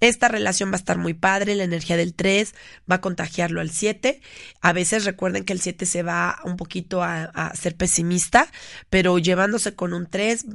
Esta 0.00 0.28
relación 0.28 0.70
va 0.70 0.74
a 0.74 0.78
estar 0.78 0.98
muy 0.98 1.14
padre, 1.14 1.54
la 1.54 1.64
energía 1.64 1.96
del 1.96 2.14
3 2.14 2.54
va 2.90 2.96
a 2.96 3.00
contagiarlo 3.00 3.60
al 3.60 3.70
7. 3.70 4.20
A 4.60 4.72
veces 4.72 5.04
recuerden 5.04 5.44
que 5.44 5.52
el 5.52 5.60
7 5.60 5.86
se 5.86 6.02
va 6.02 6.40
un 6.44 6.56
poquito 6.56 7.02
a, 7.02 7.52
ser 7.54 7.76
pesimista, 7.76 8.48
pero 8.90 9.18
llevándose 9.18 9.74
con 9.74 9.94
un 9.94 10.06
3 10.06 10.46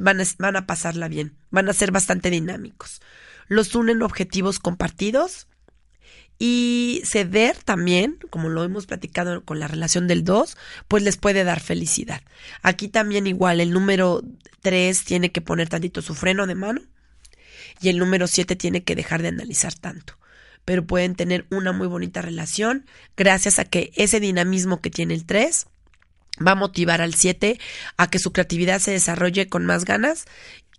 van 0.00 0.56
a, 0.56 0.66
pasarla 0.66 1.08
bien, 1.08 1.36
van 1.50 1.68
a 1.68 1.72
ser 1.72 1.92
bastante 1.92 2.30
dinámicos 2.30 3.00
los 3.48 3.74
unen 3.74 4.02
objetivos 4.02 4.58
compartidos 4.58 5.46
y 6.38 7.02
ceder 7.04 7.56
también, 7.56 8.18
como 8.30 8.48
lo 8.48 8.64
hemos 8.64 8.86
platicado 8.86 9.44
con 9.44 9.60
la 9.60 9.68
relación 9.68 10.08
del 10.08 10.24
2, 10.24 10.56
pues 10.88 11.02
les 11.02 11.16
puede 11.16 11.44
dar 11.44 11.60
felicidad. 11.60 12.22
Aquí 12.62 12.88
también 12.88 13.26
igual 13.26 13.60
el 13.60 13.70
número 13.70 14.22
3 14.62 15.04
tiene 15.04 15.30
que 15.30 15.40
poner 15.40 15.68
tantito 15.68 16.02
su 16.02 16.14
freno 16.14 16.46
de 16.46 16.56
mano 16.56 16.82
y 17.80 17.88
el 17.88 17.98
número 17.98 18.26
7 18.26 18.56
tiene 18.56 18.82
que 18.82 18.96
dejar 18.96 19.22
de 19.22 19.28
analizar 19.28 19.74
tanto. 19.74 20.18
Pero 20.64 20.86
pueden 20.86 21.14
tener 21.14 21.46
una 21.50 21.72
muy 21.72 21.86
bonita 21.86 22.22
relación 22.22 22.86
gracias 23.16 23.58
a 23.58 23.64
que 23.64 23.92
ese 23.94 24.18
dinamismo 24.18 24.80
que 24.80 24.90
tiene 24.90 25.14
el 25.14 25.26
3 25.26 25.66
va 26.44 26.52
a 26.52 26.56
motivar 26.56 27.00
al 27.00 27.14
7 27.14 27.58
a 27.96 28.10
que 28.10 28.18
su 28.18 28.32
creatividad 28.32 28.80
se 28.80 28.90
desarrolle 28.90 29.48
con 29.48 29.64
más 29.64 29.84
ganas 29.84 30.26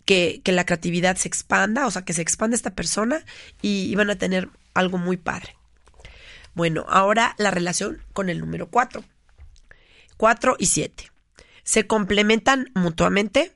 que, 0.06 0.40
la 0.46 0.64
creatividad 0.64 1.16
se 1.16 1.28
expanda, 1.28 1.86
o 1.86 1.90
sea, 1.90 2.02
que 2.02 2.14
se 2.14 2.22
expanda 2.22 2.54
esta 2.54 2.74
persona 2.74 3.24
y, 3.60 3.94
van 3.96 4.08
a 4.08 4.16
tener 4.16 4.48
algo 4.72 4.96
muy 4.96 5.16
padre. 5.16 5.56
Bueno, 6.54 6.86
ahora 6.88 7.34
la 7.38 7.50
relación 7.50 8.00
con 8.14 8.30
el 8.30 8.38
número 8.38 8.70
4. 8.70 9.04
4 10.16 10.56
y 10.58 10.66
7. 10.66 11.10
Se 11.64 11.86
complementan 11.86 12.70
mutuamente. 12.74 13.52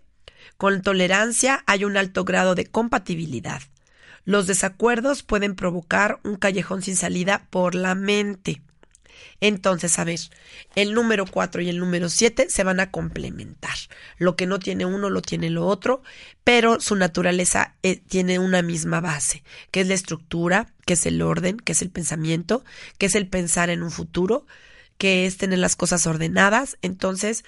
Con 0.58 0.82
tolerancia 0.82 1.64
hay 1.66 1.84
un 1.84 1.96
alto 1.96 2.24
grado 2.24 2.54
de 2.54 2.66
compatibilidad. 2.66 3.62
Los 4.26 4.46
desacuerdos 4.46 5.22
pueden 5.22 5.54
provocar 5.54 6.20
un 6.24 6.36
callejón 6.36 6.82
sin 6.82 6.96
salida 6.96 7.46
por 7.48 7.74
la 7.74 7.94
mente. 7.94 8.60
Entonces, 9.40 9.98
a 9.98 10.04
ver, 10.04 10.20
el 10.74 10.94
número 10.94 11.26
4 11.26 11.62
y 11.62 11.68
el 11.68 11.78
número 11.78 12.08
7 12.08 12.46
se 12.50 12.64
van 12.64 12.80
a 12.80 12.90
complementar. 12.90 13.74
Lo 14.18 14.36
que 14.36 14.46
no 14.46 14.58
tiene 14.58 14.86
uno 14.86 15.10
lo 15.10 15.22
tiene 15.22 15.50
lo 15.50 15.66
otro, 15.66 16.02
pero 16.44 16.80
su 16.80 16.96
naturaleza 16.96 17.74
eh, 17.82 17.96
tiene 17.96 18.38
una 18.38 18.62
misma 18.62 19.00
base, 19.00 19.42
que 19.70 19.80
es 19.80 19.88
la 19.88 19.94
estructura, 19.94 20.72
que 20.86 20.94
es 20.94 21.06
el 21.06 21.22
orden, 21.22 21.56
que 21.56 21.72
es 21.72 21.82
el 21.82 21.90
pensamiento, 21.90 22.64
que 22.98 23.06
es 23.06 23.14
el 23.14 23.28
pensar 23.28 23.70
en 23.70 23.82
un 23.82 23.90
futuro, 23.90 24.46
que 24.98 25.26
es 25.26 25.36
tener 25.36 25.58
las 25.58 25.76
cosas 25.76 26.06
ordenadas. 26.06 26.76
Entonces, 26.82 27.44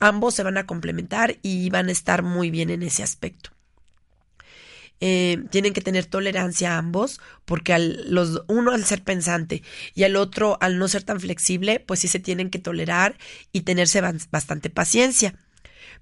ambos 0.00 0.34
se 0.34 0.42
van 0.42 0.58
a 0.58 0.66
complementar 0.66 1.38
y 1.42 1.70
van 1.70 1.88
a 1.88 1.92
estar 1.92 2.22
muy 2.22 2.50
bien 2.50 2.70
en 2.70 2.82
ese 2.82 3.02
aspecto. 3.02 3.50
Eh, 5.00 5.44
tienen 5.50 5.72
que 5.72 5.80
tener 5.80 6.06
tolerancia 6.06 6.74
a 6.74 6.78
ambos, 6.78 7.20
porque 7.44 7.72
al, 7.72 8.12
los, 8.12 8.42
uno 8.48 8.72
al 8.72 8.84
ser 8.84 9.02
pensante 9.04 9.62
y 9.94 10.02
al 10.02 10.16
otro 10.16 10.58
al 10.60 10.78
no 10.78 10.88
ser 10.88 11.04
tan 11.04 11.20
flexible, 11.20 11.80
pues 11.80 12.00
sí 12.00 12.08
se 12.08 12.18
tienen 12.18 12.50
que 12.50 12.58
tolerar 12.58 13.16
y 13.52 13.60
tenerse 13.60 14.00
bastante 14.00 14.70
paciencia. 14.70 15.34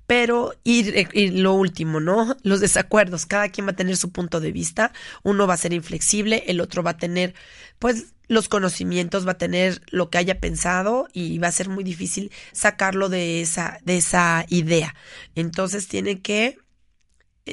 Pero, 0.07 0.55
y, 0.63 1.31
lo 1.31 1.55
último, 1.55 2.01
¿no? 2.01 2.37
Los 2.43 2.61
desacuerdos. 2.61 3.27
Cada 3.27 3.49
quien 3.49 3.67
va 3.67 3.73
a 3.73 3.77
tener 3.77 3.97
su 3.97 4.13
punto 4.13 4.41
de 4.41 4.53
vista. 4.53 4.93
Uno 5.23 5.47
va 5.47 5.55
a 5.55 5.59
ser 5.59 5.73
inflexible, 5.73 6.45
el 6.47 6.61
otro 6.61 6.83
va 6.83 6.93
a 6.93 6.97
tener, 6.97 7.35
pues, 7.79 8.15
los 8.29 8.49
conocimientos, 8.49 9.27
va 9.27 9.33
a 9.33 9.39
tener 9.39 9.83
lo 9.91 10.11
que 10.11 10.19
haya 10.19 10.41
pensado 10.41 11.07
y 11.13 11.39
va 11.39 11.49
a 11.49 11.53
ser 11.53 11.69
muy 11.69 11.85
difícil 11.85 12.33
sacarlo 12.53 13.09
de 13.09 13.41
esa, 13.41 13.79
de 13.85 13.99
esa 13.99 14.47
idea. 14.49 14.97
Entonces 15.37 15.87
tiene 15.87 16.21
que 16.21 16.59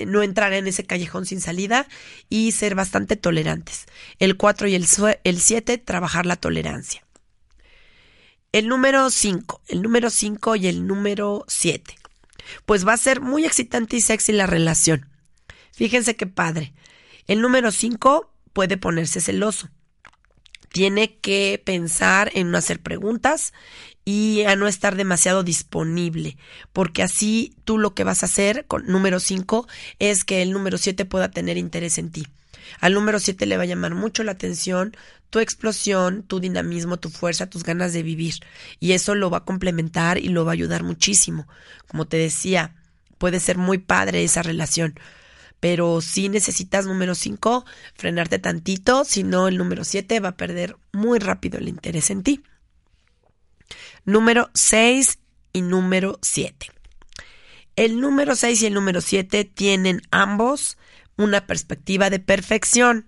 no 0.08 0.24
entrar 0.24 0.54
en 0.54 0.68
ese 0.68 0.86
callejón 0.86 1.26
sin 1.26 1.42
salida 1.42 1.88
y 2.30 2.52
ser 2.52 2.76
bastante 2.76 3.16
tolerantes. 3.16 3.86
El 4.20 4.38
4 4.38 4.68
y 4.68 4.76
el 4.76 4.88
7, 5.40 5.78
trabajar 5.78 6.26
la 6.26 6.36
tolerancia. 6.36 7.06
El 8.52 8.68
número 8.68 9.10
5, 9.10 9.62
el 9.68 9.82
número 9.82 10.10
5 10.10 10.56
y 10.58 10.68
el 10.68 10.86
número 10.86 11.46
7. 11.48 11.96
Pues 12.66 12.88
va 12.88 12.94
a 12.94 12.98
ser 12.98 13.22
muy 13.22 13.46
excitante 13.46 13.96
y 13.96 14.02
sexy 14.02 14.32
la 14.32 14.46
relación. 14.46 15.08
Fíjense 15.72 16.16
qué 16.16 16.28
padre. 16.28 16.74
El 17.26 17.42
número 17.42 17.72
5 17.72 18.32
puede 18.52 18.78
ponerse 18.78 19.22
celoso. 19.22 19.70
Tiene 20.72 21.18
que 21.18 21.62
pensar 21.64 22.32
en 22.34 22.52
no 22.52 22.58
hacer 22.58 22.82
preguntas 22.82 23.54
y 24.06 24.44
a 24.44 24.56
no 24.56 24.68
estar 24.68 24.96
demasiado 24.96 25.44
disponible, 25.44 26.38
porque 26.74 27.04
así 27.04 27.56
tú 27.64 27.78
lo 27.78 27.94
que 27.94 28.04
vas 28.04 28.24
a 28.24 28.26
hacer 28.26 28.66
con 28.68 28.86
número 28.86 29.20
5 29.20 29.68
es 30.00 30.24
que 30.24 30.42
el 30.42 30.52
número 30.52 30.78
7 30.78 31.06
pueda 31.06 31.32
tener 31.32 31.58
interés 31.58 31.98
en 31.98 32.12
ti. 32.12 32.28
Al 32.80 32.94
número 32.94 33.20
7 33.20 33.46
le 33.46 33.58
va 33.58 33.64
a 33.64 33.68
llamar 33.68 33.96
mucho 33.96 34.24
la 34.24 34.34
atención 34.34 34.96
tu 35.30 35.40
explosión, 35.40 36.22
tu 36.22 36.40
dinamismo, 36.40 36.98
tu 36.98 37.10
fuerza, 37.10 37.50
tus 37.50 37.64
ganas 37.64 37.92
de 37.92 38.04
vivir. 38.04 38.36
Y 38.80 38.92
eso 38.92 39.16
lo 39.16 39.32
va 39.32 39.40
a 39.40 39.46
complementar 39.46 40.20
y 40.20 40.28
lo 40.28 40.46
va 40.46 40.52
a 40.52 40.54
ayudar 40.54 40.84
muchísimo. 40.84 41.48
Como 41.88 42.06
te 42.06 42.18
decía, 42.18 42.76
puede 43.18 43.40
ser 43.40 43.58
muy 43.58 43.80
padre 43.80 44.24
esa 44.24 44.44
relación. 44.44 44.94
Pero 45.60 46.02
si 46.02 46.30
necesitas 46.30 46.86
número 46.86 47.16
5, 47.16 47.66
frenarte 47.96 48.38
tantito, 48.38 49.06
si 49.06 49.24
no 49.24 49.48
el 49.48 49.58
número 49.58 49.84
7 49.84 50.20
va 50.20 50.30
a 50.30 50.38
perder 50.38 50.76
muy 50.92 51.18
rápido 51.18 51.58
el 51.58 51.68
interés 51.68 52.12
en 52.12 52.22
ti 52.22 52.44
número 54.06 54.50
6 54.54 55.20
y 55.54 55.62
número 55.62 56.20
7. 56.22 56.72
El 57.76 58.00
número 58.00 58.36
6 58.36 58.62
y 58.62 58.66
el 58.68 58.74
número 58.74 59.02
7 59.02 59.46
tienen 59.46 60.02
ambos 60.12 60.78
una 61.18 61.46
perspectiva 61.48 62.10
de 62.10 62.20
perfección. 62.20 63.08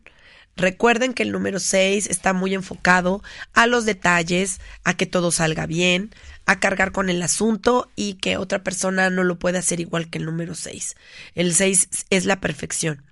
Recuerden 0.55 1.13
que 1.13 1.23
el 1.23 1.31
número 1.31 1.59
6 1.59 2.07
está 2.07 2.33
muy 2.33 2.53
enfocado 2.53 3.21
a 3.53 3.67
los 3.67 3.85
detalles, 3.85 4.61
a 4.85 4.95
que 4.95 5.05
todo 5.05 5.31
salga 5.31 5.65
bien, 5.65 6.11
a 6.45 6.59
cargar 6.59 6.93
con 6.93 7.09
el 7.09 7.21
asunto 7.21 7.91
y 7.95 8.13
que 8.15 8.37
otra 8.37 8.63
persona 8.63 9.09
no 9.09 9.23
lo 9.23 9.37
pueda 9.37 9.59
hacer 9.59 9.81
igual 9.81 10.09
que 10.09 10.17
el 10.17 10.25
número 10.25 10.55
6. 10.55 10.95
El 11.35 11.53
6 11.53 11.89
es 12.09 12.25
la 12.25 12.39
perfección. 12.39 13.03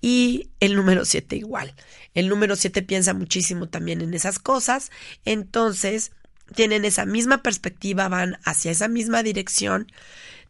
Y 0.00 0.50
el 0.60 0.76
número 0.76 1.04
7 1.04 1.36
igual. 1.36 1.74
El 2.14 2.28
número 2.28 2.56
7 2.56 2.82
piensa 2.82 3.14
muchísimo 3.14 3.68
también 3.68 4.00
en 4.00 4.14
esas 4.14 4.38
cosas. 4.38 4.90
Entonces, 5.24 6.12
tienen 6.54 6.84
esa 6.84 7.06
misma 7.06 7.42
perspectiva, 7.42 8.08
van 8.08 8.38
hacia 8.44 8.70
esa 8.70 8.88
misma 8.88 9.22
dirección, 9.22 9.86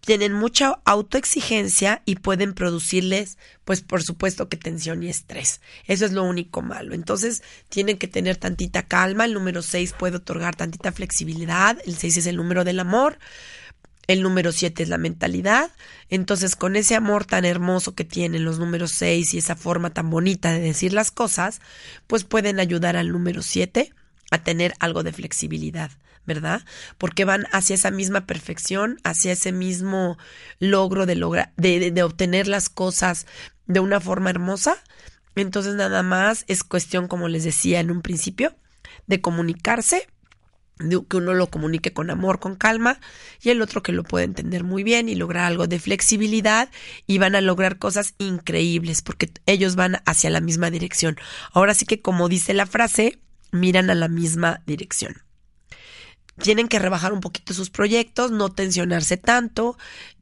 tienen 0.00 0.32
mucha 0.32 0.80
autoexigencia 0.84 2.02
y 2.06 2.16
pueden 2.16 2.54
producirles, 2.54 3.36
pues 3.64 3.82
por 3.82 4.02
supuesto 4.02 4.48
que 4.48 4.56
tensión 4.56 5.02
y 5.02 5.08
estrés. 5.08 5.60
Eso 5.86 6.06
es 6.06 6.12
lo 6.12 6.24
único 6.24 6.62
malo. 6.62 6.94
Entonces 6.94 7.42
tienen 7.68 7.98
que 7.98 8.08
tener 8.08 8.36
tantita 8.36 8.82
calma. 8.82 9.26
El 9.26 9.34
número 9.34 9.60
6 9.62 9.94
puede 9.98 10.16
otorgar 10.16 10.56
tantita 10.56 10.92
flexibilidad. 10.92 11.78
El 11.84 11.96
6 11.96 12.16
es 12.16 12.26
el 12.26 12.36
número 12.36 12.64
del 12.64 12.80
amor. 12.80 13.18
El 14.06 14.22
número 14.22 14.52
7 14.52 14.82
es 14.82 14.88
la 14.88 14.98
mentalidad. 14.98 15.70
Entonces, 16.08 16.56
con 16.56 16.74
ese 16.74 16.96
amor 16.96 17.26
tan 17.26 17.44
hermoso 17.44 17.94
que 17.94 18.04
tienen 18.04 18.44
los 18.44 18.58
números 18.58 18.90
6 18.92 19.34
y 19.34 19.38
esa 19.38 19.54
forma 19.54 19.90
tan 19.90 20.10
bonita 20.10 20.50
de 20.50 20.60
decir 20.60 20.92
las 20.92 21.12
cosas, 21.12 21.60
pues 22.08 22.24
pueden 22.24 22.58
ayudar 22.58 22.96
al 22.96 23.12
número 23.12 23.42
7 23.42 23.92
a 24.30 24.42
tener 24.42 24.74
algo 24.78 25.02
de 25.02 25.12
flexibilidad, 25.12 25.90
¿verdad? 26.26 26.62
Porque 26.98 27.24
van 27.24 27.46
hacia 27.52 27.74
esa 27.74 27.90
misma 27.90 28.26
perfección, 28.26 28.98
hacia 29.04 29.32
ese 29.32 29.52
mismo 29.52 30.18
logro 30.58 31.06
de, 31.06 31.16
lograr, 31.16 31.52
de, 31.56 31.90
de 31.90 32.02
obtener 32.02 32.48
las 32.48 32.68
cosas 32.68 33.26
de 33.66 33.80
una 33.80 34.00
forma 34.00 34.30
hermosa. 34.30 34.76
Entonces, 35.36 35.74
nada 35.74 36.02
más 36.02 36.44
es 36.48 36.64
cuestión, 36.64 37.08
como 37.08 37.28
les 37.28 37.44
decía 37.44 37.80
en 37.80 37.90
un 37.90 38.02
principio, 38.02 38.54
de 39.06 39.20
comunicarse 39.20 40.06
que 41.08 41.16
uno 41.16 41.34
lo 41.34 41.50
comunique 41.50 41.92
con 41.92 42.10
amor, 42.10 42.40
con 42.40 42.56
calma, 42.56 42.98
y 43.42 43.50
el 43.50 43.60
otro 43.60 43.82
que 43.82 43.92
lo 43.92 44.02
pueda 44.02 44.24
entender 44.24 44.64
muy 44.64 44.82
bien 44.82 45.08
y 45.08 45.14
lograr 45.14 45.44
algo 45.44 45.66
de 45.66 45.78
flexibilidad 45.78 46.70
y 47.06 47.18
van 47.18 47.34
a 47.34 47.40
lograr 47.40 47.78
cosas 47.78 48.14
increíbles 48.18 49.02
porque 49.02 49.30
ellos 49.46 49.76
van 49.76 50.02
hacia 50.06 50.30
la 50.30 50.40
misma 50.40 50.70
dirección. 50.70 51.16
Ahora 51.52 51.74
sí 51.74 51.84
que 51.84 52.00
como 52.00 52.28
dice 52.28 52.54
la 52.54 52.66
frase, 52.66 53.18
miran 53.52 53.90
a 53.90 53.94
la 53.94 54.08
misma 54.08 54.62
dirección. 54.66 55.22
Tienen 56.42 56.68
que 56.68 56.78
rebajar 56.78 57.12
un 57.12 57.20
poquito 57.20 57.52
sus 57.52 57.70
proyectos, 57.70 58.30
no 58.30 58.50
tensionarse 58.50 59.16
tanto, 59.16 59.76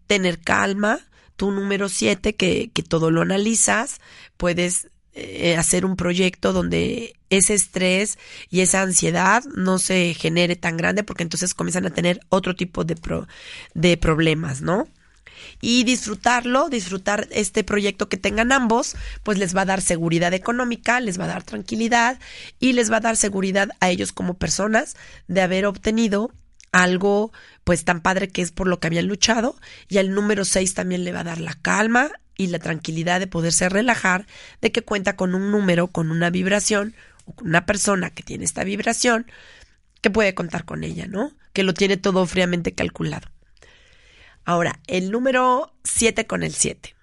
tener 0.06 0.40
calma. 0.40 1.00
Tu 1.36 1.52
número 1.52 1.88
7, 1.88 2.34
que, 2.34 2.70
que 2.74 2.82
todo 2.82 3.12
lo 3.12 3.22
analizas, 3.22 4.00
puedes 4.36 4.88
eh, 5.20 5.56
hacer 5.56 5.84
un 5.84 5.96
proyecto 5.96 6.52
donde 6.52 7.16
ese 7.28 7.54
estrés 7.54 8.18
y 8.50 8.60
esa 8.60 8.82
ansiedad 8.82 9.42
no 9.56 9.78
se 9.78 10.14
genere 10.14 10.54
tan 10.54 10.76
grande 10.76 11.02
porque 11.02 11.24
entonces 11.24 11.54
comienzan 11.54 11.86
a 11.86 11.90
tener 11.90 12.20
otro 12.28 12.54
tipo 12.54 12.84
de, 12.84 12.96
de 13.74 13.96
problemas, 13.96 14.60
¿no? 14.60 14.86
Y 15.60 15.84
disfrutarlo, 15.84 16.68
disfrutar 16.68 17.28
este 17.30 17.64
proyecto 17.64 18.08
que 18.08 18.16
tengan 18.16 18.52
ambos, 18.52 18.96
pues 19.22 19.38
les 19.38 19.56
va 19.56 19.62
a 19.62 19.66
dar 19.66 19.80
seguridad 19.80 20.34
económica, 20.34 21.00
les 21.00 21.18
va 21.18 21.24
a 21.24 21.28
dar 21.28 21.42
tranquilidad 21.42 22.18
y 22.60 22.72
les 22.72 22.90
va 22.90 22.98
a 22.98 23.00
dar 23.00 23.16
seguridad 23.16 23.70
a 23.80 23.90
ellos 23.90 24.12
como 24.12 24.34
personas 24.34 24.96
de 25.26 25.42
haber 25.42 25.66
obtenido 25.66 26.32
algo 26.72 27.32
pues 27.64 27.84
tan 27.84 28.00
padre 28.00 28.28
que 28.28 28.42
es 28.42 28.52
por 28.52 28.66
lo 28.66 28.78
que 28.78 28.88
habían 28.88 29.06
luchado 29.06 29.56
y 29.88 29.98
al 29.98 30.14
número 30.14 30.44
6 30.44 30.74
también 30.74 31.04
le 31.04 31.12
va 31.12 31.20
a 31.20 31.24
dar 31.24 31.40
la 31.40 31.54
calma 31.54 32.10
y 32.38 32.46
la 32.46 32.60
tranquilidad 32.60 33.20
de 33.20 33.26
poderse 33.26 33.68
relajar, 33.68 34.26
de 34.62 34.72
que 34.72 34.82
cuenta 34.82 35.16
con 35.16 35.34
un 35.34 35.50
número, 35.50 35.88
con 35.88 36.10
una 36.10 36.30
vibración, 36.30 36.94
o 37.26 37.32
con 37.32 37.48
una 37.48 37.66
persona 37.66 38.10
que 38.10 38.22
tiene 38.22 38.44
esta 38.44 38.64
vibración, 38.64 39.26
que 40.00 40.10
puede 40.10 40.34
contar 40.34 40.64
con 40.64 40.84
ella, 40.84 41.06
¿no? 41.06 41.32
Que 41.52 41.64
lo 41.64 41.74
tiene 41.74 41.96
todo 41.96 42.24
fríamente 42.26 42.72
calculado. 42.72 43.28
Ahora, 44.48 44.80
el 44.86 45.10
número 45.10 45.74
7 45.84 46.26
con 46.26 46.42
el 46.42 46.54
7. 46.54 46.96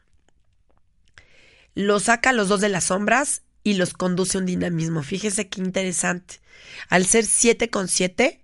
Lo 1.75 1.99
saca 1.99 2.33
los 2.33 2.47
dos 2.47 2.59
de 2.59 2.69
las 2.69 2.85
sombras 2.85 3.43
y 3.63 3.75
los 3.75 3.93
conduce 3.93 4.35
a 4.35 4.41
un 4.41 4.47
dinamismo. 4.47 5.03
Fíjese 5.03 5.47
qué 5.47 5.61
interesante. 5.61 6.39
Al 6.89 7.05
ser 7.05 7.23
7 7.23 7.69
con 7.69 7.87
7, 7.87 8.41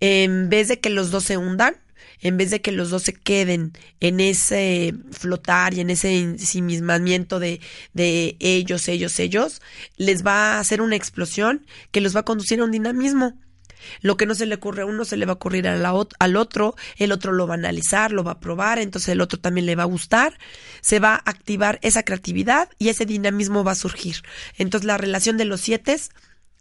en 0.00 0.50
vez 0.50 0.68
de 0.68 0.80
que 0.80 0.90
los 0.90 1.10
dos 1.10 1.24
se 1.24 1.38
hundan, 1.38 1.78
en 2.20 2.36
vez 2.36 2.50
de 2.50 2.60
que 2.60 2.72
los 2.72 2.90
dos 2.90 3.04
se 3.04 3.14
queden 3.14 3.72
en 4.00 4.20
ese 4.20 4.92
flotar 5.12 5.72
y 5.72 5.80
en 5.80 5.88
ese 5.88 6.20
ensimismamiento 6.20 7.40
de, 7.40 7.62
de 7.94 8.36
ellos, 8.38 8.86
ellos, 8.88 9.18
ellos, 9.18 9.62
les 9.96 10.26
va 10.26 10.56
a 10.56 10.60
hacer 10.60 10.82
una 10.82 10.96
explosión 10.96 11.64
que 11.90 12.02
los 12.02 12.14
va 12.14 12.20
a 12.20 12.24
conducir 12.26 12.60
a 12.60 12.64
un 12.64 12.70
dinamismo. 12.70 13.40
Lo 14.00 14.16
que 14.16 14.26
no 14.26 14.34
se 14.34 14.46
le 14.46 14.54
ocurre 14.54 14.82
a 14.82 14.86
uno 14.86 15.04
se 15.04 15.16
le 15.16 15.26
va 15.26 15.32
a 15.32 15.34
ocurrir 15.34 15.66
al 15.68 16.36
otro, 16.36 16.74
el 16.96 17.12
otro 17.12 17.32
lo 17.32 17.46
va 17.46 17.54
a 17.54 17.58
analizar, 17.58 18.12
lo 18.12 18.24
va 18.24 18.32
a 18.32 18.40
probar, 18.40 18.78
entonces 18.78 19.10
el 19.10 19.20
otro 19.20 19.38
también 19.38 19.66
le 19.66 19.76
va 19.76 19.84
a 19.84 19.86
gustar, 19.86 20.38
se 20.80 20.98
va 20.98 21.14
a 21.14 21.30
activar 21.30 21.78
esa 21.82 22.02
creatividad 22.02 22.68
y 22.78 22.88
ese 22.88 23.06
dinamismo 23.06 23.64
va 23.64 23.72
a 23.72 23.76
surgir. 23.76 24.22
Entonces 24.56 24.86
la 24.86 24.98
relación 24.98 25.36
de 25.36 25.44
los 25.44 25.60
siete 25.60 25.96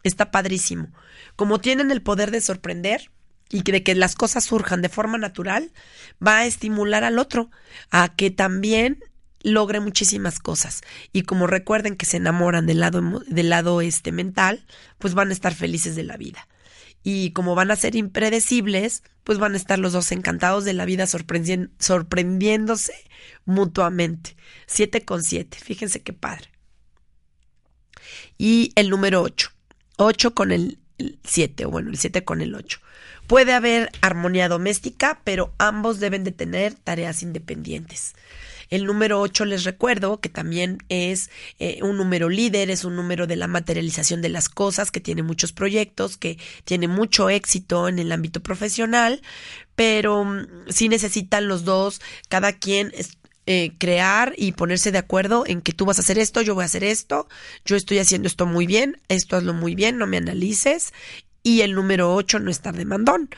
está 0.04 0.32
padrísimo. 0.32 0.90
Como 1.36 1.60
tienen 1.60 1.92
el 1.92 2.02
poder 2.02 2.32
de 2.32 2.42
sorprender, 2.42 3.12
y 3.50 3.64
de 3.64 3.84
que 3.84 3.96
las 3.96 4.16
cosas 4.16 4.46
surjan 4.46 4.82
de 4.82 4.90
forma 4.90 5.18
natural, 5.18 5.72
va 6.26 6.38
a 6.38 6.46
estimular 6.46 7.04
al 7.04 7.18
otro 7.18 7.50
a 7.90 8.16
que 8.16 8.30
también 8.30 9.04
logre 9.42 9.80
muchísimas 9.80 10.40
cosas. 10.40 10.82
Y 11.14 11.24
como 11.24 11.48
recuerden 11.48 11.96
que 11.96 12.06
se 12.06 12.18
enamoran 12.18 12.66
del 12.66 12.80
lado, 12.80 13.02
del 13.28 13.50
lado 13.50 13.82
este 13.82 14.12
mental, 14.12 14.66
pues 14.98 15.14
van 15.14 15.30
a 15.30 15.34
estar 15.34 15.54
felices 15.54 15.96
de 15.96 16.04
la 16.04 16.18
vida. 16.18 16.48
Y 17.04 17.32
como 17.32 17.56
van 17.56 17.72
a 17.72 17.76
ser 17.76 17.96
impredecibles, 17.96 19.04
pues 19.24 19.38
van 19.38 19.54
a 19.54 19.58
estar 19.58 19.80
los 19.80 19.94
dos 19.94 20.12
encantados 20.12 20.66
de 20.66 20.74
la 20.74 20.86
vida 20.86 21.08
sorprendiéndose 21.08 22.94
mutuamente. 23.46 24.36
Siete 24.66 25.06
con 25.06 25.24
siete, 25.24 25.58
fíjense 25.60 26.02
qué 26.02 26.14
padre. 26.14 26.50
Y 28.38 28.72
el 28.76 28.90
número 28.90 29.22
ocho. 29.22 29.52
Ocho 29.98 30.34
con 30.34 30.52
el 30.52 30.80
siete, 31.24 31.66
o 31.66 31.72
bueno, 31.72 31.90
el 31.90 31.98
siete 31.98 32.24
con 32.24 32.42
el 32.42 32.56
ocho. 32.56 32.80
Puede 33.28 33.54
haber 33.54 33.92
armonía 34.02 34.50
doméstica, 34.50 35.22
pero 35.24 35.54
ambos 35.58 36.00
deben 36.00 36.24
de 36.24 36.32
tener 36.32 36.74
tareas 36.74 37.22
independientes. 37.22 38.16
El 38.70 38.86
número 38.86 39.20
8 39.22 39.46
les 39.46 39.64
recuerdo 39.64 40.20
que 40.20 40.30
también 40.30 40.78
es 40.90 41.30
eh, 41.60 41.80
un 41.82 41.98
número 41.98 42.30
líder, 42.30 42.70
es 42.70 42.84
un 42.84 42.96
número 42.96 43.28
de 43.28 43.36
la 43.36 43.48
materialización 43.48 44.22
de 44.22 44.30
las 44.30 44.50
cosas, 44.50 44.92
que 44.92 45.00
tiene 45.00 45.24
muchos 45.24 45.52
proyectos, 45.52 46.18
que 46.18 46.38
tiene 46.64 46.88
mucho 46.88 47.30
éxito 47.30 47.88
en 47.88 48.00
el 48.00 48.12
ámbito 48.12 48.42
profesional, 48.42 49.22
pero 49.76 50.24
mm, 50.24 50.70
sí 50.70 50.90
necesitan 50.90 51.48
los 51.48 51.64
dos, 51.66 52.02
cada 52.28 52.54
quien 52.54 52.92
eh, 53.46 53.72
crear 53.80 54.34
y 54.38 54.52
ponerse 54.52 54.92
de 54.92 55.00
acuerdo 55.00 55.44
en 55.48 55.62
que 55.62 55.74
tú 55.74 55.86
vas 55.86 55.98
a 55.98 56.02
hacer 56.02 56.20
esto, 56.20 56.42
yo 56.42 56.54
voy 56.54 56.64
a 56.64 56.66
hacer 56.66 56.84
esto, 56.84 57.28
yo 57.66 57.76
estoy 57.76 57.98
haciendo 57.98 58.28
esto 58.28 58.46
muy 58.46 58.68
bien, 58.68 59.02
esto 59.08 59.36
hazlo 59.36 59.54
muy 59.54 59.74
bien, 59.74 59.98
no 59.98 60.06
me 60.06 60.18
analices 60.18 60.94
y 61.42 61.62
el 61.62 61.74
número 61.74 62.14
8 62.14 62.40
no 62.40 62.52
estar 62.52 62.76
de 62.76 62.86
mandón. 62.86 63.30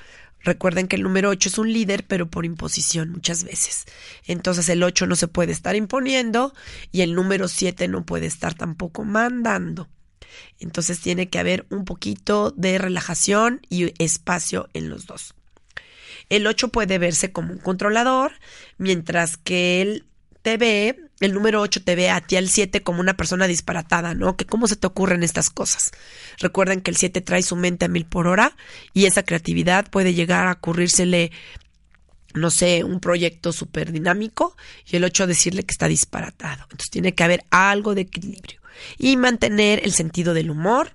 Recuerden 0.44 0.88
que 0.88 0.96
el 0.96 1.04
número 1.04 1.30
8 1.30 1.50
es 1.50 1.58
un 1.58 1.72
líder, 1.72 2.06
pero 2.08 2.30
por 2.30 2.46
imposición 2.46 3.12
muchas 3.12 3.44
veces. 3.44 3.86
Entonces 4.26 4.68
el 4.70 4.84
8 4.84 5.06
no 5.08 5.16
se 5.16 5.28
puede 5.28 5.52
estar 5.52 5.76
imponiendo 5.76 6.54
y 6.92 7.02
el 7.02 7.14
número 7.14 7.48
7 7.48 7.88
no 7.88 8.06
puede 8.06 8.26
estar 8.26 8.54
tampoco 8.54 9.04
mandando. 9.04 9.88
Entonces 10.60 11.00
tiene 11.00 11.30
que 11.30 11.40
haber 11.40 11.66
un 11.70 11.86
poquito 11.86 12.52
de 12.52 12.78
relajación 12.78 13.62
y 13.70 13.94
espacio 14.04 14.70
en 14.74 14.90
los 14.90 15.06
dos. 15.06 15.36
El 16.30 16.48
8 16.48 16.70
puede 16.70 16.98
verse 16.98 17.32
como 17.32 17.52
un 17.54 17.60
controlador, 17.60 18.32
mientras 18.78 19.38
que 19.38 19.82
el 19.82 20.06
te 20.42 20.58
ve, 20.58 20.98
el 21.22 21.34
número 21.34 21.62
8 21.62 21.84
te 21.84 21.96
ve 21.96 22.10
a 22.10 22.22
ti 22.22 22.36
al 22.36 22.50
7 22.50 22.84
como 22.84 23.00
una 23.00 23.16
persona 23.16 23.48
disparatada, 23.48 24.14
¿no? 24.14 24.36
Que 24.36 24.46
cómo 24.46 24.68
se 24.68 24.76
te 24.76 24.88
ocurren 24.88 25.24
estas 25.24 25.50
cosas. 25.50 25.92
Recuerden 26.40 26.82
que 26.82 26.92
el 26.92 26.98
7 26.98 27.22
trae 27.22 27.44
su 27.44 27.56
mente 27.56 27.86
a 27.86 27.88
mil 27.88 28.06
por 28.06 28.28
hora 28.28 28.56
y 28.94 29.06
esa 29.06 29.24
creatividad 29.24 29.90
puede 29.90 30.14
llegar 30.14 30.48
a 30.48 30.54
ocurrírsele, 30.54 31.32
no 32.34 32.50
sé, 32.50 32.84
un 32.84 33.00
proyecto 33.00 33.54
súper 33.54 33.92
dinámico 33.92 34.56
y 34.86 34.96
el 34.98 35.04
8 35.04 35.28
decirle 35.28 35.64
que 35.64 35.72
está 35.72 35.88
disparatado. 35.88 36.64
Entonces 36.64 36.90
tiene 36.90 37.14
que 37.14 37.24
haber 37.24 37.44
algo 37.50 37.96
de 37.96 38.02
equilibrio 38.02 38.60
y 38.98 39.16
mantener 39.18 39.82
el 39.84 39.94
sentido 39.94 40.34
del 40.34 40.50
humor, 40.50 40.94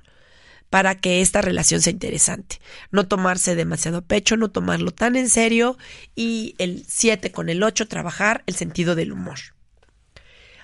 para 0.70 0.96
que 0.96 1.20
esta 1.20 1.42
relación 1.42 1.80
sea 1.80 1.92
interesante. 1.92 2.58
No 2.90 3.06
tomarse 3.06 3.54
demasiado 3.54 4.02
pecho, 4.02 4.36
no 4.36 4.50
tomarlo 4.50 4.90
tan 4.90 5.16
en 5.16 5.28
serio 5.28 5.78
y 6.14 6.54
el 6.58 6.84
7 6.86 7.30
con 7.30 7.48
el 7.48 7.62
8 7.62 7.86
trabajar 7.88 8.42
el 8.46 8.56
sentido 8.56 8.94
del 8.94 9.12
humor. 9.12 9.38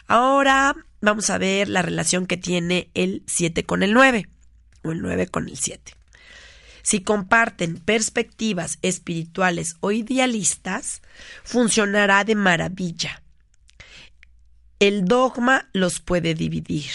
Ahora 0.06 0.76
vamos 1.00 1.30
a 1.30 1.38
ver 1.38 1.68
la 1.68 1.82
relación 1.82 2.26
que 2.26 2.36
tiene 2.36 2.90
el 2.94 3.22
7 3.26 3.64
con 3.64 3.82
el 3.82 3.92
9 3.92 4.28
o 4.82 4.92
el 4.92 5.00
9 5.02 5.26
con 5.28 5.48
el 5.48 5.56
7. 5.56 5.94
Si 6.82 7.02
comparten 7.02 7.78
perspectivas 7.78 8.78
espirituales 8.82 9.76
o 9.80 9.92
idealistas, 9.92 11.02
funcionará 11.44 12.24
de 12.24 12.34
maravilla. 12.34 13.22
El 14.80 15.04
dogma 15.04 15.68
los 15.72 16.00
puede 16.00 16.34
dividir 16.34 16.90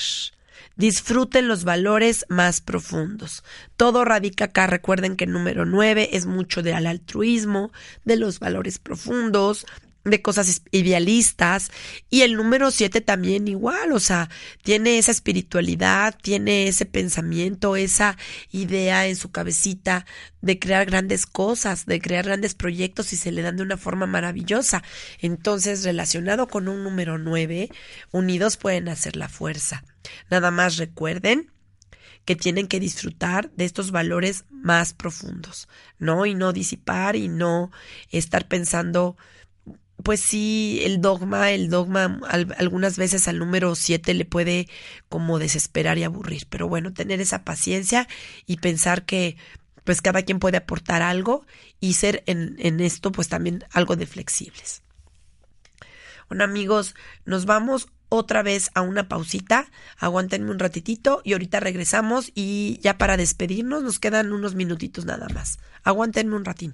disfruten 0.77 1.47
los 1.47 1.63
valores 1.63 2.25
más 2.29 2.61
profundos. 2.61 3.43
Todo 3.75 4.05
radica 4.05 4.45
acá, 4.45 4.67
recuerden 4.67 5.17
que 5.17 5.25
el 5.25 5.31
número 5.31 5.65
9 5.65 6.11
es 6.13 6.25
mucho 6.25 6.61
del 6.61 6.85
altruismo, 6.85 7.71
de 8.05 8.15
los 8.15 8.39
valores 8.39 8.79
profundos, 8.79 9.65
de 10.09 10.21
cosas 10.21 10.61
idealistas 10.71 11.71
y 12.09 12.21
el 12.21 12.35
número 12.35 12.71
7 12.71 13.01
también 13.01 13.47
igual, 13.47 13.91
o 13.91 13.99
sea, 13.99 14.29
tiene 14.63 14.97
esa 14.97 15.11
espiritualidad, 15.11 16.15
tiene 16.21 16.67
ese 16.67 16.85
pensamiento, 16.85 17.75
esa 17.75 18.17
idea 18.51 19.07
en 19.07 19.15
su 19.15 19.31
cabecita 19.31 20.05
de 20.41 20.59
crear 20.59 20.85
grandes 20.85 21.25
cosas, 21.25 21.85
de 21.85 21.99
crear 21.99 22.25
grandes 22.25 22.55
proyectos 22.55 23.13
y 23.13 23.17
se 23.17 23.31
le 23.31 23.41
dan 23.41 23.57
de 23.57 23.63
una 23.63 23.77
forma 23.77 24.05
maravillosa. 24.05 24.83
Entonces, 25.19 25.83
relacionado 25.83 26.47
con 26.47 26.67
un 26.67 26.83
número 26.83 27.17
9, 27.17 27.69
unidos 28.11 28.57
pueden 28.57 28.89
hacer 28.89 29.15
la 29.15 29.29
fuerza. 29.29 29.83
Nada 30.29 30.51
más 30.51 30.77
recuerden 30.77 31.51
que 32.27 32.35
tienen 32.35 32.67
que 32.67 32.81
disfrutar 32.81 33.51
de 33.51 33.63
estos 33.63 33.91
valores 33.91 34.43
más 34.49 34.93
profundos, 34.93 35.69
¿no? 35.97 36.25
Y 36.25 36.35
no 36.35 36.51
disipar 36.51 37.15
y 37.15 37.29
no 37.29 37.71
estar 38.11 38.49
pensando, 38.49 39.15
pues 40.03 40.19
sí, 40.19 40.79
el 40.83 41.01
dogma, 41.01 41.51
el 41.51 41.69
dogma 41.69 42.19
algunas 42.57 42.97
veces 42.97 43.27
al 43.27 43.39
número 43.39 43.75
7 43.75 44.13
le 44.13 44.25
puede 44.25 44.67
como 45.09 45.39
desesperar 45.39 45.97
y 45.97 46.03
aburrir, 46.03 46.47
pero 46.49 46.67
bueno, 46.67 46.93
tener 46.93 47.19
esa 47.19 47.43
paciencia 47.43 48.07
y 48.45 48.57
pensar 48.57 49.05
que 49.05 49.37
pues 49.83 50.01
cada 50.01 50.21
quien 50.21 50.39
puede 50.39 50.57
aportar 50.57 51.01
algo 51.01 51.45
y 51.79 51.93
ser 51.93 52.23
en, 52.27 52.55
en 52.59 52.79
esto 52.79 53.11
pues 53.11 53.29
también 53.29 53.63
algo 53.71 53.95
de 53.95 54.05
flexibles. 54.05 54.83
Bueno 56.29 56.43
amigos, 56.43 56.93
nos 57.25 57.45
vamos 57.45 57.87
otra 58.09 58.43
vez 58.43 58.69
a 58.73 58.81
una 58.81 59.07
pausita, 59.09 59.69
aguántenme 59.97 60.51
un 60.51 60.59
ratitito 60.59 61.21
y 61.23 61.33
ahorita 61.33 61.59
regresamos 61.59 62.31
y 62.35 62.79
ya 62.81 62.97
para 62.97 63.17
despedirnos 63.17 63.83
nos 63.83 63.99
quedan 63.99 64.31
unos 64.31 64.55
minutitos 64.55 65.05
nada 65.05 65.27
más. 65.33 65.59
Aguántenme 65.83 66.35
un 66.35 66.45
ratín. 66.45 66.73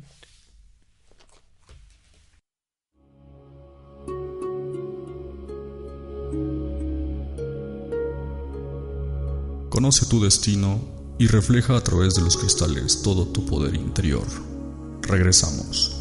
Conoce 9.73 10.05
tu 10.05 10.21
destino 10.21 10.79
y 11.17 11.25
refleja 11.25 11.75
a 11.75 11.81
través 11.81 12.13
de 12.13 12.21
los 12.21 12.37
cristales 12.37 13.01
todo 13.01 13.25
tu 13.29 13.43
poder 13.43 13.73
interior. 13.73 14.27
Regresamos. 15.01 15.99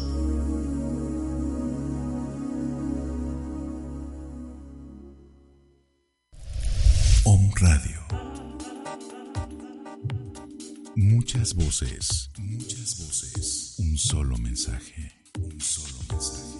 Om 7.23 7.51
Radio. 7.55 7.99
Muchas 10.95 11.55
voces, 11.55 12.29
muchas 12.37 12.99
voces. 12.99 13.73
Un 13.79 13.97
solo 13.97 14.37
mensaje, 14.37 15.13
un 15.41 15.59
solo 15.59 15.97
mensaje. 16.11 16.59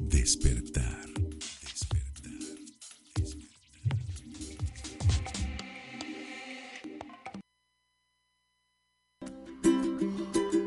Despertar. 0.00 0.93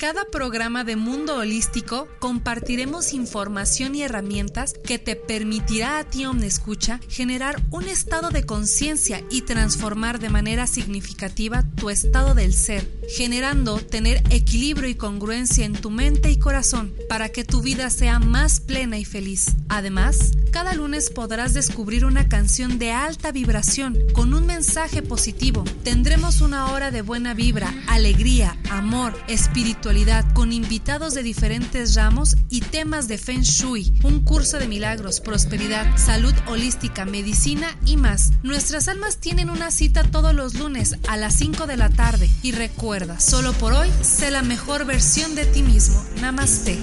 Cada 0.00 0.24
programa 0.24 0.82
de 0.82 0.96
Mundo 0.96 1.36
Holístico 1.36 2.08
compartiremos 2.20 3.12
información 3.12 3.94
y 3.94 4.02
herramientas 4.02 4.72
que 4.72 4.98
te 4.98 5.14
permitirá 5.14 5.98
a 5.98 6.04
ti, 6.04 6.24
Omnescucha, 6.24 7.00
generar 7.10 7.62
un 7.70 7.86
estado 7.86 8.30
de 8.30 8.46
conciencia 8.46 9.22
y 9.28 9.42
transformar 9.42 10.18
de 10.18 10.30
manera 10.30 10.66
significativa 10.66 11.64
tu 11.76 11.90
estado 11.90 12.34
del 12.34 12.54
ser, 12.54 12.90
generando 13.14 13.76
tener 13.76 14.22
equilibrio 14.30 14.88
y 14.88 14.94
congruencia 14.94 15.66
en 15.66 15.74
tu 15.74 15.90
mente 15.90 16.30
y 16.30 16.38
corazón 16.38 16.94
para 17.06 17.28
que 17.28 17.44
tu 17.44 17.60
vida 17.60 17.90
sea 17.90 18.18
más 18.18 18.58
plena 18.58 18.96
y 18.96 19.04
feliz. 19.04 19.54
Además, 19.68 20.32
cada 20.50 20.74
lunes 20.74 21.10
podrás 21.10 21.54
descubrir 21.54 22.04
una 22.04 22.28
canción 22.28 22.78
de 22.78 22.92
alta 22.92 23.32
vibración 23.32 23.96
con 24.12 24.34
un 24.34 24.46
mensaje 24.46 25.02
positivo. 25.02 25.64
Tendremos 25.84 26.40
una 26.40 26.72
hora 26.72 26.90
de 26.90 27.02
buena 27.02 27.34
vibra, 27.34 27.72
alegría, 27.86 28.56
amor, 28.70 29.12
espiritualidad 29.28 30.24
con 30.32 30.52
invitados 30.52 31.14
de 31.14 31.22
diferentes 31.22 31.94
ramos 31.94 32.36
y 32.48 32.60
temas 32.60 33.08
de 33.08 33.18
Feng 33.18 33.42
Shui, 33.42 33.92
un 34.02 34.20
curso 34.20 34.58
de 34.58 34.68
milagros, 34.68 35.20
prosperidad, 35.20 35.96
salud 35.96 36.34
holística, 36.46 37.04
medicina 37.04 37.76
y 37.84 37.96
más. 37.96 38.32
Nuestras 38.42 38.88
almas 38.88 39.18
tienen 39.18 39.50
una 39.50 39.70
cita 39.70 40.02
todos 40.04 40.34
los 40.34 40.54
lunes 40.54 40.96
a 41.08 41.16
las 41.16 41.34
5 41.34 41.66
de 41.66 41.76
la 41.76 41.90
tarde 41.90 42.28
y 42.42 42.52
recuerda, 42.52 43.20
solo 43.20 43.52
por 43.54 43.72
hoy, 43.72 43.88
sé 44.02 44.30
la 44.30 44.42
mejor 44.42 44.84
versión 44.84 45.34
de 45.34 45.46
ti 45.46 45.62
mismo. 45.62 46.02
Namaste. 46.20 46.78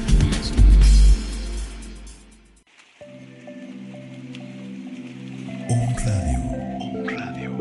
Radio. 6.05 6.39
Radio. 7.05 7.51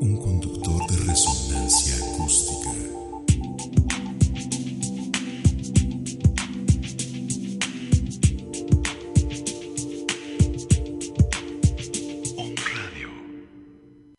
Un 0.00 0.18
conductor 0.22 0.90
de 0.90 0.96
resonancia 1.04 1.96
acústica. 2.06 2.70
Radio. 12.74 13.10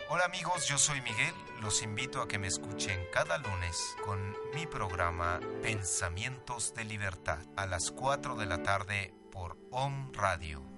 Hola 0.09 0.25
amigos, 0.25 0.67
yo 0.67 0.77
soy 0.77 1.01
Miguel. 1.01 1.33
Los 1.61 1.81
invito 1.81 2.21
a 2.21 2.27
que 2.27 2.37
me 2.37 2.47
escuchen 2.47 2.99
cada 3.11 3.39
lunes 3.39 3.95
con 4.05 4.19
mi 4.53 4.67
programa 4.67 5.39
Pensamientos 5.63 6.73
de 6.75 6.85
Libertad 6.85 7.39
a 7.55 7.65
las 7.65 7.91
4 7.91 8.35
de 8.35 8.45
la 8.45 8.61
tarde 8.63 9.13
por 9.37 9.55
Om 9.69 10.11
Radio. 10.13 10.76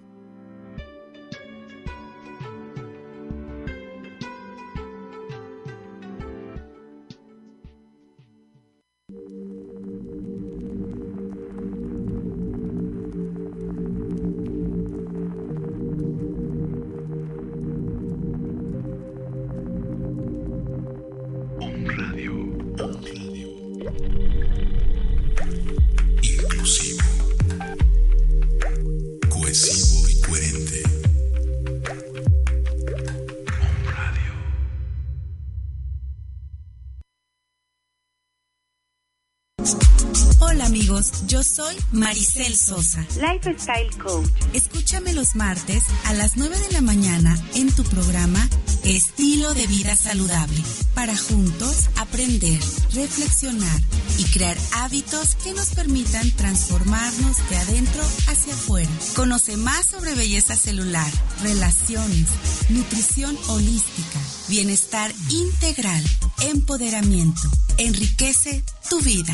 Maricel 41.92 42.56
Sosa. 42.56 43.06
Lifestyle 43.20 43.90
Coach. 43.98 44.30
Escúchame 44.54 45.14
los 45.14 45.36
martes 45.36 45.84
a 46.06 46.14
las 46.14 46.38
9 46.38 46.58
de 46.58 46.72
la 46.74 46.82
mañana 46.82 47.38
en 47.56 47.72
tu 47.72 47.84
programa 47.84 48.48
Estilo 48.84 49.54
de 49.54 49.68
Vida 49.68 49.96
Saludable, 49.96 50.64
para 50.94 51.16
juntos 51.16 51.90
aprender, 51.98 52.60
reflexionar 52.94 53.82
y 54.18 54.24
crear 54.26 54.58
hábitos 54.78 55.36
que 55.36 55.54
nos 55.54 55.70
permitan 55.70 56.32
transformarnos 56.32 57.38
de 57.50 57.58
adentro 57.58 58.02
hacia 58.28 58.54
afuera. 58.54 58.90
Conoce 59.16 59.58
más 59.58 59.86
sobre 59.86 60.16
belleza 60.16 60.56
celular, 60.56 61.12
relaciones, 61.44 62.28
nutrición 62.70 63.38
holística, 63.48 64.20
bienestar 64.48 65.14
integral, 65.30 66.04
empoderamiento. 66.42 67.42
Enriquece 67.78 68.64
tu 68.90 69.00
vida. 69.02 69.34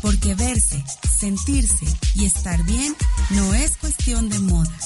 Porque 0.00 0.34
verse, 0.34 0.82
sentirse 1.16 1.86
y 2.14 2.26
estar 2.26 2.62
bien 2.64 2.94
no 3.30 3.54
es 3.54 3.76
cuestión 3.78 4.28
de 4.28 4.38
moda, 4.40 4.78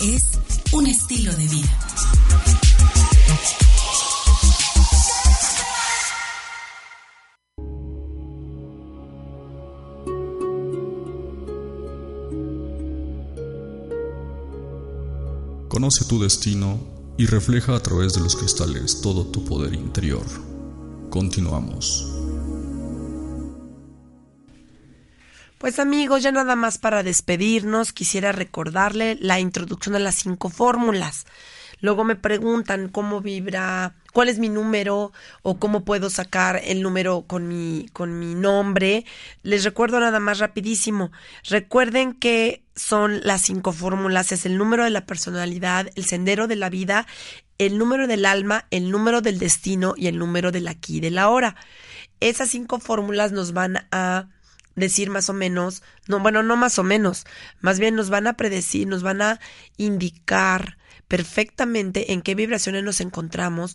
es 0.00 0.38
un 0.72 0.86
estilo 0.86 1.32
de 1.32 1.46
vida. 1.46 1.78
Conoce 15.68 16.04
tu 16.06 16.22
destino 16.22 16.80
y 17.18 17.26
refleja 17.26 17.76
a 17.76 17.80
través 17.80 18.14
de 18.14 18.20
los 18.20 18.34
cristales 18.34 19.00
todo 19.02 19.26
tu 19.26 19.44
poder 19.44 19.74
interior. 19.74 20.24
Continuamos. 21.10 22.15
Pues 25.66 25.80
amigos, 25.80 26.22
ya 26.22 26.30
nada 26.30 26.54
más 26.54 26.78
para 26.78 27.02
despedirnos, 27.02 27.92
quisiera 27.92 28.30
recordarle 28.30 29.18
la 29.20 29.40
introducción 29.40 29.96
a 29.96 29.98
las 29.98 30.14
cinco 30.14 30.48
fórmulas. 30.48 31.26
Luego 31.80 32.04
me 32.04 32.14
preguntan 32.14 32.88
cómo 32.88 33.20
vibra, 33.20 33.96
cuál 34.12 34.28
es 34.28 34.38
mi 34.38 34.48
número 34.48 35.10
o 35.42 35.58
cómo 35.58 35.84
puedo 35.84 36.08
sacar 36.08 36.60
el 36.62 36.82
número 36.82 37.22
con 37.22 37.48
mi, 37.48 37.88
con 37.92 38.20
mi 38.20 38.36
nombre. 38.36 39.04
Les 39.42 39.64
recuerdo 39.64 39.98
nada 39.98 40.20
más 40.20 40.38
rapidísimo. 40.38 41.10
Recuerden 41.42 42.12
que 42.12 42.62
son 42.76 43.20
las 43.24 43.42
cinco 43.42 43.72
fórmulas, 43.72 44.30
es 44.30 44.46
el 44.46 44.58
número 44.58 44.84
de 44.84 44.90
la 44.90 45.04
personalidad, 45.04 45.90
el 45.96 46.04
sendero 46.04 46.46
de 46.46 46.54
la 46.54 46.70
vida, 46.70 47.08
el 47.58 47.76
número 47.76 48.06
del 48.06 48.24
alma, 48.24 48.66
el 48.70 48.92
número 48.92 49.20
del 49.20 49.40
destino 49.40 49.94
y 49.96 50.06
el 50.06 50.16
número 50.16 50.52
del 50.52 50.68
aquí 50.68 50.98
y 50.98 51.00
de 51.00 51.10
la 51.10 51.28
hora. 51.28 51.56
Esas 52.20 52.50
cinco 52.50 52.78
fórmulas 52.78 53.32
nos 53.32 53.52
van 53.52 53.88
a 53.90 54.28
decir 54.76 55.10
más 55.10 55.28
o 55.28 55.32
menos, 55.32 55.82
no, 56.06 56.20
bueno, 56.20 56.42
no 56.42 56.56
más 56.56 56.78
o 56.78 56.84
menos, 56.84 57.24
más 57.60 57.80
bien 57.80 57.96
nos 57.96 58.10
van 58.10 58.26
a 58.26 58.34
predecir, 58.36 58.86
nos 58.86 59.02
van 59.02 59.22
a 59.22 59.40
indicar 59.76 60.78
perfectamente 61.08 62.12
en 62.12 62.22
qué 62.22 62.34
vibraciones 62.34 62.84
nos 62.84 63.00
encontramos, 63.00 63.74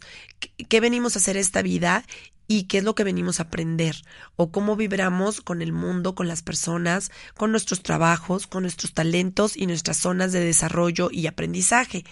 qué, 0.69 0.79
venimos 0.79 1.15
a 1.15 1.19
hacer 1.19 1.37
esta 1.37 1.61
vida 1.61 2.05
y 2.47 2.63
qué 2.63 2.79
es 2.79 2.83
lo 2.83 2.95
que 2.95 3.03
venimos 3.03 3.39
a 3.39 3.43
aprender 3.43 3.95
o 4.35 4.51
cómo 4.51 4.75
vibramos 4.75 5.41
con 5.41 5.61
el 5.61 5.71
mundo, 5.71 6.15
con 6.15 6.27
las 6.27 6.43
personas, 6.43 7.09
con 7.35 7.51
nuestros 7.51 7.81
trabajos, 7.81 8.47
con 8.47 8.63
nuestros 8.63 8.93
talentos 8.93 9.55
y 9.55 9.67
nuestras 9.67 9.97
zonas 9.97 10.31
de 10.33 10.41
desarrollo 10.41 11.09
y 11.11 11.27
aprendizaje. 11.27 12.03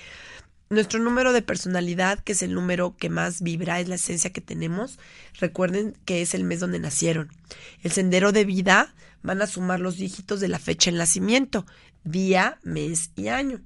Nuestro 0.69 0.99
número 0.99 1.33
de 1.33 1.41
personalidad, 1.41 2.19
que 2.19 2.33
es 2.33 2.43
el 2.43 2.53
número 2.53 2.95
que 2.95 3.09
más 3.09 3.41
vibra, 3.41 3.79
es 3.79 3.87
la 3.87 3.95
esencia 3.95 4.31
que 4.31 4.39
tenemos. 4.39 4.99
Recuerden 5.39 5.97
que 6.05 6.21
es 6.21 6.35
el 6.35 6.43
mes 6.43 6.59
donde 6.59 6.79
nacieron. 6.79 7.31
El 7.81 7.91
sendero 7.91 8.31
de 8.31 8.45
vida 8.45 8.93
van 9.23 9.41
a 9.41 9.47
sumar 9.47 9.79
los 9.79 9.97
dígitos 9.97 10.39
de 10.39 10.47
la 10.47 10.59
fecha 10.59 10.91
de 10.91 10.97
nacimiento, 10.97 11.65
día, 12.03 12.59
mes 12.61 13.09
y 13.15 13.29
año. 13.29 13.61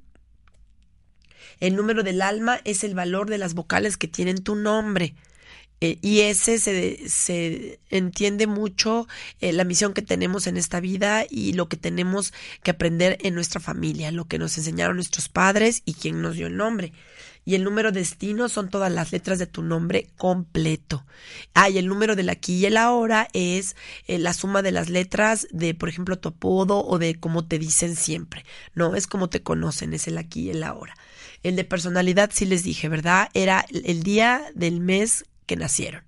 El 1.59 1.75
número 1.75 2.03
del 2.03 2.21
alma 2.21 2.61
es 2.63 2.85
el 2.85 2.95
valor 2.95 3.29
de 3.29 3.37
las 3.37 3.53
vocales 3.53 3.97
que 3.97 4.07
tienen 4.07 4.41
tu 4.41 4.55
nombre. 4.55 5.15
Eh, 5.83 5.99
y 6.01 6.21
ese 6.21 6.59
se, 6.59 7.09
se 7.09 7.81
entiende 7.89 8.47
mucho 8.47 9.05
eh, 9.41 9.51
la 9.51 9.65
misión 9.65 9.93
que 9.93 10.01
tenemos 10.01 10.47
en 10.47 10.55
esta 10.55 10.79
vida 10.79 11.25
y 11.29 11.51
lo 11.51 11.67
que 11.67 11.75
tenemos 11.75 12.33
que 12.63 12.71
aprender 12.71 13.17
en 13.19 13.35
nuestra 13.35 13.59
familia, 13.59 14.09
lo 14.13 14.23
que 14.23 14.39
nos 14.39 14.57
enseñaron 14.57 14.95
nuestros 14.95 15.27
padres 15.27 15.81
y 15.83 15.95
quien 15.95 16.21
nos 16.21 16.35
dio 16.37 16.47
el 16.47 16.55
nombre. 16.55 16.93
Y 17.43 17.55
el 17.55 17.65
número 17.65 17.91
destino 17.91 18.47
son 18.47 18.69
todas 18.69 18.93
las 18.93 19.11
letras 19.11 19.39
de 19.39 19.45
tu 19.45 19.61
nombre 19.61 20.07
completo. 20.15 21.05
Ah, 21.53 21.69
y 21.69 21.77
el 21.77 21.87
número 21.87 22.15
del 22.15 22.29
aquí 22.29 22.59
y 22.59 22.65
el 22.65 22.77
ahora 22.77 23.27
es 23.33 23.75
eh, 24.07 24.19
la 24.19 24.33
suma 24.33 24.61
de 24.61 24.71
las 24.71 24.89
letras 24.89 25.49
de, 25.51 25.73
por 25.73 25.89
ejemplo, 25.89 26.17
tu 26.17 26.29
apodo 26.29 26.81
o 26.85 26.97
de 26.97 27.19
cómo 27.19 27.45
te 27.45 27.59
dicen 27.59 27.97
siempre. 27.97 28.45
No, 28.73 28.95
es 28.95 29.05
como 29.05 29.27
te 29.29 29.43
conocen, 29.43 29.93
es 29.93 30.07
el 30.07 30.17
aquí 30.17 30.43
y 30.43 30.51
el 30.51 30.63
ahora. 30.63 30.95
El 31.41 31.57
de 31.57 31.65
personalidad, 31.65 32.29
sí 32.33 32.45
les 32.45 32.63
dije, 32.63 32.87
¿verdad? 32.87 33.27
Era 33.33 33.65
el 33.69 34.03
día 34.03 34.43
del 34.55 34.79
mes 34.79 35.25
nacieron. 35.55 36.03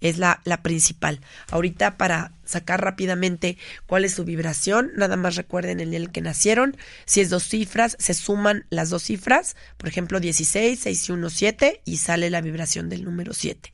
Es 0.00 0.18
la, 0.18 0.40
la 0.44 0.62
principal. 0.62 1.20
Ahorita 1.50 1.96
para 1.96 2.32
sacar 2.44 2.80
rápidamente 2.82 3.58
cuál 3.86 4.04
es 4.04 4.14
su 4.14 4.24
vibración, 4.24 4.92
nada 4.96 5.16
más 5.16 5.34
recuerden 5.34 5.80
el 5.80 5.88
en 5.88 6.02
el 6.02 6.12
que 6.12 6.20
nacieron. 6.20 6.76
Si 7.04 7.20
es 7.20 7.30
dos 7.30 7.42
cifras, 7.44 7.96
se 7.98 8.14
suman 8.14 8.64
las 8.70 8.90
dos 8.90 9.02
cifras, 9.02 9.56
por 9.76 9.88
ejemplo 9.88 10.20
16, 10.20 10.78
6 10.78 11.08
y 11.08 11.12
1, 11.12 11.30
7 11.30 11.80
y 11.84 11.96
sale 11.96 12.30
la 12.30 12.40
vibración 12.40 12.88
del 12.88 13.04
número 13.04 13.34
7. 13.34 13.72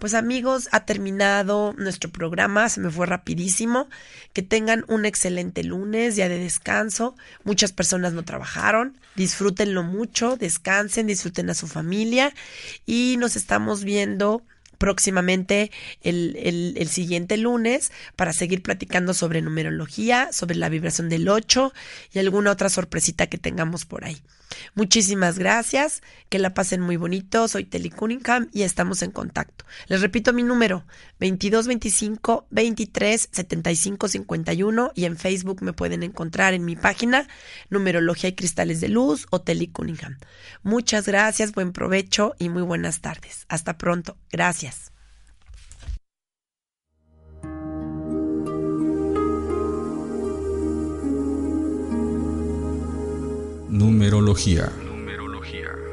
Pues 0.00 0.14
amigos, 0.14 0.70
ha 0.72 0.86
terminado 0.86 1.74
nuestro 1.76 2.10
programa, 2.10 2.70
se 2.70 2.80
me 2.80 2.90
fue 2.90 3.04
rapidísimo. 3.04 3.86
Que 4.32 4.40
tengan 4.40 4.82
un 4.88 5.04
excelente 5.04 5.62
lunes, 5.62 6.16
día 6.16 6.30
de 6.30 6.38
descanso. 6.38 7.16
Muchas 7.44 7.72
personas 7.72 8.14
no 8.14 8.24
trabajaron, 8.24 8.96
disfrútenlo 9.14 9.82
mucho, 9.82 10.38
descansen, 10.38 11.06
disfruten 11.06 11.50
a 11.50 11.54
su 11.54 11.66
familia 11.66 12.32
y 12.86 13.16
nos 13.18 13.36
estamos 13.36 13.84
viendo 13.84 14.42
próximamente 14.80 15.70
el, 16.00 16.74
el, 16.74 16.88
siguiente 16.88 17.36
lunes 17.36 17.92
para 18.16 18.32
seguir 18.32 18.62
platicando 18.62 19.12
sobre 19.12 19.42
numerología, 19.42 20.32
sobre 20.32 20.56
la 20.56 20.70
vibración 20.70 21.10
del 21.10 21.28
8 21.28 21.74
y 22.14 22.18
alguna 22.18 22.50
otra 22.50 22.70
sorpresita 22.70 23.26
que 23.26 23.36
tengamos 23.36 23.84
por 23.84 24.06
ahí. 24.06 24.16
Muchísimas 24.74 25.38
gracias, 25.38 26.02
que 26.28 26.38
la 26.38 26.54
pasen 26.54 26.80
muy 26.80 26.96
bonito. 26.96 27.48
Soy 27.48 27.64
Telly 27.64 27.90
Cunningham 27.90 28.48
y 28.52 28.62
estamos 28.62 29.02
en 29.02 29.10
contacto. 29.10 29.64
Les 29.88 30.00
repito 30.00 30.32
mi 30.32 30.42
número: 30.42 30.84
2225 31.20 32.46
23 32.50 33.28
75 33.32 34.08
51 34.08 34.92
y 34.94 35.04
en 35.04 35.16
Facebook 35.16 35.62
me 35.62 35.72
pueden 35.72 36.02
encontrar 36.02 36.54
en 36.54 36.64
mi 36.64 36.76
página 36.76 37.28
Numerología 37.68 38.30
y 38.30 38.34
Cristales 38.34 38.80
de 38.80 38.88
Luz 38.88 39.26
o 39.30 39.40
Telly 39.40 39.68
Cunningham. 39.68 40.18
Muchas 40.62 41.06
gracias, 41.06 41.52
buen 41.52 41.72
provecho 41.72 42.34
y 42.38 42.48
muy 42.48 42.62
buenas 42.62 43.00
tardes. 43.00 43.46
Hasta 43.48 43.78
pronto. 43.78 44.16
Gracias. 44.30 44.89
Numerología. 53.70 54.72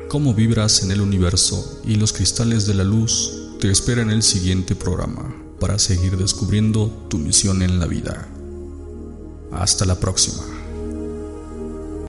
Cómo 0.10 0.34
vibras 0.34 0.82
en 0.82 0.90
el 0.90 1.00
universo 1.00 1.80
y 1.86 1.96
los 1.96 2.12
cristales 2.12 2.66
de 2.66 2.74
la 2.74 2.84
luz 2.84 3.32
te 3.60 3.70
esperan 3.70 4.10
el 4.10 4.24
siguiente 4.24 4.76
programa 4.76 5.36
para 5.60 5.78
seguir 5.78 6.18
descubriendo 6.18 6.88
tu 7.08 7.20
misión 7.20 7.62
en 7.62 7.80
la 7.80 7.86
vida. 7.86 8.28
Hasta 9.52 9.86
la 9.86 10.00
próxima. 10.00 10.57